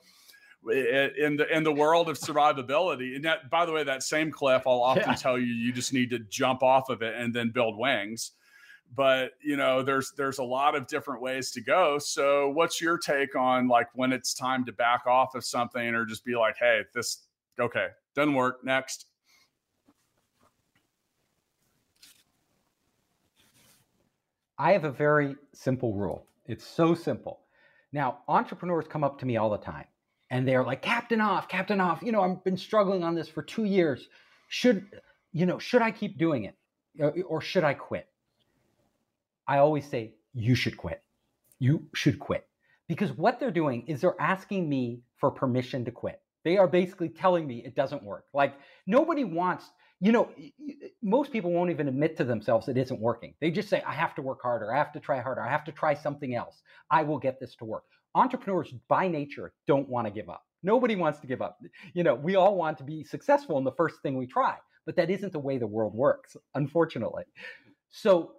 in 0.68 1.37
the 1.37 1.46
in 1.51 1.64
the 1.64 1.73
world 1.73 2.09
of 2.09 2.18
survivability. 2.18 3.17
And 3.17 3.25
that, 3.25 3.48
by 3.50 3.65
the 3.65 3.73
way, 3.73 3.83
that 3.85 4.02
same 4.02 4.31
cliff, 4.31 4.63
I'll 4.67 4.83
often 4.83 5.04
yeah. 5.06 5.15
tell 5.15 5.38
you, 5.38 5.46
you 5.46 5.73
just 5.73 5.92
need 5.92 6.11
to 6.11 6.19
jump 6.19 6.63
off 6.63 6.90
of 6.90 7.02
it 7.02 7.15
and 7.15 7.35
then 7.35 7.50
build 7.50 7.79
wings. 7.79 8.33
But 8.94 9.33
you 9.42 9.56
know, 9.56 9.83
there's 9.83 10.13
there's 10.17 10.38
a 10.38 10.44
lot 10.44 10.75
of 10.75 10.87
different 10.87 11.23
ways 11.23 11.50
to 11.52 11.61
go. 11.61 11.98
So, 11.98 12.50
what's 12.50 12.81
your 12.81 12.98
take 12.98 13.37
on 13.37 13.69
like 13.69 13.88
when 13.94 14.13
it's 14.13 14.35
time 14.35 14.65
to 14.67 14.73
back 14.73 15.06
off 15.06 15.35
of 15.35 15.44
something, 15.44 15.94
or 15.94 16.04
just 16.04 16.25
be 16.25 16.35
like, 16.35 16.56
hey, 16.58 16.83
this 16.94 17.27
okay, 17.58 17.88
doesn't 18.15 18.35
work. 18.35 18.65
Next. 18.65 19.06
I 24.58 24.73
have 24.73 24.85
a 24.85 24.90
very 24.92 25.37
simple 25.54 25.94
rule. 25.94 26.27
It's 26.44 26.67
so 26.67 26.94
simple. 26.94 27.40
Now, 27.92 28.19
entrepreneurs 28.29 28.87
come 28.87 29.02
up 29.02 29.19
to 29.21 29.27
me 29.27 29.38
all 29.38 29.48
the 29.48 29.56
time 29.56 29.87
and 30.31 30.46
they're 30.46 30.64
like, 30.64 30.81
Captain 30.81 31.18
Hoff, 31.18 31.48
Captain 31.48 31.78
Hoff. 31.78 32.02
You 32.02 32.12
know, 32.12 32.22
I've 32.22 32.42
been 32.44 32.56
struggling 32.56 33.02
on 33.02 33.14
this 33.14 33.28
for 33.28 33.42
two 33.42 33.64
years. 33.64 34.08
Should, 34.48 34.87
you 35.33 35.46
know, 35.46 35.58
should 35.58 35.83
I 35.83 35.90
keep 35.90 36.18
doing 36.18 36.44
it 36.44 36.56
uh, 37.02 37.10
or 37.26 37.40
should 37.40 37.64
I 37.64 37.74
quit? 37.74 38.08
I 39.46 39.58
always 39.58 39.85
say, 39.85 40.14
you 40.33 40.54
should 40.54 40.76
quit. 40.76 41.02
You 41.58 41.87
should 41.94 42.20
quit. 42.20 42.46
Because 42.88 43.12
what 43.12 43.40
they're 43.40 43.50
doing 43.50 43.87
is 43.87 44.00
they're 44.00 44.20
asking 44.20 44.68
me 44.68 45.02
for 45.16 45.31
permission 45.31 45.85
to 45.85 45.90
quit. 45.90 46.20
They 46.44 46.56
are 46.56 46.68
basically 46.68 47.08
telling 47.08 47.46
me 47.46 47.62
it 47.64 47.74
doesn't 47.74 48.02
work. 48.02 48.26
Like 48.33 48.54
nobody 48.87 49.24
wants, 49.24 49.70
you 50.00 50.12
know, 50.12 50.31
most 51.02 51.33
people 51.33 51.52
won't 51.52 51.70
even 51.70 51.88
admit 51.88 52.16
to 52.16 52.24
themselves 52.24 52.68
it 52.68 52.78
isn't 52.78 53.00
working. 53.00 53.35
They 53.40 53.50
just 53.50 53.68
say, 53.68 53.83
I 53.87 53.92
have 53.92 54.14
to 54.14 54.22
work 54.22 54.40
harder. 54.42 54.72
I 54.72 54.78
have 54.78 54.92
to 54.92 55.00
try 55.00 55.20
harder. 55.20 55.42
I 55.42 55.50
have 55.50 55.64
to 55.64 55.72
try 55.72 55.94
something 55.94 56.35
else. 56.35 56.62
I 56.90 57.02
will 57.02 57.18
get 57.18 57.38
this 57.38 57.54
to 57.56 57.64
work. 57.64 57.85
Entrepreneurs 58.15 58.75
by 58.88 59.08
nature 59.08 59.52
don't 59.67 59.88
want 59.88 60.06
to 60.06 60.13
give 60.13 60.29
up. 60.29 60.44
Nobody 60.63 60.96
wants 60.96 61.21
to 61.21 61.27
give 61.27 61.40
up. 61.40 61.58
You 61.94 62.02
know, 62.02 62.15
we 62.15 62.37
all 62.37 62.56
want 62.56 62.79
to 62.79 62.85
be 62.85 63.04
successful 63.04 63.56
in 63.58 63.65
the 63.65 63.73
first 63.73 64.02
thing 64.02 64.17
we 64.17 64.27
try, 64.27 64.56
but 64.85 64.96
that 64.96 65.11
isn't 65.11 65.33
the 65.33 65.38
way 65.38 65.58
the 65.58 65.67
world 65.67 65.94
works, 65.94 66.37
unfortunately. 66.54 67.25
So, 67.90 68.33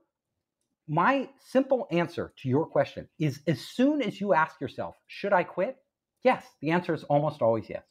my 0.88 1.30
simple 1.40 1.88
answer 1.92 2.34
to 2.38 2.50
your 2.50 2.66
question 2.66 3.08
is 3.18 3.42
as 3.48 3.62
soon 3.62 4.02
as 4.02 4.20
you 4.20 4.34
ask 4.34 4.60
yourself, 4.60 4.96
should 5.08 5.32
I 5.32 5.44
quit? 5.44 5.78
Yes, 6.24 6.46
the 6.62 6.72
answer 6.72 6.94
is 6.94 7.04
almost 7.06 7.42
always 7.42 7.70
yes. 7.70 7.84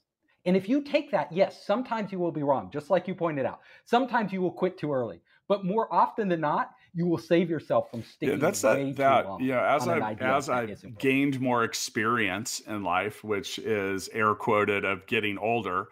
And 0.45 0.57
if 0.57 0.69
you 0.69 0.83
take 0.83 1.11
that, 1.11 1.33
yes, 1.33 1.65
sometimes 1.67 2.13
you 2.13 2.19
will 2.19 2.33
be 2.33 2.43
wrong, 2.43 2.71
just 2.73 2.91
like 2.91 3.09
you 3.09 3.15
pointed 3.15 3.47
out. 3.47 3.61
Sometimes 3.85 4.33
you 4.33 4.41
will 4.41 4.53
quit 4.53 4.79
too 4.79 4.93
early, 4.93 5.21
but 5.49 5.65
more 5.65 5.93
often 5.93 6.29
than 6.29 6.41
not, 6.41 6.71
you 6.95 7.07
will 7.07 7.19
save 7.19 7.49
yourself 7.51 7.91
from 7.91 8.03
sticking. 8.03 8.35
Yeah, 8.35 8.41
that's 8.41 8.63
that. 8.63 8.97
That 8.97 9.27
yeah. 9.41 9.75
As 9.75 9.89
I 9.89 10.13
as 10.21 10.49
I've 10.49 10.99
gained 10.99 11.41
more 11.41 11.65
experience 11.65 12.61
in 12.67 12.83
life, 12.83 13.23
which 13.25 13.59
is 13.59 14.09
air 14.13 14.35
quoted 14.35 14.85
of 14.85 15.07
getting 15.07 15.39
older, 15.39 15.89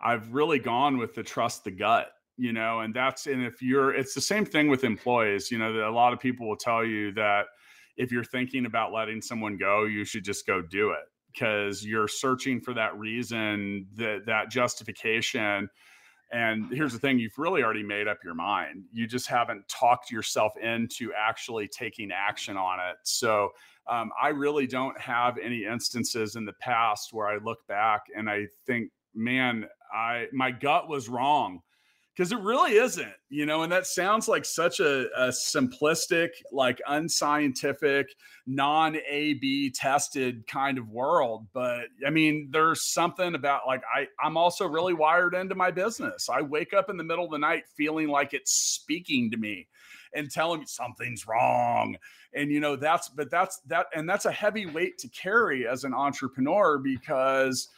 I've 0.00 0.32
really 0.32 0.58
gone 0.58 0.98
with 0.98 1.14
the 1.14 1.22
trust 1.22 1.64
the 1.64 1.70
gut. 1.70 2.12
You 2.38 2.52
know, 2.52 2.80
and 2.80 2.94
that's 2.94 3.26
and 3.26 3.42
if 3.44 3.60
you're, 3.60 3.94
it's 3.94 4.14
the 4.14 4.20
same 4.20 4.46
thing 4.46 4.68
with 4.68 4.84
employees. 4.84 5.50
You 5.50 5.58
know, 5.58 5.72
that 5.74 5.86
a 5.86 5.92
lot 5.92 6.12
of 6.12 6.18
people 6.18 6.48
will 6.48 6.56
tell 6.56 6.84
you 6.84 7.12
that 7.12 7.44
if 7.96 8.10
you're 8.10 8.24
thinking 8.24 8.64
about 8.66 8.92
letting 8.92 9.20
someone 9.20 9.58
go, 9.58 9.84
you 9.84 10.04
should 10.04 10.24
just 10.24 10.46
go 10.46 10.62
do 10.62 10.90
it 10.92 11.04
because 11.32 11.84
you're 11.84 12.08
searching 12.08 12.60
for 12.60 12.74
that 12.74 12.96
reason, 12.98 13.86
that 13.94 14.26
that 14.26 14.50
justification. 14.50 15.68
And 16.32 16.72
here's 16.72 16.94
the 16.94 16.98
thing 16.98 17.18
you've 17.18 17.38
really 17.38 17.62
already 17.62 17.82
made 17.82 18.08
up 18.08 18.18
your 18.24 18.34
mind. 18.34 18.84
You 18.90 19.06
just 19.06 19.26
haven't 19.26 19.68
talked 19.68 20.10
yourself 20.10 20.56
into 20.56 21.12
actually 21.16 21.68
taking 21.68 22.10
action 22.10 22.56
on 22.56 22.78
it. 22.80 22.96
So 23.02 23.50
um, 23.86 24.10
I 24.20 24.28
really 24.28 24.66
don't 24.66 24.98
have 24.98 25.36
any 25.36 25.64
instances 25.64 26.36
in 26.36 26.46
the 26.46 26.54
past 26.54 27.12
where 27.12 27.28
I 27.28 27.36
look 27.36 27.66
back 27.66 28.04
and 28.16 28.30
I 28.30 28.46
think, 28.66 28.90
man, 29.14 29.66
I 29.94 30.26
my 30.32 30.50
gut 30.50 30.88
was 30.88 31.10
wrong 31.10 31.60
because 32.14 32.30
it 32.30 32.38
really 32.40 32.74
isn't, 32.74 33.14
you 33.30 33.46
know, 33.46 33.62
and 33.62 33.72
that 33.72 33.86
sounds 33.86 34.28
like 34.28 34.44
such 34.44 34.80
a, 34.80 35.06
a 35.16 35.28
simplistic, 35.28 36.28
like 36.52 36.78
unscientific, 36.86 38.14
non 38.46 38.96
A 39.08 39.34
B 39.34 39.70
tested 39.70 40.46
kind 40.46 40.76
of 40.76 40.88
world. 40.90 41.46
But 41.54 41.86
I 42.06 42.10
mean, 42.10 42.48
there's 42.50 42.92
something 42.92 43.34
about 43.34 43.62
like 43.66 43.82
I, 43.94 44.08
I'm 44.22 44.36
also 44.36 44.66
really 44.66 44.92
wired 44.92 45.34
into 45.34 45.54
my 45.54 45.70
business. 45.70 46.28
I 46.28 46.42
wake 46.42 46.74
up 46.74 46.90
in 46.90 46.98
the 46.98 47.04
middle 47.04 47.24
of 47.24 47.30
the 47.30 47.38
night 47.38 47.64
feeling 47.76 48.08
like 48.08 48.34
it's 48.34 48.52
speaking 48.52 49.30
to 49.30 49.38
me 49.38 49.68
and 50.14 50.30
telling 50.30 50.60
me 50.60 50.66
something's 50.66 51.26
wrong. 51.26 51.96
And 52.34 52.50
you 52.50 52.60
know, 52.60 52.76
that's 52.76 53.08
but 53.08 53.30
that's 53.30 53.60
that 53.68 53.86
and 53.94 54.08
that's 54.08 54.26
a 54.26 54.32
heavy 54.32 54.66
weight 54.66 54.98
to 54.98 55.08
carry 55.08 55.66
as 55.66 55.84
an 55.84 55.94
entrepreneur 55.94 56.76
because 56.76 57.68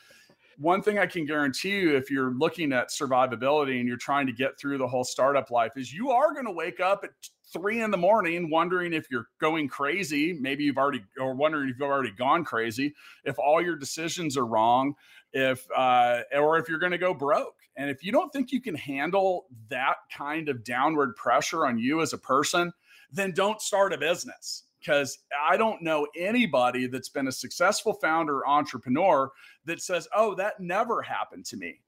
one 0.59 0.83
thing 0.83 0.99
I 0.99 1.07
can 1.07 1.27
guarantee 1.27 1.71
you, 1.71 1.97
if 1.97 2.11
you're 2.11 2.33
looking 2.33 2.73
at 2.73 2.91
survivability 2.91 3.79
and 3.79 3.89
you're 3.89 3.97
trying 3.97 4.27
to 4.27 4.33
get 4.33 4.59
through 4.59 4.79
the 4.79 4.87
whole 4.87 5.05
startup 5.05 5.51
life, 5.51 5.73
is 5.77 5.93
you 5.93 6.11
are 6.11 6.33
going 6.33 6.47
to 6.47 6.53
wake 6.53 6.81
up 6.81 7.01
at 7.05 7.11
three 7.53 7.83
in 7.83 7.91
the 7.91 7.97
morning 7.97 8.51
wondering 8.51 8.93
if 8.93 9.07
you're 9.11 9.29
going 9.41 9.69
crazy. 9.69 10.33
Maybe 10.33 10.65
you've 10.65 10.79
already, 10.79 11.05
or 11.21 11.35
wondering 11.35 11.69
if 11.69 11.77
you've 11.79 11.89
already 11.89 12.11
gone 12.11 12.45
crazy, 12.45 12.95
if 13.25 13.39
all 13.39 13.63
your 13.63 13.77
decisions 13.77 14.37
are 14.37 14.47
wrong, 14.47 14.95
if, 15.33 15.67
uh, 15.77 16.23
or 16.33 16.59
if 16.59 16.69
you're 16.69 16.79
going 16.79 16.93
to 16.93 16.99
go 16.99 17.15
broke. 17.15 17.55
And 17.77 17.91
if 17.91 18.05
you 18.05 18.13
don't 18.13 18.33
think 18.33 18.53
you 18.53 18.61
can 18.61 18.75
handle 18.75 19.47
that 19.69 19.97
kind 20.17 20.49
of 20.49 20.65
downward 20.65 21.17
pressure 21.17 21.67
on 21.67 21.79
you 21.79 22.01
as 22.01 22.13
a 22.13 22.19
person, 22.19 22.73
then 23.13 23.33
don't 23.33 23.61
start 23.61 23.93
a 23.93 23.99
business 23.99 24.64
because 24.85 25.18
I 25.41 25.57
don't 25.57 25.82
know 25.82 26.07
anybody 26.16 26.87
that's 26.87 27.09
been 27.09 27.28
a 27.28 27.32
successful 27.32 27.95
founder 27.95 28.47
entrepreneur 28.47 29.30
that 29.64 29.80
says, 29.80 30.09
oh, 30.14 30.35
that 30.35 30.61
never 30.61 31.01
happened 31.01 31.47
to 31.47 31.57
me. 31.57 31.80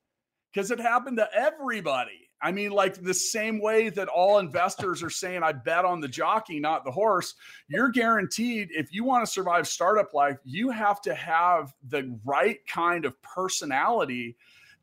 Because 0.52 0.70
it 0.70 0.80
happened 0.80 1.18
to 1.18 1.28
everybody. 1.34 2.30
I 2.40 2.52
mean, 2.52 2.70
like 2.70 3.02
the 3.02 3.14
same 3.14 3.60
way 3.60 3.88
that 3.90 4.08
all 4.08 4.38
investors 4.38 5.02
are 5.02 5.10
saying, 5.10 5.42
I 5.42 5.52
bet 5.52 5.84
on 5.84 6.00
the 6.00 6.08
jockey, 6.08 6.60
not 6.60 6.84
the 6.84 6.90
horse. 6.90 7.34
You're 7.68 7.90
guaranteed 7.90 8.68
if 8.72 8.92
you 8.92 9.04
want 9.04 9.24
to 9.24 9.30
survive 9.30 9.68
startup 9.68 10.14
life, 10.14 10.38
you 10.44 10.70
have 10.70 11.00
to 11.02 11.14
have 11.14 11.72
the 11.88 12.18
right 12.24 12.58
kind 12.66 13.04
of 13.04 13.20
personality 13.22 14.36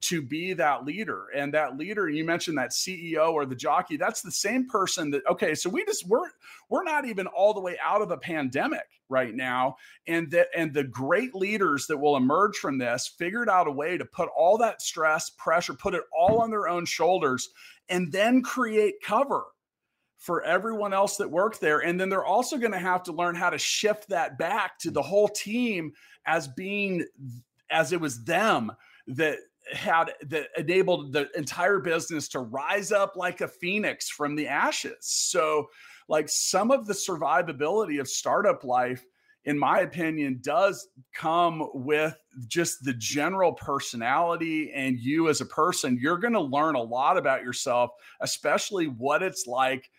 to 0.04 0.22
be 0.22 0.54
that 0.54 0.86
leader. 0.86 1.28
And 1.36 1.54
that 1.54 1.78
leader, 1.78 2.10
you 2.10 2.26
mentioned 2.26 2.58
that 2.58 2.72
CEO 2.72 3.32
or 3.32 3.46
the 3.46 3.56
jockey, 3.56 3.98
that's 3.98 4.22
the 4.22 4.32
same 4.32 4.68
person 4.68 5.10
that, 5.12 5.26
okay, 5.30 5.56
so 5.56 5.70
we 5.70 5.86
just 5.86 6.08
we're 6.08 6.30
we're 6.70 6.84
not 6.84 7.06
even 7.06 7.28
all 7.28 7.54
the 7.54 7.62
way 7.62 7.78
out 7.84 8.02
of 8.02 8.12
a 8.12 8.18
pandemic 8.18 8.88
right 9.10 9.34
now. 9.34 9.78
And 10.08 10.30
that 10.32 10.48
and 10.56 10.74
the 10.74 10.84
great 10.84 11.34
leaders 11.34 11.88
that 11.88 11.98
will 11.98 12.18
emerge 12.18 12.58
from 12.58 12.78
this 12.78 13.08
figured 13.08 13.50
out 13.50 13.68
a 13.68 13.72
way 13.72 13.98
to 13.98 14.06
put 14.06 14.30
all 14.36 14.58
that 14.60 14.82
stress, 14.82 15.30
pressure, 15.32 15.74
put 15.74 15.94
it 15.94 16.04
all 16.18 16.42
on 16.42 16.50
their 16.50 16.68
own 16.68 16.86
shoulders, 16.86 17.50
and 17.90 18.12
then 18.12 18.42
create 18.42 18.96
cover 19.04 19.46
for 20.18 20.42
everyone 20.44 20.94
else 20.94 21.18
that 21.18 21.30
worked 21.30 21.60
there. 21.60 21.80
And 21.80 22.00
then 22.00 22.08
they're 22.08 22.24
also 22.24 22.58
going 22.58 22.72
to 22.72 22.78
have 22.78 23.04
to 23.04 23.12
learn 23.12 23.36
how 23.36 23.50
to 23.50 23.58
shift 23.58 24.08
that 24.10 24.38
back 24.38 24.80
to 24.80 24.92
the 24.92 25.02
whole 25.02 25.28
team 25.28 25.92
as 26.26 26.48
being 26.48 27.06
as 27.70 27.92
it 27.92 28.00
was 28.00 28.24
them 28.24 28.72
that 29.08 29.40
had 29.74 30.12
that 30.28 30.48
enabled 30.58 31.14
the 31.14 31.30
entire 31.38 31.80
business 31.80 32.28
to 32.30 32.40
rise 32.40 32.92
up 32.92 33.16
like 33.16 33.42
a 33.42 33.48
phoenix 33.48 34.10
from 34.10 34.36
the 34.36 34.48
ashes. 34.48 34.98
So, 35.02 35.68
like 36.10 36.30
some 36.30 36.72
of 36.72 36.86
the 36.86 36.94
survivability 36.94 38.00
of 38.00 38.08
startup 38.08 38.64
life, 38.64 39.06
in 39.46 39.58
my 39.58 39.80
opinion, 39.80 40.40
does 40.42 40.88
come 41.14 41.70
with 41.74 42.18
just 42.48 42.84
the 42.84 42.94
general 42.94 43.54
personality 43.54 44.72
and 44.74 45.00
you 45.00 45.30
as 45.30 45.42
a 45.42 45.46
person. 45.46 45.98
You're 46.02 46.18
going 46.18 46.34
to 46.34 46.42
learn 46.42 46.76
a 46.76 46.82
lot 46.82 47.18
about 47.18 47.44
yourself, 47.44 47.92
especially 48.22 48.88
what 48.88 49.24
it's 49.24 49.48
like 49.48 49.90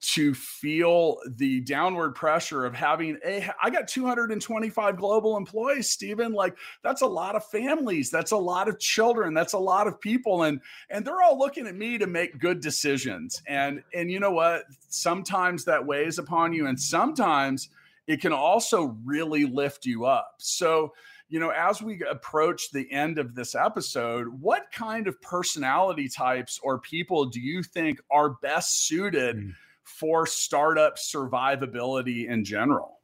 to 0.00 0.32
feel 0.32 1.18
the 1.26 1.60
downward 1.62 2.14
pressure 2.14 2.64
of 2.64 2.72
having 2.72 3.18
a 3.24 3.50
I 3.60 3.68
got 3.70 3.88
225 3.88 4.96
global 4.96 5.36
employees 5.36 5.90
Steven 5.90 6.32
like 6.32 6.56
that's 6.84 7.02
a 7.02 7.06
lot 7.06 7.34
of 7.34 7.44
families 7.46 8.08
that's 8.08 8.30
a 8.30 8.36
lot 8.36 8.68
of 8.68 8.78
children 8.78 9.34
that's 9.34 9.54
a 9.54 9.58
lot 9.58 9.88
of 9.88 10.00
people 10.00 10.44
and 10.44 10.60
and 10.88 11.04
they're 11.04 11.20
all 11.20 11.36
looking 11.36 11.66
at 11.66 11.74
me 11.74 11.98
to 11.98 12.06
make 12.06 12.38
good 12.38 12.60
decisions 12.60 13.42
and 13.48 13.82
and 13.92 14.10
you 14.10 14.20
know 14.20 14.30
what? 14.30 14.64
Sometimes 14.88 15.64
that 15.64 15.84
weighs 15.84 16.18
upon 16.18 16.52
you 16.52 16.68
and 16.68 16.80
sometimes 16.80 17.68
it 18.06 18.20
can 18.20 18.32
also 18.32 18.96
really 19.04 19.46
lift 19.46 19.84
you 19.84 20.04
up. 20.04 20.34
So 20.38 20.92
you 21.28 21.40
know, 21.40 21.50
as 21.50 21.82
we 21.82 22.02
approach 22.08 22.70
the 22.70 22.90
end 22.90 23.18
of 23.18 23.34
this 23.34 23.54
episode, 23.54 24.28
what 24.40 24.72
kind 24.72 25.06
of 25.06 25.20
personality 25.20 26.08
types 26.08 26.58
or 26.62 26.78
people 26.78 27.26
do 27.26 27.38
you 27.38 27.62
think 27.62 28.00
are 28.10 28.30
best 28.30 28.86
suited 28.86 29.36
mm 29.36 29.54
for 29.98 30.26
startup 30.26 30.96
survivability 30.96 32.28
in 32.28 32.44
general? 32.44 33.00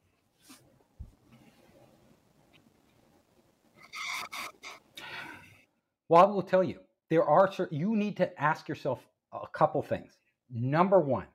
Well, 6.09 6.22
I 6.22 6.26
will 6.26 6.43
tell 6.43 6.62
you, 6.62 6.78
there 7.11 7.24
are 7.24 7.51
you 7.70 7.97
need 7.97 8.16
to 8.18 8.41
ask 8.41 8.68
yourself 8.68 9.01
a 9.32 9.47
couple 9.53 9.82
things. 9.82 10.18
Number 10.51 11.01
one, 11.01 11.26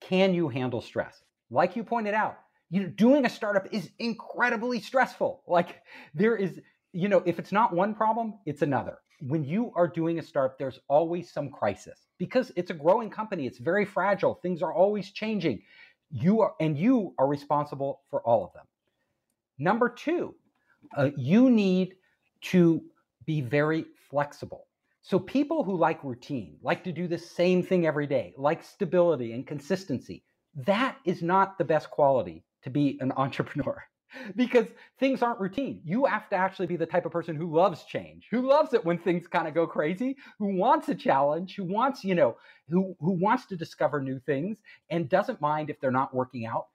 can 0.00 0.34
you 0.34 0.48
handle 0.48 0.80
stress? 0.80 1.22
Like 1.50 1.74
you 1.74 1.82
pointed 1.82 2.14
out, 2.14 2.36
you 2.70 2.82
know, 2.82 2.88
doing 2.88 3.24
a 3.24 3.30
startup 3.30 3.66
is 3.72 3.90
incredibly 3.98 4.80
stressful. 4.80 5.42
Like 5.46 5.82
there 6.14 6.36
is, 6.36 6.60
you 6.92 7.08
know, 7.08 7.22
if 7.24 7.38
it's 7.38 7.52
not 7.52 7.74
one 7.74 7.94
problem, 7.94 8.34
it's 8.44 8.62
another. 8.62 8.98
When 9.20 9.44
you 9.44 9.72
are 9.74 9.88
doing 9.88 10.18
a 10.18 10.22
startup, 10.22 10.58
there's 10.58 10.80
always 10.88 11.30
some 11.30 11.50
crisis 11.50 12.06
because 12.18 12.52
it's 12.56 12.70
a 12.70 12.74
growing 12.74 13.10
company. 13.10 13.46
It's 13.46 13.58
very 13.58 13.84
fragile. 13.84 14.34
Things 14.34 14.62
are 14.62 14.72
always 14.72 15.10
changing. 15.10 15.62
You 16.10 16.40
are, 16.40 16.54
and 16.60 16.78
you 16.78 17.14
are 17.18 17.26
responsible 17.26 18.02
for 18.10 18.20
all 18.22 18.44
of 18.44 18.52
them. 18.52 18.66
Number 19.58 19.88
two, 19.88 20.34
uh, 20.96 21.10
you 21.16 21.50
need 21.50 21.94
to 22.42 22.82
be 23.26 23.40
very 23.40 23.84
flexible. 24.08 24.66
So 25.02 25.18
people 25.18 25.64
who 25.64 25.76
like 25.76 26.04
routine, 26.04 26.56
like 26.62 26.84
to 26.84 26.92
do 26.92 27.08
the 27.08 27.18
same 27.18 27.62
thing 27.62 27.86
every 27.86 28.06
day, 28.06 28.34
like 28.36 28.62
stability 28.62 29.32
and 29.32 29.46
consistency, 29.46 30.22
that 30.54 30.96
is 31.04 31.22
not 31.22 31.58
the 31.58 31.64
best 31.64 31.90
quality 31.90 32.44
to 32.62 32.70
be 32.70 32.98
an 33.00 33.12
entrepreneur 33.16 33.82
because 34.36 34.66
things 34.98 35.22
aren't 35.22 35.40
routine. 35.40 35.80
You 35.84 36.06
have 36.06 36.28
to 36.30 36.36
actually 36.36 36.66
be 36.66 36.76
the 36.76 36.86
type 36.86 37.06
of 37.06 37.12
person 37.12 37.36
who 37.36 37.54
loves 37.54 37.84
change, 37.84 38.28
who 38.30 38.48
loves 38.48 38.74
it 38.74 38.84
when 38.84 38.98
things 38.98 39.26
kind 39.26 39.48
of 39.48 39.54
go 39.54 39.66
crazy, 39.66 40.16
who 40.38 40.56
wants 40.56 40.88
a 40.88 40.94
challenge, 40.94 41.56
who 41.56 41.64
wants, 41.64 42.04
you 42.04 42.14
know, 42.14 42.36
who 42.68 42.96
who 43.00 43.12
wants 43.12 43.46
to 43.46 43.56
discover 43.56 44.00
new 44.00 44.18
things 44.20 44.58
and 44.90 45.08
doesn't 45.08 45.40
mind 45.40 45.70
if 45.70 45.80
they're 45.80 45.90
not 45.90 46.14
working 46.14 46.46
out. 46.46 46.68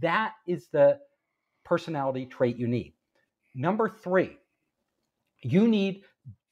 That 0.00 0.34
is 0.46 0.68
the 0.68 0.98
personality 1.64 2.26
trait 2.26 2.56
you 2.56 2.68
need. 2.68 2.94
Number 3.54 3.88
three, 3.88 4.38
you 5.42 5.68
need, 5.68 6.02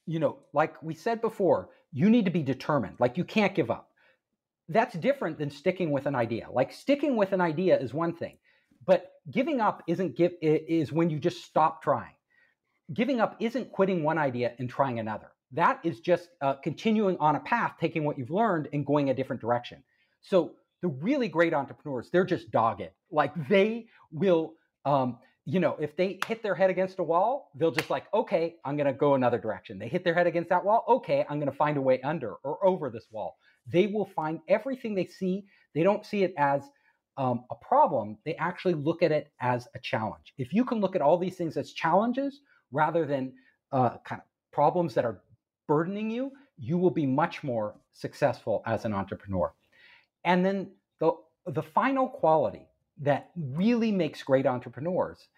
you 0.06 0.18
know, 0.18 0.38
like 0.52 0.82
we 0.82 0.94
said 0.94 1.20
before, 1.20 1.70
you 1.92 2.10
need 2.10 2.24
to 2.24 2.30
be 2.30 2.42
determined. 2.42 2.96
Like 2.98 3.16
you 3.16 3.24
can't 3.24 3.54
give 3.54 3.70
up. 3.70 3.90
That's 4.68 4.94
different 4.94 5.38
than 5.38 5.50
sticking 5.50 5.90
with 5.90 6.06
an 6.06 6.14
idea. 6.14 6.48
Like 6.50 6.72
sticking 6.72 7.16
with 7.16 7.32
an 7.32 7.40
idea 7.40 7.78
is 7.78 7.92
one 7.92 8.14
thing, 8.14 8.38
but 8.86 9.11
giving 9.30 9.60
up 9.60 9.82
isn't 9.86 10.16
give 10.16 10.32
is 10.40 10.92
when 10.92 11.10
you 11.10 11.18
just 11.18 11.44
stop 11.44 11.82
trying. 11.82 12.14
Giving 12.92 13.20
up 13.20 13.36
isn't 13.40 13.72
quitting 13.72 14.02
one 14.02 14.18
idea 14.18 14.52
and 14.58 14.68
trying 14.68 14.98
another. 14.98 15.28
That 15.52 15.80
is 15.84 16.00
just 16.00 16.28
uh, 16.40 16.54
continuing 16.54 17.16
on 17.18 17.36
a 17.36 17.40
path, 17.40 17.74
taking 17.80 18.04
what 18.04 18.18
you've 18.18 18.30
learned 18.30 18.68
and 18.72 18.84
going 18.84 19.10
a 19.10 19.14
different 19.14 19.40
direction. 19.40 19.82
So 20.22 20.52
the 20.80 20.88
really 20.88 21.28
great 21.28 21.54
entrepreneurs, 21.54 22.10
they're 22.10 22.24
just 22.24 22.50
dogged. 22.50 22.88
Like 23.10 23.48
they 23.48 23.86
will 24.10 24.54
um, 24.84 25.18
you 25.44 25.58
know, 25.58 25.76
if 25.80 25.96
they 25.96 26.20
hit 26.26 26.42
their 26.42 26.54
head 26.54 26.70
against 26.70 27.00
a 27.00 27.02
wall, 27.02 27.50
they'll 27.56 27.72
just 27.72 27.90
like, 27.90 28.04
okay, 28.14 28.56
I'm 28.64 28.76
going 28.76 28.86
to 28.86 28.92
go 28.92 29.14
another 29.14 29.38
direction. 29.38 29.78
They 29.78 29.88
hit 29.88 30.04
their 30.04 30.14
head 30.14 30.26
against 30.26 30.50
that 30.50 30.64
wall. 30.64 30.84
Okay, 30.88 31.24
I'm 31.28 31.38
going 31.38 31.50
to 31.50 31.56
find 31.56 31.76
a 31.76 31.80
way 31.80 32.00
under 32.02 32.34
or 32.44 32.64
over 32.64 32.90
this 32.90 33.06
wall. 33.10 33.36
They 33.66 33.88
will 33.88 34.04
find 34.04 34.40
everything 34.48 34.94
they 34.94 35.06
see. 35.06 35.44
They 35.74 35.82
don't 35.82 36.06
see 36.06 36.22
it 36.22 36.32
as 36.36 36.62
um, 37.16 37.44
a 37.50 37.54
problem. 37.54 38.18
They 38.24 38.34
actually 38.36 38.74
look 38.74 39.02
at 39.02 39.12
it 39.12 39.32
as 39.40 39.68
a 39.74 39.78
challenge. 39.80 40.32
If 40.38 40.52
you 40.52 40.64
can 40.64 40.80
look 40.80 40.96
at 40.96 41.02
all 41.02 41.18
these 41.18 41.36
things 41.36 41.56
as 41.56 41.72
challenges 41.72 42.40
rather 42.70 43.06
than 43.06 43.32
uh, 43.72 43.98
kind 44.04 44.20
of 44.20 44.26
problems 44.52 44.94
that 44.94 45.04
are 45.04 45.22
burdening 45.68 46.10
you, 46.10 46.32
you 46.58 46.78
will 46.78 46.90
be 46.90 47.06
much 47.06 47.42
more 47.42 47.74
successful 47.92 48.62
as 48.66 48.84
an 48.84 48.92
entrepreneur. 48.92 49.52
And 50.24 50.44
then 50.44 50.70
the 51.00 51.12
the 51.46 51.62
final 51.62 52.08
quality 52.08 52.68
that 53.00 53.30
really 53.36 53.90
makes 53.90 54.22
great 54.22 54.46
entrepreneurs 54.46 55.28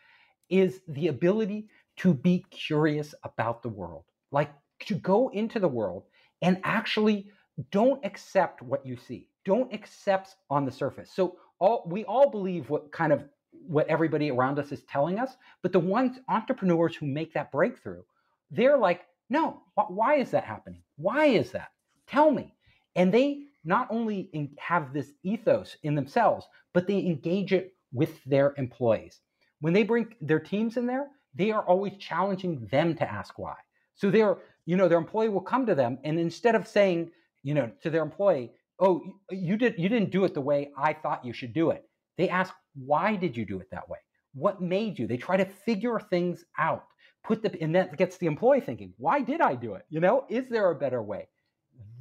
is 0.50 0.80
the 0.88 1.08
ability 1.08 1.68
to 1.96 2.12
be 2.12 2.44
curious 2.50 3.14
about 3.22 3.62
the 3.62 3.68
world, 3.68 4.04
like 4.30 4.50
to 4.80 4.94
go 4.96 5.28
into 5.30 5.58
the 5.58 5.68
world 5.68 6.04
and 6.42 6.60
actually 6.64 7.30
don't 7.70 8.04
accept 8.04 8.60
what 8.60 8.84
you 8.84 8.96
see. 8.96 9.28
Don't 9.44 9.72
accept 9.72 10.34
on 10.50 10.64
the 10.64 10.72
surface. 10.72 11.10
So 11.14 11.36
all 11.64 11.82
we 11.86 12.04
all 12.04 12.28
believe 12.28 12.68
what 12.68 12.92
kind 12.92 13.10
of 13.10 13.24
what 13.66 13.88
everybody 13.88 14.30
around 14.30 14.58
us 14.58 14.70
is 14.70 14.82
telling 14.82 15.18
us, 15.18 15.30
but 15.62 15.72
the 15.72 15.80
ones 15.80 16.18
entrepreneurs 16.28 16.94
who 16.94 17.06
make 17.06 17.32
that 17.32 17.50
breakthrough, 17.50 18.02
they're 18.50 18.76
like, 18.76 19.06
no, 19.30 19.62
why 19.88 20.16
is 20.16 20.30
that 20.32 20.44
happening? 20.44 20.82
Why 20.96 21.24
is 21.26 21.52
that? 21.52 21.68
Tell 22.06 22.30
me. 22.30 22.54
And 22.96 23.10
they 23.12 23.44
not 23.64 23.88
only 23.90 24.28
have 24.58 24.92
this 24.92 25.12
ethos 25.22 25.78
in 25.82 25.94
themselves, 25.94 26.46
but 26.74 26.86
they 26.86 26.98
engage 26.98 27.54
it 27.54 27.72
with 27.94 28.22
their 28.24 28.52
employees. 28.58 29.20
When 29.60 29.72
they 29.72 29.84
bring 29.84 30.14
their 30.20 30.40
teams 30.40 30.76
in 30.76 30.86
there, 30.86 31.06
they 31.34 31.50
are 31.50 31.66
always 31.66 31.96
challenging 31.96 32.68
them 32.70 32.94
to 32.96 33.10
ask 33.10 33.38
why. 33.38 33.56
So 33.94 34.10
their, 34.10 34.36
you 34.66 34.76
know, 34.76 34.88
their 34.88 34.98
employee 34.98 35.30
will 35.30 35.40
come 35.40 35.64
to 35.64 35.74
them 35.74 35.98
and 36.04 36.18
instead 36.18 36.54
of 36.54 36.68
saying, 36.68 37.10
you 37.42 37.54
know, 37.54 37.70
to 37.82 37.88
their 37.88 38.02
employee, 38.02 38.52
"Oh, 38.78 39.02
you 39.30 39.56
did 39.56 39.78
you 39.78 39.88
didn't 39.88 40.10
do 40.10 40.24
it 40.24 40.34
the 40.34 40.40
way 40.40 40.70
I 40.76 40.92
thought 40.92 41.24
you 41.24 41.32
should 41.32 41.52
do 41.52 41.70
it." 41.70 41.88
They 42.16 42.28
ask, 42.28 42.54
"Why 42.74 43.16
did 43.16 43.36
you 43.36 43.44
do 43.44 43.60
it 43.60 43.70
that 43.70 43.88
way? 43.88 43.98
What 44.34 44.60
made 44.60 44.98
you?" 44.98 45.06
They 45.06 45.16
try 45.16 45.36
to 45.36 45.44
figure 45.44 45.98
things 45.98 46.44
out. 46.58 46.86
Put 47.22 47.42
the 47.42 47.60
and 47.62 47.74
that 47.74 47.96
gets 47.96 48.18
the 48.18 48.26
employee 48.26 48.60
thinking, 48.60 48.94
"Why 48.98 49.20
did 49.20 49.40
I 49.40 49.54
do 49.54 49.74
it? 49.74 49.86
You 49.88 50.00
know, 50.00 50.26
is 50.28 50.48
there 50.48 50.70
a 50.70 50.74
better 50.74 51.02
way?" 51.02 51.28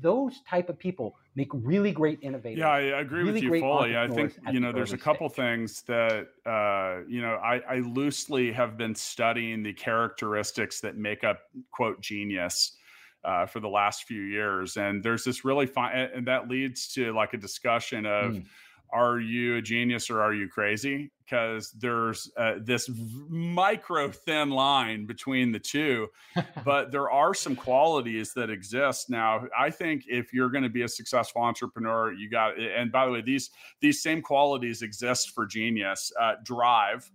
those 0.01 0.41
type 0.41 0.69
of 0.69 0.78
people 0.78 1.17
make 1.36 1.47
really 1.53 1.91
great 1.91 2.19
innovators. 2.21 2.59
Yeah, 2.59 2.69
I 2.69 2.99
agree 2.99 3.24
really 3.24 3.34
with 3.34 3.43
you 3.43 3.59
fully. 3.59 3.97
I 3.97 4.07
think 4.07 4.34
you 4.51 4.59
know 4.59 4.71
there's 4.71 4.93
a 4.93 4.97
couple 4.97 5.30
stage. 5.30 5.45
things 5.45 5.82
that 5.84 6.28
uh, 6.45 7.03
you 7.07 7.21
know 7.21 7.36
I, 7.36 7.59
I 7.67 7.76
loosely 7.80 8.51
have 8.51 8.78
been 8.78 8.93
studying 8.93 9.63
the 9.63 9.74
characteristics 9.74 10.82
that 10.82 10.97
make 10.97 11.24
up 11.24 11.39
quote 11.71 12.01
genius. 12.01 12.78
Uh, 13.26 13.45
for 13.45 13.61
the 13.61 13.69
last 13.69 14.03
few 14.03 14.21
years, 14.21 14.76
and 14.76 15.01
there's 15.01 15.24
this 15.24 15.45
really 15.45 15.65
fine, 15.65 15.95
and 15.95 16.28
that 16.28 16.49
leads 16.49 16.91
to 16.93 17.13
like 17.13 17.34
a 17.34 17.38
discussion 17.38 18.05
of 18.05 18.34
mm 18.34 18.45
are 18.93 19.19
you 19.19 19.55
a 19.55 19.61
genius 19.61 20.11
or 20.11 20.21
are 20.21 20.34
you 20.34 20.47
crazy? 20.47 21.11
Because 21.26 21.71
there's 21.71 22.32
uh, 22.38 22.55
this 22.61 22.89
micro 23.28 24.11
thin 24.11 24.51
line 24.51 25.07
between 25.07 25.51
the 25.51 25.59
two, 25.59 26.09
but 26.63 26.91
there 26.91 27.09
are 27.09 27.34
some 27.34 27.55
qualities 27.55 28.34
that 28.36 28.51
exist. 28.51 29.09
Now, 29.09 29.47
I 29.57 29.71
think 29.71 30.03
if 30.07 30.32
you're 30.32 30.49
going 30.49 30.63
to 30.63 30.69
be 30.69 30.84
a 30.84 30.88
successful 30.88 31.41
entrepreneur, 31.41 32.13
you 32.13 32.30
got. 32.30 32.59
And 32.59 32.91
by 32.91 33.07
the 33.07 33.11
way, 33.11 33.21
these 33.21 33.49
these 33.82 34.01
same 34.03 34.21
qualities 34.21 34.84
exist 34.84 35.32
for 35.32 35.47
genius. 35.47 36.11
Uh, 36.21 36.34
drive 36.43 37.11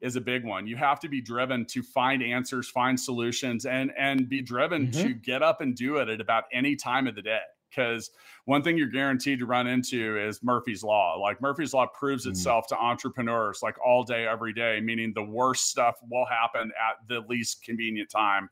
is 0.00 0.16
a 0.16 0.20
big 0.20 0.44
one. 0.44 0.66
You 0.66 0.76
have 0.76 1.00
to 1.00 1.08
be 1.08 1.20
driven 1.20 1.64
to 1.66 1.82
find 1.82 2.22
answers, 2.22 2.68
find 2.68 2.98
solutions, 2.98 3.66
and 3.66 3.92
and 3.98 4.28
be 4.28 4.42
driven 4.42 4.88
mm-hmm. 4.88 5.02
to 5.02 5.14
get 5.14 5.42
up 5.42 5.60
and 5.60 5.74
do 5.74 5.96
it 5.96 6.08
at 6.08 6.20
about 6.20 6.44
any 6.52 6.76
time 6.76 7.06
of 7.06 7.14
the 7.14 7.22
day 7.22 7.40
because 7.70 8.10
one 8.44 8.62
thing 8.62 8.76
you're 8.78 8.88
guaranteed 8.88 9.38
to 9.38 9.46
run 9.46 9.66
into 9.66 10.18
is 10.18 10.42
Murphy's 10.42 10.82
Law. 10.82 11.18
Like 11.20 11.40
Murphy's 11.40 11.74
Law 11.74 11.86
proves 11.86 12.26
mm. 12.26 12.30
itself 12.30 12.66
to 12.68 12.78
entrepreneurs 12.78 13.60
like 13.62 13.76
all 13.84 14.04
day, 14.04 14.26
every 14.26 14.52
day, 14.52 14.80
meaning 14.82 15.12
the 15.14 15.22
worst 15.22 15.68
stuff 15.68 15.96
will 16.10 16.26
happen 16.26 16.72
at 16.78 17.06
the 17.08 17.20
least 17.28 17.62
convenient 17.62 18.10
time 18.10 18.48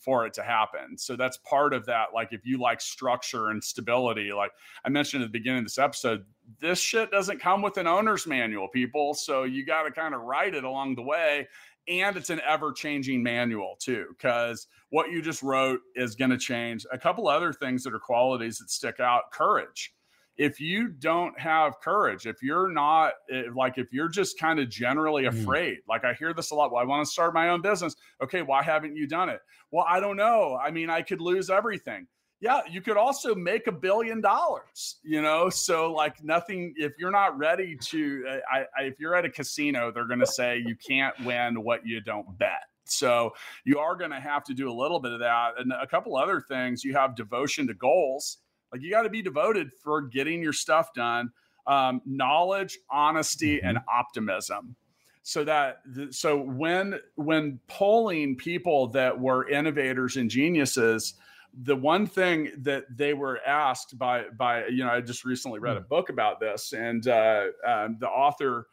for 0.00 0.26
it 0.26 0.34
to 0.34 0.42
happen. 0.42 0.96
So 0.96 1.14
that's 1.14 1.36
part 1.38 1.72
of 1.72 1.86
that. 1.86 2.08
Like 2.14 2.32
if 2.32 2.44
you 2.44 2.58
like 2.58 2.80
structure 2.80 3.48
and 3.48 3.62
stability, 3.62 4.32
like 4.32 4.52
I 4.84 4.88
mentioned 4.88 5.22
at 5.22 5.26
the 5.26 5.38
beginning 5.38 5.60
of 5.60 5.64
this 5.66 5.78
episode, 5.78 6.24
this 6.60 6.80
shit 6.80 7.10
doesn't 7.10 7.40
come 7.40 7.62
with 7.62 7.76
an 7.76 7.86
owner's 7.86 8.26
manual, 8.26 8.68
people. 8.68 9.14
So 9.14 9.44
you 9.44 9.64
got 9.64 9.84
to 9.84 9.90
kind 9.90 10.14
of 10.14 10.22
write 10.22 10.54
it 10.54 10.64
along 10.64 10.96
the 10.96 11.02
way 11.02 11.46
and 11.88 12.16
it's 12.16 12.30
an 12.30 12.40
ever 12.46 12.72
changing 12.72 13.22
manual 13.22 13.76
too 13.78 14.06
because 14.10 14.66
what 14.90 15.10
you 15.10 15.22
just 15.22 15.42
wrote 15.42 15.80
is 15.96 16.14
going 16.14 16.30
to 16.30 16.38
change 16.38 16.86
a 16.92 16.98
couple 16.98 17.28
other 17.28 17.52
things 17.52 17.82
that 17.84 17.94
are 17.94 17.98
qualities 17.98 18.58
that 18.58 18.70
stick 18.70 19.00
out 19.00 19.30
courage 19.32 19.94
if 20.40 20.58
you 20.58 20.88
don't 20.88 21.38
have 21.38 21.78
courage 21.80 22.26
if 22.26 22.42
you're 22.42 22.70
not 22.70 23.12
eh, 23.30 23.42
like 23.54 23.76
if 23.76 23.92
you're 23.92 24.08
just 24.08 24.38
kind 24.38 24.58
of 24.58 24.70
generally 24.70 25.24
mm. 25.24 25.28
afraid 25.28 25.76
mm. 25.76 25.88
like 25.88 26.02
i 26.04 26.14
hear 26.14 26.32
this 26.32 26.50
a 26.50 26.54
lot 26.54 26.72
well 26.72 26.80
i 26.80 26.84
want 26.84 27.04
to 27.04 27.10
start 27.10 27.34
my 27.34 27.50
own 27.50 27.60
business 27.60 27.94
okay 28.22 28.40
why 28.40 28.62
haven't 28.62 28.96
you 28.96 29.06
done 29.06 29.28
it 29.28 29.40
well 29.70 29.84
i 29.86 30.00
don't 30.00 30.16
know 30.16 30.58
i 30.64 30.70
mean 30.70 30.88
i 30.88 31.02
could 31.02 31.20
lose 31.20 31.50
everything 31.50 32.06
yeah, 32.42 32.62
you 32.70 32.80
could 32.80 32.96
also 32.96 33.34
make 33.34 33.66
a 33.66 33.72
billion 33.72 34.22
dollars, 34.22 34.96
you 35.02 35.20
know? 35.20 35.50
So, 35.50 35.92
like, 35.92 36.24
nothing, 36.24 36.72
if 36.78 36.92
you're 36.98 37.10
not 37.10 37.36
ready 37.36 37.76
to, 37.88 38.24
uh, 38.26 38.36
I, 38.50 38.60
I, 38.78 38.82
if 38.84 38.98
you're 38.98 39.14
at 39.14 39.26
a 39.26 39.30
casino, 39.30 39.92
they're 39.92 40.06
going 40.06 40.20
to 40.20 40.26
say 40.26 40.56
you 40.64 40.74
can't 40.74 41.14
win 41.22 41.62
what 41.62 41.86
you 41.86 42.00
don't 42.00 42.38
bet. 42.38 42.62
So, 42.84 43.34
you 43.64 43.78
are 43.78 43.94
going 43.94 44.10
to 44.12 44.20
have 44.20 44.42
to 44.44 44.54
do 44.54 44.70
a 44.70 44.72
little 44.72 45.00
bit 45.00 45.12
of 45.12 45.20
that. 45.20 45.50
And 45.58 45.70
a 45.70 45.86
couple 45.86 46.16
other 46.16 46.40
things 46.40 46.82
you 46.82 46.94
have 46.94 47.14
devotion 47.14 47.66
to 47.66 47.74
goals. 47.74 48.38
Like, 48.72 48.82
you 48.82 48.90
got 48.90 49.02
to 49.02 49.10
be 49.10 49.22
devoted 49.22 49.72
for 49.82 50.02
getting 50.02 50.42
your 50.42 50.52
stuff 50.52 50.92
done. 50.94 51.30
Um, 51.66 52.00
knowledge, 52.06 52.78
honesty, 52.90 53.58
mm-hmm. 53.58 53.68
and 53.68 53.78
optimism 53.92 54.76
so 55.22 55.44
that 55.44 55.82
so 56.10 56.38
when 56.38 56.98
when 57.16 57.60
polling 57.68 58.34
people 58.34 58.86
that 58.88 59.20
were 59.20 59.46
innovators 59.46 60.16
and 60.16 60.30
geniuses 60.30 61.14
the 61.62 61.76
one 61.76 62.06
thing 62.06 62.50
that 62.58 62.84
they 62.96 63.14
were 63.14 63.40
asked 63.46 63.98
by 63.98 64.24
by 64.36 64.66
you 64.66 64.84
know 64.84 64.90
I 64.90 65.00
just 65.00 65.24
recently 65.24 65.58
read 65.58 65.76
a 65.76 65.80
hmm. 65.80 65.88
book 65.88 66.08
about 66.08 66.40
this, 66.40 66.72
and 66.72 67.06
uh, 67.06 67.46
um, 67.66 67.96
the 67.98 68.08
author 68.08 68.66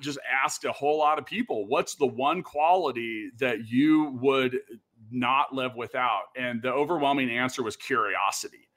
just 0.00 0.18
asked 0.44 0.64
a 0.64 0.72
whole 0.72 0.98
lot 0.98 1.18
of 1.18 1.26
people, 1.26 1.66
"What's 1.66 1.94
the 1.94 2.06
one 2.06 2.42
quality 2.42 3.30
that 3.38 3.68
you 3.68 4.18
would 4.20 4.58
not 5.10 5.54
live 5.54 5.76
without?" 5.76 6.24
And 6.36 6.60
the 6.62 6.72
overwhelming 6.72 7.30
answer 7.30 7.62
was 7.62 7.76
curiosity 7.76 8.68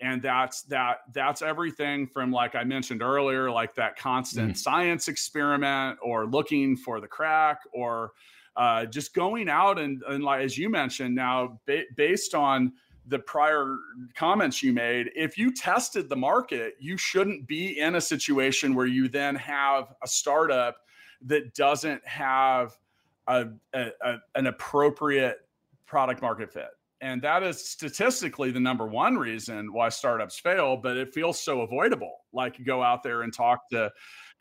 and 0.00 0.22
that's 0.22 0.62
that 0.62 0.98
that's 1.12 1.42
everything 1.42 2.06
from 2.06 2.32
like 2.32 2.54
i 2.54 2.64
mentioned 2.64 3.02
earlier 3.02 3.50
like 3.50 3.74
that 3.74 3.96
constant 3.96 4.52
mm. 4.52 4.56
science 4.56 5.08
experiment 5.08 5.98
or 6.02 6.26
looking 6.26 6.76
for 6.76 7.00
the 7.00 7.08
crack 7.08 7.60
or 7.72 8.12
uh, 8.56 8.84
just 8.84 9.14
going 9.14 9.48
out 9.48 9.78
and, 9.78 10.02
and 10.08 10.24
like 10.24 10.42
as 10.42 10.58
you 10.58 10.68
mentioned 10.68 11.14
now 11.14 11.58
ba- 11.66 11.84
based 11.96 12.34
on 12.34 12.72
the 13.06 13.18
prior 13.18 13.76
comments 14.14 14.62
you 14.62 14.72
made 14.72 15.10
if 15.14 15.38
you 15.38 15.52
tested 15.52 16.08
the 16.08 16.16
market 16.16 16.74
you 16.78 16.96
shouldn't 16.96 17.46
be 17.46 17.78
in 17.78 17.94
a 17.94 18.00
situation 18.00 18.74
where 18.74 18.86
you 18.86 19.08
then 19.08 19.34
have 19.34 19.94
a 20.02 20.06
startup 20.06 20.78
that 21.22 21.54
doesn't 21.54 22.04
have 22.06 22.76
a, 23.28 23.46
a, 23.72 23.90
a 24.02 24.16
an 24.34 24.46
appropriate 24.46 25.46
product 25.86 26.20
market 26.20 26.52
fit 26.52 26.70
and 27.00 27.22
that 27.22 27.42
is 27.42 27.64
statistically 27.64 28.50
the 28.50 28.60
number 28.60 28.86
one 28.86 29.16
reason 29.16 29.72
why 29.72 29.88
startups 29.88 30.38
fail 30.38 30.76
but 30.76 30.96
it 30.96 31.12
feels 31.14 31.40
so 31.40 31.62
avoidable 31.62 32.14
like 32.32 32.62
go 32.64 32.82
out 32.82 33.02
there 33.02 33.22
and 33.22 33.32
talk 33.32 33.68
to 33.70 33.90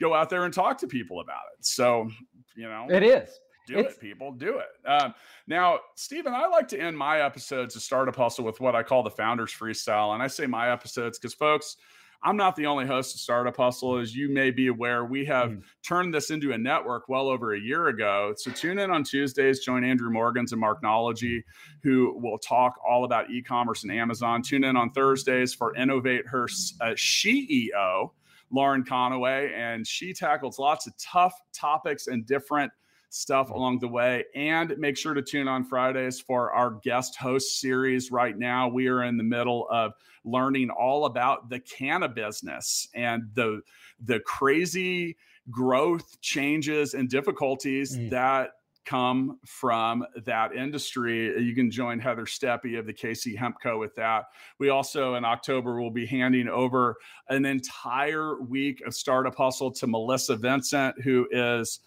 go 0.01 0.14
out 0.14 0.30
there 0.30 0.45
and 0.45 0.53
talk 0.53 0.78
to 0.78 0.88
people 0.88 1.22
about 1.22 1.41
it 1.57 1.66
so 1.66 2.10
you 2.55 2.68
know 2.68 2.86
it 2.89 3.03
is 3.03 3.39
do 3.70 3.78
it's, 3.78 3.93
it, 3.93 4.01
people. 4.01 4.32
Do 4.32 4.60
it. 4.60 4.89
Um, 4.89 5.14
now, 5.47 5.80
Steven, 5.95 6.34
I 6.34 6.47
like 6.47 6.68
to 6.70 6.80
end 6.80 6.97
my 6.97 7.22
episodes 7.22 7.76
of 7.76 7.84
Startup 7.84 8.16
Hustle 8.16 8.43
with 8.43 8.60
what 8.60 8.76
I 8.76 8.82
call 8.82 9.03
the 9.03 9.12
Founders 9.12 9.53
Freestyle. 9.53 10.16
And 10.16 10.24
I 10.24 10.28
say 10.28 10.47
my 10.47 10.72
episodes 10.72 11.20
because, 11.20 11.36
folks, 11.36 11.78
I'm 12.22 12.36
not 12.36 12.55
the 12.55 12.65
only 12.65 12.86
host 12.86 13.15
of 13.15 13.22
Startup 13.22 13.55
Hustle. 13.55 13.97
As 13.97 14.13
you 14.13 14.30
may 14.30 14.51
be 14.51 14.67
aware, 14.67 15.05
we 15.05 15.24
have 15.26 15.51
mm. 15.51 15.63
turned 15.88 16.13
this 16.13 16.32
into 16.32 16.51
a 16.51 16.57
network 16.57 17.07
well 17.07 17.30
over 17.30 17.53
a 17.53 17.59
year 17.59 17.88
ago. 17.88 18.34
So 18.36 18.51
tune 18.51 18.78
in 18.78 18.91
on 18.91 19.03
Tuesdays, 19.03 19.61
join 19.61 19.86
Andrew 19.86 20.09
Morgans 20.09 20.51
and 20.51 20.61
Marknology, 20.61 21.43
who 21.82 22.20
will 22.22 22.38
talk 22.38 22.74
all 22.86 23.05
about 23.05 23.30
e 23.30 23.41
commerce 23.41 23.84
and 23.84 23.91
Amazon. 23.91 24.41
Tune 24.41 24.65
in 24.65 24.76
on 24.76 24.91
Thursdays 24.91 25.53
for 25.53 25.74
Innovate 25.78 26.28
Her 26.28 26.43
uh, 26.82 26.91
CEO, 26.95 28.11
Lauren 28.51 28.84
Conaway, 28.84 29.53
and 29.53 29.88
she 29.88 30.11
tackles 30.13 30.59
lots 30.59 30.88
of 30.88 30.93
tough 30.97 31.39
topics 31.53 32.07
and 32.07 32.26
different 32.26 32.72
stuff 33.10 33.49
mm. 33.49 33.55
along 33.55 33.80
the 33.80 33.88
way. 33.88 34.26
And 34.36 34.76
make 34.78 34.97
sure 34.97 35.14
to 35.14 35.22
tune 35.22 35.47
on 35.47 35.66
Fridays 35.66 36.20
for 36.20 36.51
our 36.51 36.80
guest 36.84 37.16
host 37.18 37.60
series. 37.60 38.12
Right 38.12 38.38
now, 38.38 38.70
we 38.70 38.88
are 38.88 39.03
in 39.03 39.18
the 39.18 39.24
middle 39.24 39.68
of 39.70 39.93
learning 40.24 40.70
all 40.70 41.05
about 41.05 41.49
the 41.49 41.60
cannabis 41.60 42.30
business 42.30 42.88
and 42.93 43.24
the 43.34 43.62
the 44.03 44.20
crazy 44.20 45.18
growth 45.49 46.20
changes 46.22 46.93
and 46.93 47.10
difficulties 47.10 47.97
mm. 47.97 48.10
that 48.10 48.51
come 48.86 49.39
from 49.45 50.03
that 50.26 50.53
industry. 50.53 51.39
You 51.41 51.53
can 51.53 51.70
join 51.70 51.99
Heather 51.99 52.26
Steppe 52.26 52.66
of 52.78 52.88
the 52.88 52.93
KC 52.93 53.38
Hempco 53.38 53.80
with 53.80 53.95
that. 53.95 54.26
We 54.57 54.70
also 54.70 55.16
in 55.16 55.26
October 55.26 55.80
will 55.80 55.91
be 55.91 56.05
handing 56.05 56.47
over 56.47 56.95
an 57.28 57.45
entire 57.45 58.41
week 58.41 58.82
of 58.86 58.93
Startup 58.93 59.36
Hustle 59.36 59.72
to 59.74 59.88
Melissa 59.88 60.36
Vincent, 60.38 61.01
who 61.03 61.28
is 61.32 61.80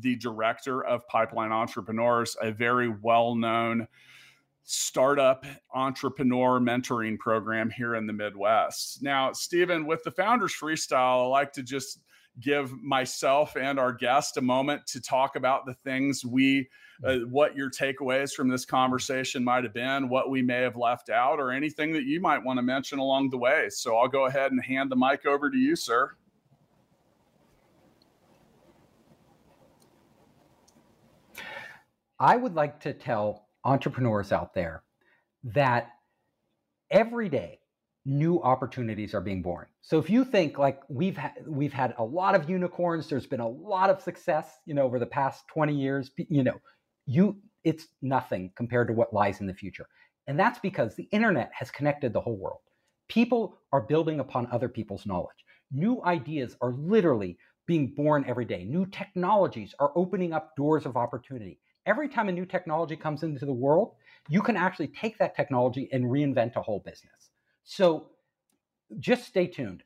the 0.00 0.16
director 0.16 0.84
of 0.84 1.06
Pipeline 1.08 1.52
Entrepreneurs, 1.52 2.36
a 2.40 2.50
very 2.50 2.88
well 2.88 3.34
known 3.34 3.88
startup 4.64 5.46
entrepreneur 5.74 6.58
mentoring 6.60 7.18
program 7.18 7.70
here 7.70 7.94
in 7.94 8.06
the 8.06 8.12
Midwest. 8.12 9.02
Now, 9.02 9.32
Steven, 9.32 9.86
with 9.86 10.02
the 10.02 10.10
Founders 10.10 10.52
Freestyle, 10.52 11.24
I 11.24 11.26
like 11.26 11.52
to 11.52 11.62
just 11.62 12.00
give 12.40 12.72
myself 12.82 13.56
and 13.56 13.78
our 13.78 13.92
guest 13.92 14.36
a 14.36 14.42
moment 14.42 14.86
to 14.86 15.00
talk 15.00 15.36
about 15.36 15.64
the 15.64 15.74
things 15.74 16.24
we 16.24 16.68
uh, 17.04 17.18
what 17.30 17.56
your 17.56 17.70
takeaways 17.70 18.32
from 18.32 18.48
this 18.48 18.64
conversation 18.64 19.44
might 19.44 19.64
have 19.64 19.72
been 19.72 20.08
what 20.08 20.30
we 20.30 20.42
may 20.42 20.60
have 20.60 20.76
left 20.76 21.08
out 21.08 21.38
or 21.38 21.50
anything 21.50 21.92
that 21.92 22.04
you 22.04 22.20
might 22.20 22.42
want 22.42 22.58
to 22.58 22.62
mention 22.62 22.98
along 22.98 23.30
the 23.30 23.38
way. 23.38 23.68
So 23.70 23.96
i'll 23.96 24.08
go 24.08 24.26
ahead 24.26 24.52
and 24.52 24.62
hand 24.62 24.90
the 24.90 24.96
mic 24.96 25.24
over 25.24 25.50
to 25.50 25.56
you 25.56 25.76
sir 25.76 26.12
I 32.18 32.36
would 32.36 32.54
like 32.54 32.80
to 32.80 32.92
tell 32.92 33.48
entrepreneurs 33.64 34.32
out 34.32 34.54
there 34.54 34.82
that 35.44 35.90
every 36.90 37.28
day 37.28 37.60
new 38.04 38.40
opportunities 38.40 39.14
are 39.14 39.20
being 39.20 39.42
born. 39.42 39.66
So 39.82 39.98
if 39.98 40.08
you 40.08 40.24
think 40.24 40.58
like 40.58 40.80
we've 40.88 41.16
had 41.16 41.32
we've 41.46 41.72
had 41.72 41.94
a 41.98 42.04
lot 42.04 42.34
of 42.34 42.48
unicorns, 42.48 43.08
there's 43.08 43.26
been 43.26 43.40
a 43.40 43.48
lot 43.48 43.90
of 43.90 44.00
success, 44.00 44.58
you 44.64 44.74
know, 44.74 44.82
over 44.82 44.98
the 44.98 45.06
past 45.06 45.44
20 45.52 45.74
years, 45.74 46.10
you 46.16 46.44
know, 46.44 46.58
you 47.06 47.36
it's 47.64 47.88
nothing 48.00 48.52
compared 48.56 48.86
to 48.86 48.94
what 48.94 49.12
lies 49.12 49.40
in 49.40 49.46
the 49.46 49.54
future. 49.54 49.86
And 50.28 50.38
that's 50.38 50.60
because 50.60 50.94
the 50.94 51.08
internet 51.12 51.50
has 51.52 51.70
connected 51.70 52.12
the 52.12 52.20
whole 52.20 52.36
world. 52.36 52.60
People 53.08 53.58
are 53.72 53.82
building 53.82 54.20
upon 54.20 54.48
other 54.50 54.68
people's 54.68 55.04
knowledge. 55.06 55.44
New 55.72 56.02
ideas 56.04 56.56
are 56.60 56.72
literally 56.72 57.36
being 57.66 57.92
born 57.96 58.24
every 58.28 58.44
day. 58.44 58.64
New 58.64 58.86
technologies 58.86 59.74
are 59.80 59.92
opening 59.96 60.32
up 60.32 60.54
doors 60.56 60.86
of 60.86 60.96
opportunity 60.96 61.58
every 61.86 62.08
time 62.08 62.28
a 62.28 62.32
new 62.32 62.44
technology 62.44 62.96
comes 62.96 63.22
into 63.22 63.46
the 63.46 63.52
world, 63.52 63.94
you 64.28 64.42
can 64.42 64.56
actually 64.56 64.88
take 64.88 65.18
that 65.18 65.36
technology 65.36 65.88
and 65.92 66.04
reinvent 66.04 66.56
a 66.56 66.62
whole 66.62 66.80
business. 66.80 67.30
So 67.64 68.10
just 68.98 69.24
stay 69.24 69.46
tuned. 69.46 69.82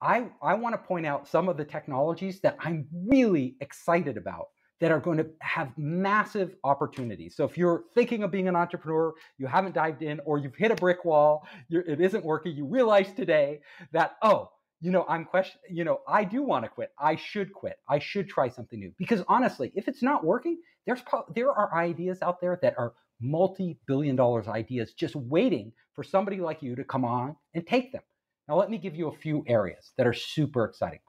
I, 0.00 0.26
I 0.42 0.54
want 0.54 0.74
to 0.74 0.78
point 0.78 1.06
out 1.06 1.28
some 1.28 1.48
of 1.48 1.56
the 1.56 1.64
technologies 1.64 2.40
that 2.40 2.56
I'm 2.58 2.88
really 3.06 3.54
excited 3.60 4.16
about 4.16 4.48
that 4.80 4.90
are 4.90 4.98
going 4.98 5.18
to 5.18 5.26
have 5.40 5.70
massive 5.78 6.56
opportunities. 6.64 7.36
So 7.36 7.44
if 7.44 7.56
you're 7.56 7.84
thinking 7.94 8.24
of 8.24 8.32
being 8.32 8.48
an 8.48 8.56
entrepreneur, 8.56 9.14
you 9.38 9.46
haven't 9.46 9.74
dived 9.74 10.02
in, 10.02 10.20
or 10.24 10.38
you've 10.38 10.56
hit 10.56 10.72
a 10.72 10.74
brick 10.74 11.04
wall, 11.04 11.46
it 11.70 12.00
isn't 12.00 12.24
working, 12.24 12.56
you 12.56 12.66
realize 12.66 13.12
today 13.12 13.60
that, 13.92 14.16
oh, 14.22 14.50
you 14.80 14.90
know, 14.90 15.06
I'm 15.08 15.24
question, 15.24 15.60
you 15.70 15.84
know, 15.84 16.00
I 16.08 16.24
do 16.24 16.42
want 16.42 16.64
to 16.64 16.68
quit. 16.68 16.90
I 16.98 17.14
should 17.14 17.52
quit. 17.52 17.78
I 17.88 18.00
should 18.00 18.28
try 18.28 18.48
something 18.48 18.80
new. 18.80 18.92
Because 18.98 19.22
honestly, 19.28 19.70
if 19.76 19.86
it's 19.86 20.02
not 20.02 20.24
working, 20.24 20.58
there's 20.86 21.00
there 21.34 21.52
are 21.52 21.74
ideas 21.74 22.22
out 22.22 22.40
there 22.40 22.58
that 22.62 22.74
are 22.78 22.94
multi-billion 23.20 24.16
dollars 24.16 24.48
ideas 24.48 24.94
just 24.94 25.16
waiting 25.16 25.72
for 25.94 26.02
somebody 26.02 26.40
like 26.40 26.62
you 26.62 26.74
to 26.76 26.84
come 26.84 27.04
on 27.04 27.36
and 27.54 27.66
take 27.66 27.92
them. 27.92 28.02
Now 28.48 28.56
let 28.56 28.70
me 28.70 28.78
give 28.78 28.96
you 28.96 29.08
a 29.08 29.16
few 29.16 29.44
areas 29.46 29.92
that 29.96 30.06
are 30.06 30.14
super 30.14 30.64
exciting. 30.64 31.00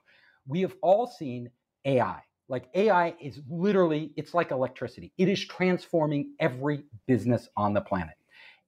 We 0.48 0.62
have 0.62 0.76
all 0.82 1.08
seen 1.08 1.50
AI. 1.86 2.22
Like 2.50 2.70
AI 2.76 3.16
is 3.22 3.42
literally 3.50 4.14
it's 4.18 4.34
like 4.34 4.52
electricity. 4.52 5.14
It 5.18 5.30
is 5.30 5.46
transforming 5.46 6.36
every 6.40 6.86
business 7.08 7.50
on 7.58 7.74
the 7.74 7.82
planet. 7.82 8.16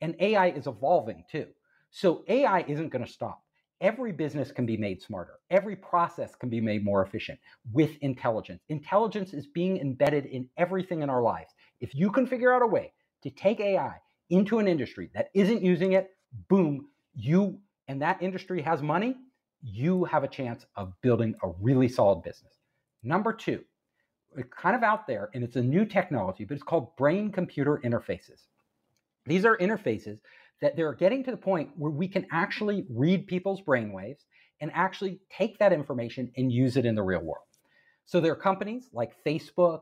And 0.02 0.16
AI 0.20 0.50
is 0.50 0.68
evolving 0.68 1.26
too. 1.32 1.48
So 1.92 2.26
AI 2.28 2.62
isn't 2.62 2.90
going 2.90 3.06
to 3.06 3.12
stop 3.12 3.45
every 3.86 4.12
business 4.12 4.52
can 4.52 4.66
be 4.66 4.76
made 4.76 5.00
smarter. 5.00 5.36
Every 5.52 5.76
process 5.76 6.34
can 6.34 6.50
be 6.50 6.60
made 6.60 6.84
more 6.84 7.06
efficient 7.06 7.40
with 7.72 7.92
intelligence. 8.02 8.64
Intelligence 8.70 9.32
is 9.32 9.46
being 9.46 9.78
embedded 9.78 10.26
in 10.26 10.50
everything 10.58 11.04
in 11.04 11.10
our 11.12 11.22
lives. 11.22 11.54
If 11.82 11.94
you 11.94 12.10
can 12.10 12.26
figure 12.26 12.52
out 12.52 12.64
a 12.64 12.68
way 12.68 12.94
to 13.22 13.30
take 13.30 13.60
AI 13.60 13.98
into 14.32 14.58
an 14.58 14.68
industry 14.68 15.12
that 15.14 15.30
isn't 15.36 15.62
using 15.62 15.92
it, 15.94 16.10
boom, 16.50 16.88
you 17.14 17.60
and 17.88 18.02
that 18.02 18.24
industry 18.24 18.60
has 18.64 18.82
money, 18.82 19.18
you 19.62 20.04
have 20.06 20.24
a 20.24 20.28
chance 20.28 20.66
of 20.76 20.92
building 21.04 21.36
a 21.44 21.50
really 21.62 21.88
solid 21.88 22.24
business. 22.24 22.54
Number 23.04 23.34
two, 23.34 23.64
it's 24.36 24.50
kind 24.52 24.76
of 24.76 24.82
out 24.82 25.06
there 25.06 25.30
and 25.36 25.44
it's 25.44 25.58
a 25.58 25.62
new 25.62 25.86
technology, 25.86 26.44
but 26.44 26.56
it's 26.56 26.64
called 26.64 26.96
brain 26.98 27.32
computer 27.32 27.80
interfaces. 27.86 28.48
These 29.28 29.46
are 29.46 29.56
interfaces 29.60 30.18
that 30.62 30.76
they're 30.76 30.94
getting 30.94 31.24
to 31.24 31.32
the 31.32 31.38
point 31.38 31.70
where 31.76 31.92
we 31.92 32.08
can 32.08 32.26
actually 32.32 32.86
read 32.90 33.28
people's 33.28 33.62
brainwaves 33.62 34.24
and 34.62 34.72
actually 34.74 35.20
take 35.30 35.58
that 35.60 35.74
information 35.74 36.32
and 36.38 36.52
use 36.52 36.78
it 36.78 36.86
in 36.86 36.96
the 36.96 37.04
real 37.04 37.22
world. 37.22 37.46
So 38.06 38.22
there 38.22 38.32
are 38.32 38.38
companies 38.38 38.90
like 38.94 39.14
Facebook 39.26 39.82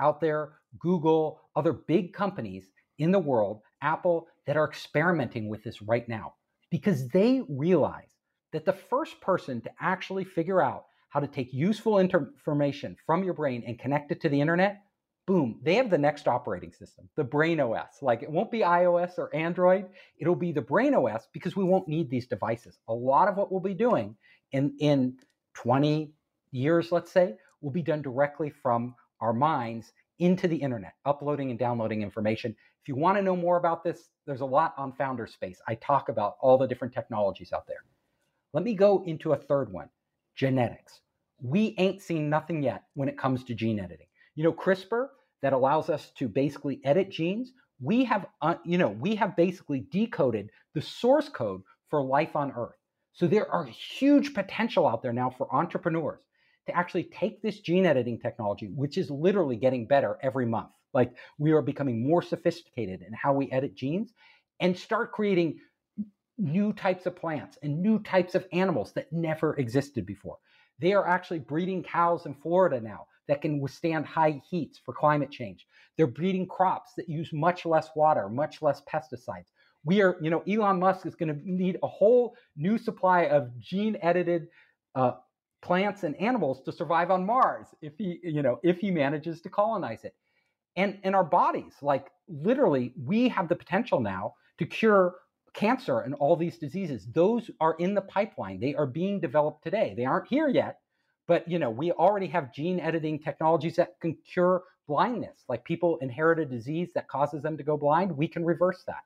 out 0.00 0.20
there, 0.20 0.58
Google, 0.78 1.40
other 1.54 1.72
big 1.72 2.12
companies 2.12 2.64
in 2.98 3.12
the 3.12 3.18
world, 3.18 3.60
Apple, 3.82 4.26
that 4.46 4.56
are 4.56 4.68
experimenting 4.68 5.48
with 5.48 5.62
this 5.62 5.82
right 5.82 6.08
now 6.08 6.34
because 6.70 7.08
they 7.08 7.42
realize 7.48 8.16
that 8.52 8.64
the 8.64 8.72
first 8.72 9.20
person 9.20 9.60
to 9.60 9.70
actually 9.80 10.24
figure 10.24 10.62
out 10.62 10.86
how 11.10 11.20
to 11.20 11.26
take 11.26 11.52
useful 11.52 11.98
information 11.98 12.96
from 13.04 13.24
your 13.24 13.34
brain 13.34 13.62
and 13.66 13.78
connect 13.78 14.10
it 14.10 14.20
to 14.20 14.28
the 14.28 14.40
internet 14.40 14.82
boom, 15.30 15.60
they 15.62 15.76
have 15.76 15.90
the 15.90 15.96
next 15.96 16.26
operating 16.26 16.72
system, 16.72 17.08
the 17.14 17.22
Brain 17.22 17.60
OS. 17.60 18.02
Like 18.02 18.24
it 18.24 18.30
won't 18.32 18.50
be 18.50 18.62
iOS 18.62 19.16
or 19.16 19.32
Android, 19.32 19.86
it'll 20.18 20.34
be 20.34 20.50
the 20.50 20.60
Brain 20.60 20.92
OS 20.92 21.28
because 21.32 21.54
we 21.54 21.62
won't 21.62 21.86
need 21.86 22.10
these 22.10 22.26
devices. 22.26 22.80
A 22.88 22.92
lot 22.92 23.28
of 23.28 23.36
what 23.36 23.52
we'll 23.52 23.60
be 23.60 23.72
doing 23.72 24.16
in, 24.50 24.74
in 24.80 25.18
20 25.54 26.10
years, 26.50 26.90
let's 26.90 27.12
say, 27.12 27.36
will 27.60 27.70
be 27.70 27.80
done 27.80 28.02
directly 28.02 28.50
from 28.50 28.96
our 29.20 29.32
minds 29.32 29.92
into 30.18 30.48
the 30.48 30.56
internet, 30.56 30.94
uploading 31.04 31.50
and 31.50 31.60
downloading 31.60 32.02
information. 32.02 32.50
If 32.82 32.88
you 32.88 32.96
want 32.96 33.16
to 33.16 33.22
know 33.22 33.36
more 33.36 33.56
about 33.56 33.84
this, 33.84 34.08
there's 34.26 34.40
a 34.40 34.44
lot 34.44 34.74
on 34.76 34.92
Founderspace. 34.94 35.58
I 35.68 35.76
talk 35.76 36.08
about 36.08 36.38
all 36.40 36.58
the 36.58 36.66
different 36.66 36.92
technologies 36.92 37.52
out 37.52 37.68
there. 37.68 37.84
Let 38.52 38.64
me 38.64 38.74
go 38.74 39.04
into 39.06 39.32
a 39.32 39.36
third 39.36 39.72
one 39.72 39.90
genetics. 40.34 41.02
We 41.40 41.76
ain't 41.78 42.02
seen 42.02 42.28
nothing 42.28 42.64
yet 42.64 42.82
when 42.94 43.08
it 43.08 43.16
comes 43.16 43.44
to 43.44 43.54
gene 43.54 43.78
editing. 43.78 44.08
You 44.34 44.42
know, 44.42 44.52
CRISPR 44.52 45.06
that 45.42 45.52
allows 45.52 45.88
us 45.88 46.10
to 46.16 46.28
basically 46.28 46.80
edit 46.84 47.10
genes, 47.10 47.52
we 47.80 48.04
have, 48.04 48.26
uh, 48.42 48.56
you 48.64 48.78
know, 48.78 48.90
we 48.90 49.14
have 49.16 49.36
basically 49.36 49.86
decoded 49.90 50.50
the 50.74 50.82
source 50.82 51.28
code 51.28 51.62
for 51.88 52.02
life 52.02 52.36
on 52.36 52.52
Earth. 52.56 52.76
So 53.12 53.26
there 53.26 53.50
are 53.50 53.64
huge 53.64 54.34
potential 54.34 54.86
out 54.86 55.02
there 55.02 55.12
now 55.12 55.30
for 55.30 55.52
entrepreneurs 55.54 56.20
to 56.66 56.76
actually 56.76 57.04
take 57.04 57.42
this 57.42 57.60
gene 57.60 57.86
editing 57.86 58.18
technology, 58.18 58.66
which 58.66 58.98
is 58.98 59.10
literally 59.10 59.56
getting 59.56 59.86
better 59.86 60.18
every 60.22 60.46
month. 60.46 60.70
Like 60.92 61.14
we 61.38 61.52
are 61.52 61.62
becoming 61.62 62.06
more 62.06 62.22
sophisticated 62.22 63.02
in 63.02 63.12
how 63.12 63.32
we 63.32 63.50
edit 63.50 63.74
genes 63.74 64.12
and 64.60 64.76
start 64.76 65.12
creating 65.12 65.58
new 66.38 66.72
types 66.72 67.06
of 67.06 67.16
plants 67.16 67.58
and 67.62 67.80
new 67.80 67.98
types 68.00 68.34
of 68.34 68.46
animals 68.52 68.92
that 68.92 69.12
never 69.12 69.54
existed 69.56 70.06
before. 70.06 70.38
They 70.78 70.92
are 70.92 71.06
actually 71.06 71.40
breeding 71.40 71.82
cows 71.82 72.26
in 72.26 72.34
Florida 72.34 72.80
now 72.80 73.06
that 73.30 73.40
can 73.40 73.60
withstand 73.60 74.04
high 74.04 74.42
heats 74.50 74.80
for 74.84 74.92
climate 74.92 75.30
change. 75.30 75.68
They're 75.96 76.08
breeding 76.08 76.48
crops 76.48 76.94
that 76.96 77.08
use 77.08 77.32
much 77.32 77.64
less 77.64 77.90
water, 77.94 78.28
much 78.28 78.60
less 78.60 78.82
pesticides. 78.92 79.52
We 79.84 80.02
are, 80.02 80.16
you 80.20 80.30
know, 80.30 80.40
Elon 80.40 80.80
Musk 80.80 81.06
is 81.06 81.14
going 81.14 81.32
to 81.32 81.40
need 81.48 81.78
a 81.84 81.86
whole 81.86 82.34
new 82.56 82.76
supply 82.76 83.26
of 83.26 83.56
gene 83.60 83.96
edited 84.02 84.48
uh, 84.96 85.12
plants 85.62 86.02
and 86.02 86.16
animals 86.16 86.60
to 86.62 86.72
survive 86.72 87.12
on 87.12 87.24
Mars 87.24 87.68
if 87.80 87.92
he, 87.96 88.18
you 88.24 88.42
know, 88.42 88.58
if 88.64 88.78
he 88.78 88.90
manages 88.90 89.40
to 89.42 89.48
colonize 89.48 90.02
it. 90.02 90.14
And 90.74 90.98
in 91.04 91.14
our 91.14 91.24
bodies, 91.24 91.74
like 91.82 92.08
literally, 92.28 92.92
we 93.00 93.28
have 93.28 93.48
the 93.48 93.56
potential 93.56 94.00
now 94.00 94.34
to 94.58 94.66
cure 94.66 95.14
cancer 95.54 96.00
and 96.00 96.14
all 96.14 96.34
these 96.34 96.58
diseases. 96.58 97.06
Those 97.12 97.48
are 97.60 97.76
in 97.78 97.94
the 97.94 98.00
pipeline. 98.02 98.58
They 98.58 98.74
are 98.74 98.86
being 98.86 99.20
developed 99.20 99.62
today. 99.62 99.94
They 99.96 100.04
aren't 100.04 100.28
here 100.28 100.48
yet, 100.48 100.80
but 101.30 101.48
you 101.48 101.60
know, 101.60 101.70
we 101.70 101.92
already 101.92 102.26
have 102.26 102.52
gene 102.52 102.80
editing 102.80 103.16
technologies 103.16 103.76
that 103.76 104.00
can 104.00 104.16
cure 104.32 104.64
blindness. 104.88 105.44
Like 105.48 105.64
people 105.64 105.96
inherit 105.98 106.40
a 106.40 106.44
disease 106.44 106.90
that 106.96 107.06
causes 107.06 107.40
them 107.40 107.56
to 107.56 107.62
go 107.62 107.76
blind, 107.76 108.10
we 108.10 108.26
can 108.26 108.44
reverse 108.44 108.82
that. 108.88 109.04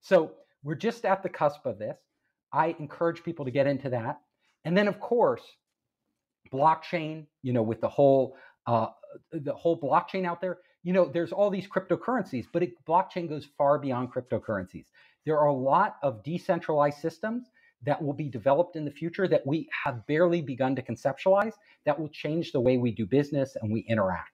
So 0.00 0.30
we're 0.62 0.76
just 0.76 1.04
at 1.04 1.24
the 1.24 1.28
cusp 1.28 1.66
of 1.66 1.80
this. 1.80 1.98
I 2.52 2.76
encourage 2.78 3.24
people 3.24 3.44
to 3.44 3.50
get 3.50 3.66
into 3.66 3.90
that. 3.90 4.20
And 4.64 4.78
then 4.78 4.86
of 4.86 5.00
course, 5.00 5.42
blockchain, 6.52 7.26
you 7.42 7.52
know, 7.52 7.64
with 7.64 7.80
the 7.80 7.88
whole 7.88 8.36
uh, 8.68 8.86
the 9.32 9.52
whole 9.52 9.80
blockchain 9.80 10.24
out 10.24 10.40
there, 10.40 10.58
you 10.84 10.92
know, 10.92 11.10
there's 11.12 11.32
all 11.32 11.50
these 11.50 11.66
cryptocurrencies, 11.66 12.46
but 12.52 12.62
it, 12.62 12.74
blockchain 12.86 13.28
goes 13.28 13.48
far 13.58 13.80
beyond 13.80 14.12
cryptocurrencies. 14.12 14.84
There 15.24 15.40
are 15.40 15.48
a 15.48 15.52
lot 15.52 15.96
of 16.04 16.22
decentralized 16.22 16.98
systems 16.98 17.50
that 17.84 18.02
will 18.02 18.12
be 18.12 18.28
developed 18.28 18.76
in 18.76 18.84
the 18.84 18.90
future 18.90 19.28
that 19.28 19.46
we 19.46 19.68
have 19.84 20.06
barely 20.06 20.40
begun 20.40 20.74
to 20.76 20.82
conceptualize 20.82 21.52
that 21.84 21.98
will 21.98 22.08
change 22.08 22.52
the 22.52 22.60
way 22.60 22.78
we 22.78 22.90
do 22.90 23.06
business 23.06 23.56
and 23.60 23.72
we 23.72 23.80
interact 23.88 24.32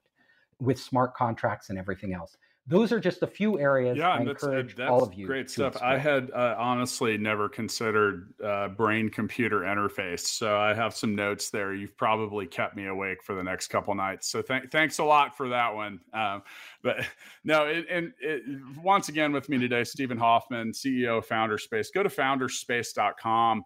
with 0.60 0.78
smart 0.78 1.14
contracts 1.14 1.70
and 1.70 1.78
everything 1.78 2.14
else 2.14 2.36
those 2.66 2.92
are 2.92 3.00
just 3.00 3.22
a 3.22 3.26
few 3.26 3.58
areas. 3.58 3.98
Yeah, 3.98 4.10
I 4.10 4.24
that's, 4.24 4.44
uh, 4.44 4.62
that's 4.76 4.88
all 4.88 5.02
of 5.02 5.14
you. 5.14 5.26
Great 5.26 5.50
stuff. 5.50 5.72
Explore. 5.72 5.90
I 5.90 5.98
had 5.98 6.30
uh, 6.30 6.54
honestly 6.56 7.18
never 7.18 7.48
considered 7.48 8.32
uh, 8.42 8.68
brain 8.68 9.08
computer 9.10 9.60
interface, 9.60 10.20
so 10.20 10.56
I 10.56 10.72
have 10.72 10.94
some 10.94 11.16
notes 11.16 11.50
there. 11.50 11.74
You've 11.74 11.96
probably 11.96 12.46
kept 12.46 12.76
me 12.76 12.86
awake 12.86 13.24
for 13.24 13.34
the 13.34 13.42
next 13.42 13.66
couple 13.66 13.94
nights. 13.96 14.28
So 14.28 14.42
th- 14.42 14.70
thanks 14.70 14.98
a 14.98 15.04
lot 15.04 15.36
for 15.36 15.48
that 15.48 15.74
one. 15.74 15.98
Um, 16.12 16.42
but 16.84 17.04
no, 17.44 17.66
it, 17.66 17.86
and 17.90 18.12
it, 18.20 18.42
once 18.80 19.08
again 19.08 19.32
with 19.32 19.48
me 19.48 19.58
today, 19.58 19.82
Steven 19.82 20.18
Hoffman, 20.18 20.70
CEO 20.70 21.18
of 21.18 21.26
Founderspace. 21.26 21.88
Go 21.92 22.04
to 22.04 22.08
founderspace.com. 22.08 23.64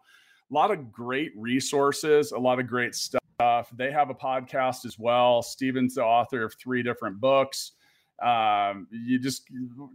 A 0.51 0.55
lot 0.55 0.70
of 0.70 0.90
great 0.90 1.32
resources, 1.36 2.32
a 2.32 2.38
lot 2.38 2.59
of 2.61 2.66
great 2.66 2.94
stuff. 2.94 3.20
They 3.76 3.92
have 3.92 4.09
a 4.09 4.14
podcast 4.14 4.86
as 4.86 4.99
well. 4.99 5.42
Steven's 5.42 5.97
the 5.97 6.05
author 6.05 6.42
of 6.42 6.55
three 6.55 6.82
different 6.82 7.20
books 7.20 7.72
um, 8.22 8.86
you 8.90 9.18
just 9.18 9.42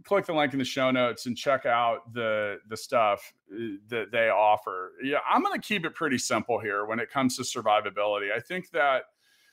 click 0.04 0.26
the 0.26 0.32
link 0.32 0.52
in 0.52 0.58
the 0.58 0.64
show 0.64 0.90
notes 0.90 1.26
and 1.26 1.36
check 1.36 1.66
out 1.66 2.12
the 2.12 2.58
the 2.68 2.76
stuff 2.76 3.32
uh, 3.52 3.76
that 3.88 4.12
they 4.12 4.28
offer. 4.28 4.92
Yeah, 5.02 5.18
I'm 5.28 5.42
going 5.42 5.60
to 5.60 5.66
keep 5.66 5.84
it 5.84 5.94
pretty 5.94 6.18
simple 6.18 6.60
here 6.60 6.86
when 6.86 7.00
it 7.00 7.10
comes 7.10 7.36
to 7.36 7.42
survivability. 7.42 8.32
I 8.32 8.38
think 8.38 8.70
that 8.70 9.04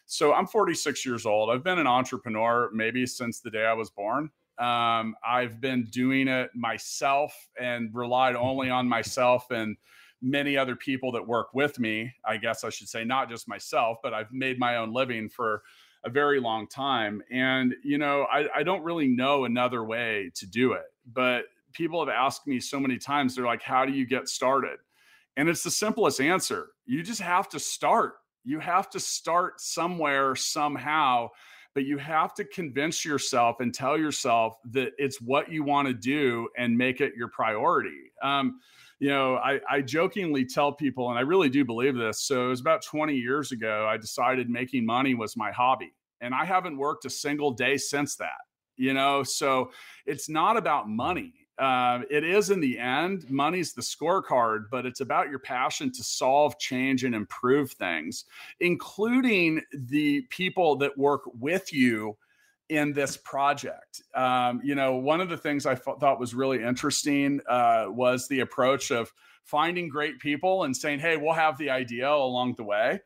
so 0.05 0.33
I'm 0.33 0.47
46 0.47 1.05
years 1.05 1.25
old. 1.25 1.49
I've 1.49 1.63
been 1.63 1.79
an 1.79 1.87
entrepreneur 1.87 2.69
maybe 2.73 3.05
since 3.05 3.39
the 3.39 3.49
day 3.49 3.65
I 3.65 3.73
was 3.73 3.89
born. 3.89 4.29
Um, 4.59 5.15
I've 5.25 5.61
been 5.61 5.85
doing 5.85 6.27
it 6.27 6.51
myself 6.53 7.33
and 7.59 7.89
relied 7.93 8.35
only 8.35 8.69
on 8.69 8.87
myself 8.87 9.51
and 9.51 9.77
many 10.21 10.57
other 10.57 10.75
people 10.75 11.11
that 11.13 11.25
work 11.25 11.53
with 11.53 11.79
me. 11.79 12.11
I 12.25 12.37
guess 12.37 12.63
I 12.63 12.69
should 12.69 12.89
say 12.89 13.03
not 13.03 13.29
just 13.29 13.47
myself, 13.47 13.99
but 14.03 14.13
I've 14.13 14.31
made 14.31 14.59
my 14.59 14.77
own 14.77 14.93
living 14.93 15.29
for 15.29 15.63
a 16.03 16.09
very 16.09 16.39
long 16.39 16.67
time. 16.67 17.21
And, 17.31 17.75
you 17.83 17.97
know, 17.97 18.25
I, 18.31 18.47
I 18.55 18.63
don't 18.63 18.83
really 18.83 19.07
know 19.07 19.45
another 19.45 19.83
way 19.83 20.31
to 20.35 20.47
do 20.47 20.73
it. 20.73 20.85
But 21.11 21.45
people 21.73 21.99
have 21.99 22.13
asked 22.13 22.47
me 22.47 22.59
so 22.59 22.79
many 22.79 22.97
times, 22.97 23.35
they're 23.35 23.45
like, 23.45 23.61
how 23.61 23.85
do 23.85 23.91
you 23.91 24.05
get 24.05 24.27
started? 24.27 24.79
And 25.37 25.47
it's 25.49 25.63
the 25.63 25.71
simplest 25.71 26.19
answer. 26.21 26.69
You 26.85 27.03
just 27.03 27.21
have 27.21 27.49
to 27.49 27.59
start. 27.59 28.15
You 28.43 28.59
have 28.59 28.89
to 28.91 28.99
start 28.99 29.61
somewhere, 29.61 30.35
somehow, 30.35 31.29
but 31.75 31.85
you 31.85 31.97
have 31.97 32.33
to 32.35 32.45
convince 32.45 33.05
yourself 33.05 33.59
and 33.59 33.73
tell 33.73 33.97
yourself 33.97 34.55
that 34.71 34.91
it's 34.97 35.21
what 35.21 35.51
you 35.51 35.63
want 35.63 35.87
to 35.87 35.93
do 35.93 36.49
and 36.57 36.77
make 36.77 36.99
it 36.99 37.13
your 37.15 37.27
priority. 37.27 38.11
Um, 38.23 38.59
you 38.99 39.09
know, 39.09 39.37
I, 39.37 39.59
I 39.69 39.81
jokingly 39.81 40.45
tell 40.45 40.73
people, 40.73 41.09
and 41.09 41.17
I 41.17 41.21
really 41.21 41.49
do 41.49 41.63
believe 41.63 41.95
this. 41.95 42.21
So 42.21 42.45
it 42.45 42.49
was 42.49 42.59
about 42.59 42.83
20 42.83 43.15
years 43.15 43.51
ago, 43.51 43.87
I 43.89 43.97
decided 43.97 44.49
making 44.49 44.85
money 44.85 45.15
was 45.15 45.37
my 45.37 45.51
hobby. 45.51 45.93
And 46.21 46.33
I 46.33 46.43
haven't 46.43 46.77
worked 46.77 47.05
a 47.05 47.09
single 47.09 47.51
day 47.51 47.77
since 47.77 48.17
that, 48.17 48.41
you 48.75 48.93
know, 48.93 49.23
so 49.23 49.71
it's 50.05 50.27
not 50.27 50.57
about 50.57 50.89
money. 50.89 51.33
Uh, 51.57 52.01
it 52.09 52.25
is 52.25 52.49
in 52.49 52.59
the 52.59 52.77
end, 52.77 53.29
money's 53.29 53.73
the 53.73 53.81
scorecard, 53.81 54.65
but 54.69 54.85
it's 54.85 55.01
about 55.01 55.29
your 55.29 55.39
passion 55.39 55.91
to 55.91 56.03
solve, 56.03 56.57
change, 56.57 57.03
and 57.05 57.15
improve 57.15 57.71
things, 57.71 58.25
including 58.59 59.61
the 59.73 60.21
people 60.29 60.77
that 60.77 60.97
work 60.97 61.21
with 61.39 61.71
you 61.71 62.17
in 62.69 62.93
this 62.93 63.17
project. 63.17 64.01
Um, 64.15 64.61
you 64.63 64.75
know, 64.75 64.95
one 64.95 65.21
of 65.21 65.29
the 65.29 65.37
things 65.37 65.65
I 65.65 65.73
f- 65.73 65.99
thought 65.99 66.19
was 66.19 66.33
really 66.33 66.63
interesting 66.63 67.41
uh, 67.49 67.85
was 67.89 68.27
the 68.27 68.41
approach 68.41 68.91
of 68.91 69.11
finding 69.43 69.89
great 69.89 70.19
people 70.19 70.63
and 70.63 70.75
saying, 70.75 70.99
"Hey, 70.99 71.17
we'll 71.17 71.33
have 71.33 71.57
the 71.57 71.69
idea 71.69 72.09
along 72.09 72.55
the 72.55 72.63
way." 72.63 73.01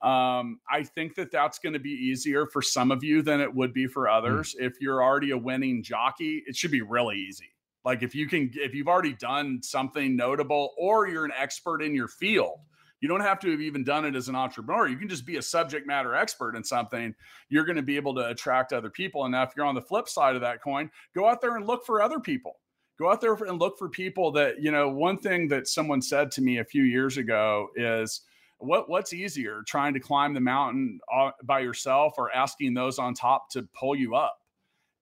Um, 0.00 0.60
I 0.70 0.84
think 0.84 1.16
that 1.16 1.32
that's 1.32 1.58
going 1.58 1.72
to 1.72 1.80
be 1.80 1.90
easier 1.90 2.46
for 2.46 2.62
some 2.62 2.92
of 2.92 3.02
you 3.02 3.20
than 3.20 3.40
it 3.40 3.52
would 3.52 3.72
be 3.72 3.88
for 3.88 4.06
hmm. 4.06 4.14
others. 4.14 4.54
Mm. 4.54 4.66
If 4.66 4.74
you're 4.80 5.02
already 5.02 5.32
a 5.32 5.38
winning 5.38 5.82
jockey, 5.82 6.44
it 6.46 6.54
should 6.54 6.70
be 6.70 6.82
really 6.82 7.16
easy. 7.16 7.50
Like 7.84 8.02
if 8.02 8.14
you 8.14 8.28
can, 8.28 8.50
if 8.54 8.74
you've 8.74 8.88
already 8.88 9.14
done 9.14 9.60
something 9.62 10.14
notable, 10.14 10.74
or 10.78 11.08
you're 11.08 11.24
an 11.24 11.32
expert 11.36 11.82
in 11.82 11.94
your 11.94 12.08
field 12.08 12.60
you 13.00 13.08
don't 13.08 13.20
have 13.20 13.38
to 13.40 13.50
have 13.50 13.60
even 13.60 13.84
done 13.84 14.04
it 14.04 14.16
as 14.16 14.28
an 14.28 14.34
entrepreneur. 14.34 14.88
You 14.88 14.96
can 14.96 15.08
just 15.08 15.26
be 15.26 15.36
a 15.36 15.42
subject 15.42 15.86
matter 15.86 16.14
expert 16.14 16.56
in 16.56 16.64
something. 16.64 17.14
You're 17.48 17.64
going 17.64 17.76
to 17.76 17.82
be 17.82 17.96
able 17.96 18.14
to 18.16 18.28
attract 18.28 18.72
other 18.72 18.90
people. 18.90 19.24
And 19.24 19.32
now, 19.32 19.42
if 19.42 19.50
you're 19.56 19.66
on 19.66 19.74
the 19.74 19.82
flip 19.82 20.08
side 20.08 20.34
of 20.34 20.40
that 20.42 20.62
coin, 20.62 20.90
go 21.14 21.28
out 21.28 21.40
there 21.40 21.56
and 21.56 21.66
look 21.66 21.84
for 21.84 22.02
other 22.02 22.20
people. 22.20 22.56
Go 22.98 23.10
out 23.10 23.20
there 23.20 23.34
and 23.34 23.60
look 23.60 23.78
for 23.78 23.88
people 23.88 24.32
that, 24.32 24.60
you 24.60 24.72
know, 24.72 24.88
one 24.88 25.18
thing 25.18 25.48
that 25.48 25.68
someone 25.68 26.02
said 26.02 26.32
to 26.32 26.42
me 26.42 26.58
a 26.58 26.64
few 26.64 26.82
years 26.82 27.16
ago 27.16 27.68
is, 27.76 28.22
what 28.58 28.90
what's 28.90 29.12
easier 29.12 29.62
trying 29.66 29.94
to 29.94 30.00
climb 30.00 30.34
the 30.34 30.40
mountain 30.40 30.98
uh, 31.14 31.30
by 31.44 31.60
yourself 31.60 32.14
or 32.18 32.30
asking 32.32 32.74
those 32.74 32.98
on 32.98 33.14
top 33.14 33.48
to 33.50 33.62
pull 33.78 33.94
you 33.94 34.14
up 34.14 34.38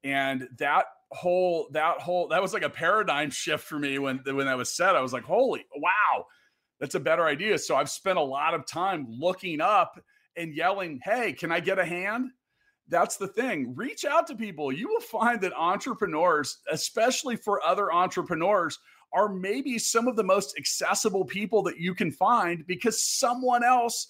and 0.04 0.46
that 0.58 0.84
whole 1.10 1.68
that 1.72 1.98
whole 1.98 2.28
that 2.28 2.42
was 2.42 2.52
like 2.52 2.62
a 2.62 2.70
paradigm 2.70 3.30
shift 3.30 3.64
for 3.64 3.78
me 3.78 3.98
when 3.98 4.20
when 4.26 4.46
that 4.46 4.56
was 4.56 4.74
said 4.74 4.94
i 4.94 5.00
was 5.00 5.12
like 5.12 5.24
holy 5.24 5.64
wow 5.76 6.26
that's 6.80 6.94
a 6.94 7.00
better 7.00 7.26
idea. 7.26 7.58
So 7.58 7.76
I've 7.76 7.90
spent 7.90 8.18
a 8.18 8.22
lot 8.22 8.54
of 8.54 8.66
time 8.66 9.06
looking 9.08 9.60
up 9.60 9.98
and 10.36 10.54
yelling, 10.54 11.00
Hey, 11.02 11.32
can 11.32 11.50
I 11.50 11.60
get 11.60 11.78
a 11.78 11.84
hand? 11.84 12.30
That's 12.88 13.16
the 13.16 13.28
thing. 13.28 13.74
Reach 13.74 14.04
out 14.04 14.26
to 14.28 14.36
people. 14.36 14.70
You 14.70 14.88
will 14.88 15.00
find 15.00 15.40
that 15.40 15.52
entrepreneurs, 15.54 16.58
especially 16.70 17.36
for 17.36 17.64
other 17.64 17.92
entrepreneurs, 17.92 18.78
are 19.12 19.28
maybe 19.28 19.78
some 19.78 20.06
of 20.06 20.14
the 20.16 20.22
most 20.22 20.56
accessible 20.58 21.24
people 21.24 21.62
that 21.64 21.78
you 21.78 21.94
can 21.94 22.12
find 22.12 22.66
because 22.66 23.02
someone 23.02 23.64
else 23.64 24.08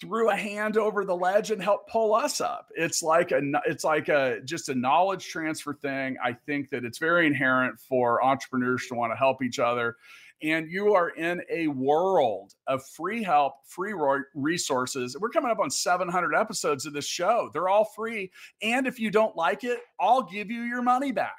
threw 0.00 0.30
a 0.30 0.36
hand 0.36 0.76
over 0.76 1.04
the 1.04 1.16
ledge 1.16 1.50
and 1.50 1.60
helped 1.60 1.90
pull 1.90 2.14
us 2.14 2.40
up. 2.40 2.68
It's 2.76 3.02
like 3.02 3.32
a 3.32 3.40
it's 3.66 3.84
like 3.84 4.08
a 4.08 4.40
just 4.44 4.68
a 4.68 4.74
knowledge 4.74 5.26
transfer 5.28 5.74
thing. 5.74 6.16
I 6.22 6.32
think 6.32 6.70
that 6.70 6.84
it's 6.84 6.98
very 6.98 7.26
inherent 7.26 7.80
for 7.80 8.22
entrepreneurs 8.24 8.86
to 8.88 8.94
want 8.94 9.12
to 9.12 9.16
help 9.16 9.42
each 9.42 9.58
other 9.58 9.96
and 10.42 10.70
you 10.70 10.94
are 10.94 11.10
in 11.10 11.42
a 11.50 11.68
world 11.68 12.54
of 12.66 12.84
free 12.86 13.22
help, 13.22 13.54
free 13.66 13.94
resources. 14.34 15.16
We're 15.18 15.30
coming 15.30 15.50
up 15.50 15.58
on 15.58 15.70
700 15.70 16.34
episodes 16.34 16.86
of 16.86 16.92
this 16.92 17.06
show. 17.06 17.50
They're 17.52 17.68
all 17.68 17.84
free. 17.84 18.30
And 18.62 18.86
if 18.86 19.00
you 19.00 19.10
don't 19.10 19.36
like 19.36 19.64
it, 19.64 19.80
I'll 20.00 20.22
give 20.22 20.50
you 20.50 20.62
your 20.62 20.82
money 20.82 21.12
back. 21.12 21.36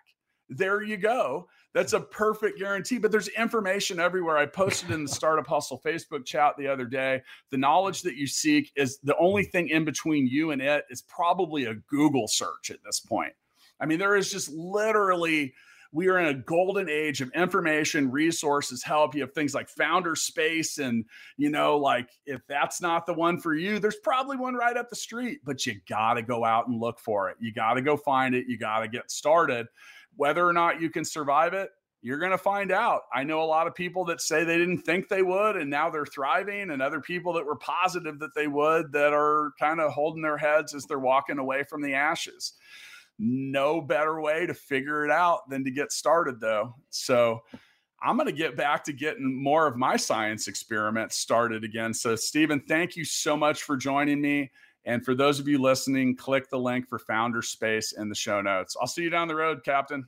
There 0.49 0.81
you 0.81 0.97
go. 0.97 1.47
That's 1.73 1.93
a 1.93 1.99
perfect 1.99 2.57
guarantee. 2.57 2.97
But 2.97 3.11
there's 3.11 3.27
information 3.29 3.99
everywhere. 3.99 4.37
I 4.37 4.47
posted 4.47 4.91
in 4.91 5.03
the 5.03 5.09
Startup 5.13 5.45
Hustle 5.45 5.81
Facebook 5.85 6.25
chat 6.25 6.55
the 6.57 6.67
other 6.67 6.85
day. 6.85 7.21
The 7.51 7.57
knowledge 7.57 8.01
that 8.01 8.15
you 8.15 8.25
seek 8.25 8.71
is 8.75 8.97
the 9.03 9.15
only 9.17 9.43
thing 9.43 9.69
in 9.69 9.85
between 9.85 10.27
you 10.27 10.51
and 10.51 10.61
it 10.61 10.85
is 10.89 11.03
probably 11.03 11.65
a 11.65 11.75
Google 11.75 12.27
search 12.27 12.71
at 12.71 12.83
this 12.83 12.99
point. 12.99 13.33
I 13.79 13.85
mean, 13.85 13.99
there 13.99 14.15
is 14.15 14.31
just 14.31 14.49
literally 14.49 15.53
we 15.91 16.07
are 16.07 16.19
in 16.19 16.27
a 16.27 16.33
golden 16.33 16.89
age 16.89 17.21
of 17.21 17.31
information, 17.33 18.11
resources, 18.11 18.83
help. 18.83 19.15
You 19.15 19.21
have 19.21 19.33
things 19.33 19.55
like 19.55 19.69
Founder 19.69 20.15
Space, 20.15 20.77
and 20.77 21.05
you 21.37 21.49
know, 21.49 21.77
like 21.77 22.09
if 22.25 22.41
that's 22.47 22.81
not 22.81 23.05
the 23.05 23.13
one 23.13 23.39
for 23.39 23.55
you, 23.55 23.79
there's 23.79 23.97
probably 24.03 24.37
one 24.37 24.53
right 24.53 24.77
up 24.77 24.89
the 24.89 24.95
street, 24.95 25.39
but 25.43 25.65
you 25.65 25.75
got 25.89 26.13
to 26.13 26.21
go 26.21 26.45
out 26.45 26.67
and 26.67 26.79
look 26.79 26.99
for 26.99 27.29
it. 27.29 27.37
You 27.39 27.51
got 27.51 27.73
to 27.73 27.81
go 27.81 27.97
find 27.97 28.35
it. 28.35 28.45
You 28.47 28.57
got 28.57 28.81
to 28.81 28.87
get 28.87 29.09
started. 29.09 29.67
Whether 30.15 30.45
or 30.45 30.53
not 30.53 30.81
you 30.81 30.89
can 30.89 31.05
survive 31.05 31.53
it, 31.53 31.69
you're 32.01 32.19
going 32.19 32.31
to 32.31 32.37
find 32.37 32.71
out. 32.71 33.01
I 33.13 33.23
know 33.23 33.41
a 33.41 33.45
lot 33.45 33.67
of 33.67 33.73
people 33.73 34.05
that 34.05 34.21
say 34.21 34.43
they 34.43 34.57
didn't 34.57 34.83
think 34.83 35.07
they 35.07 35.23
would, 35.23 35.55
and 35.55 35.69
now 35.69 35.89
they're 35.89 36.05
thriving, 36.05 36.69
and 36.69 36.81
other 36.81 37.01
people 37.01 37.33
that 37.33 37.45
were 37.45 37.55
positive 37.55 38.19
that 38.19 38.35
they 38.35 38.47
would 38.47 38.91
that 38.91 39.13
are 39.13 39.53
kind 39.59 39.79
of 39.79 39.91
holding 39.91 40.21
their 40.21 40.37
heads 40.37 40.75
as 40.75 40.85
they're 40.85 40.99
walking 40.99 41.39
away 41.39 41.63
from 41.63 41.81
the 41.81 41.95
ashes 41.95 42.53
no 43.19 43.81
better 43.81 44.21
way 44.21 44.45
to 44.47 44.53
figure 44.53 45.05
it 45.05 45.11
out 45.11 45.49
than 45.49 45.63
to 45.65 45.71
get 45.71 45.91
started, 45.91 46.39
though. 46.39 46.73
So 46.89 47.43
I'm 48.01 48.15
going 48.15 48.27
to 48.27 48.33
get 48.33 48.55
back 48.55 48.83
to 48.85 48.93
getting 48.93 49.43
more 49.43 49.67
of 49.67 49.75
my 49.75 49.97
science 49.97 50.47
experiments 50.47 51.17
started 51.17 51.63
again. 51.63 51.93
So, 51.93 52.15
Steven, 52.15 52.61
thank 52.61 52.95
you 52.95 53.03
so 53.03 53.35
much 53.35 53.63
for 53.63 53.75
joining 53.75 54.21
me. 54.21 54.51
And 54.85 55.03
for 55.03 55.13
those 55.13 55.39
of 55.39 55.47
you 55.47 55.59
listening, 55.61 56.15
click 56.15 56.49
the 56.49 56.57
link 56.57 56.87
for 56.87 56.97
Founder 56.97 57.41
Space 57.41 57.91
in 57.91 58.07
the 58.07 58.15
show 58.15 58.41
notes. 58.41 58.77
I'll 58.79 58.87
see 58.87 59.03
you 59.03 59.09
down 59.09 59.27
the 59.27 59.35
road, 59.35 59.63
Captain. 59.65 60.07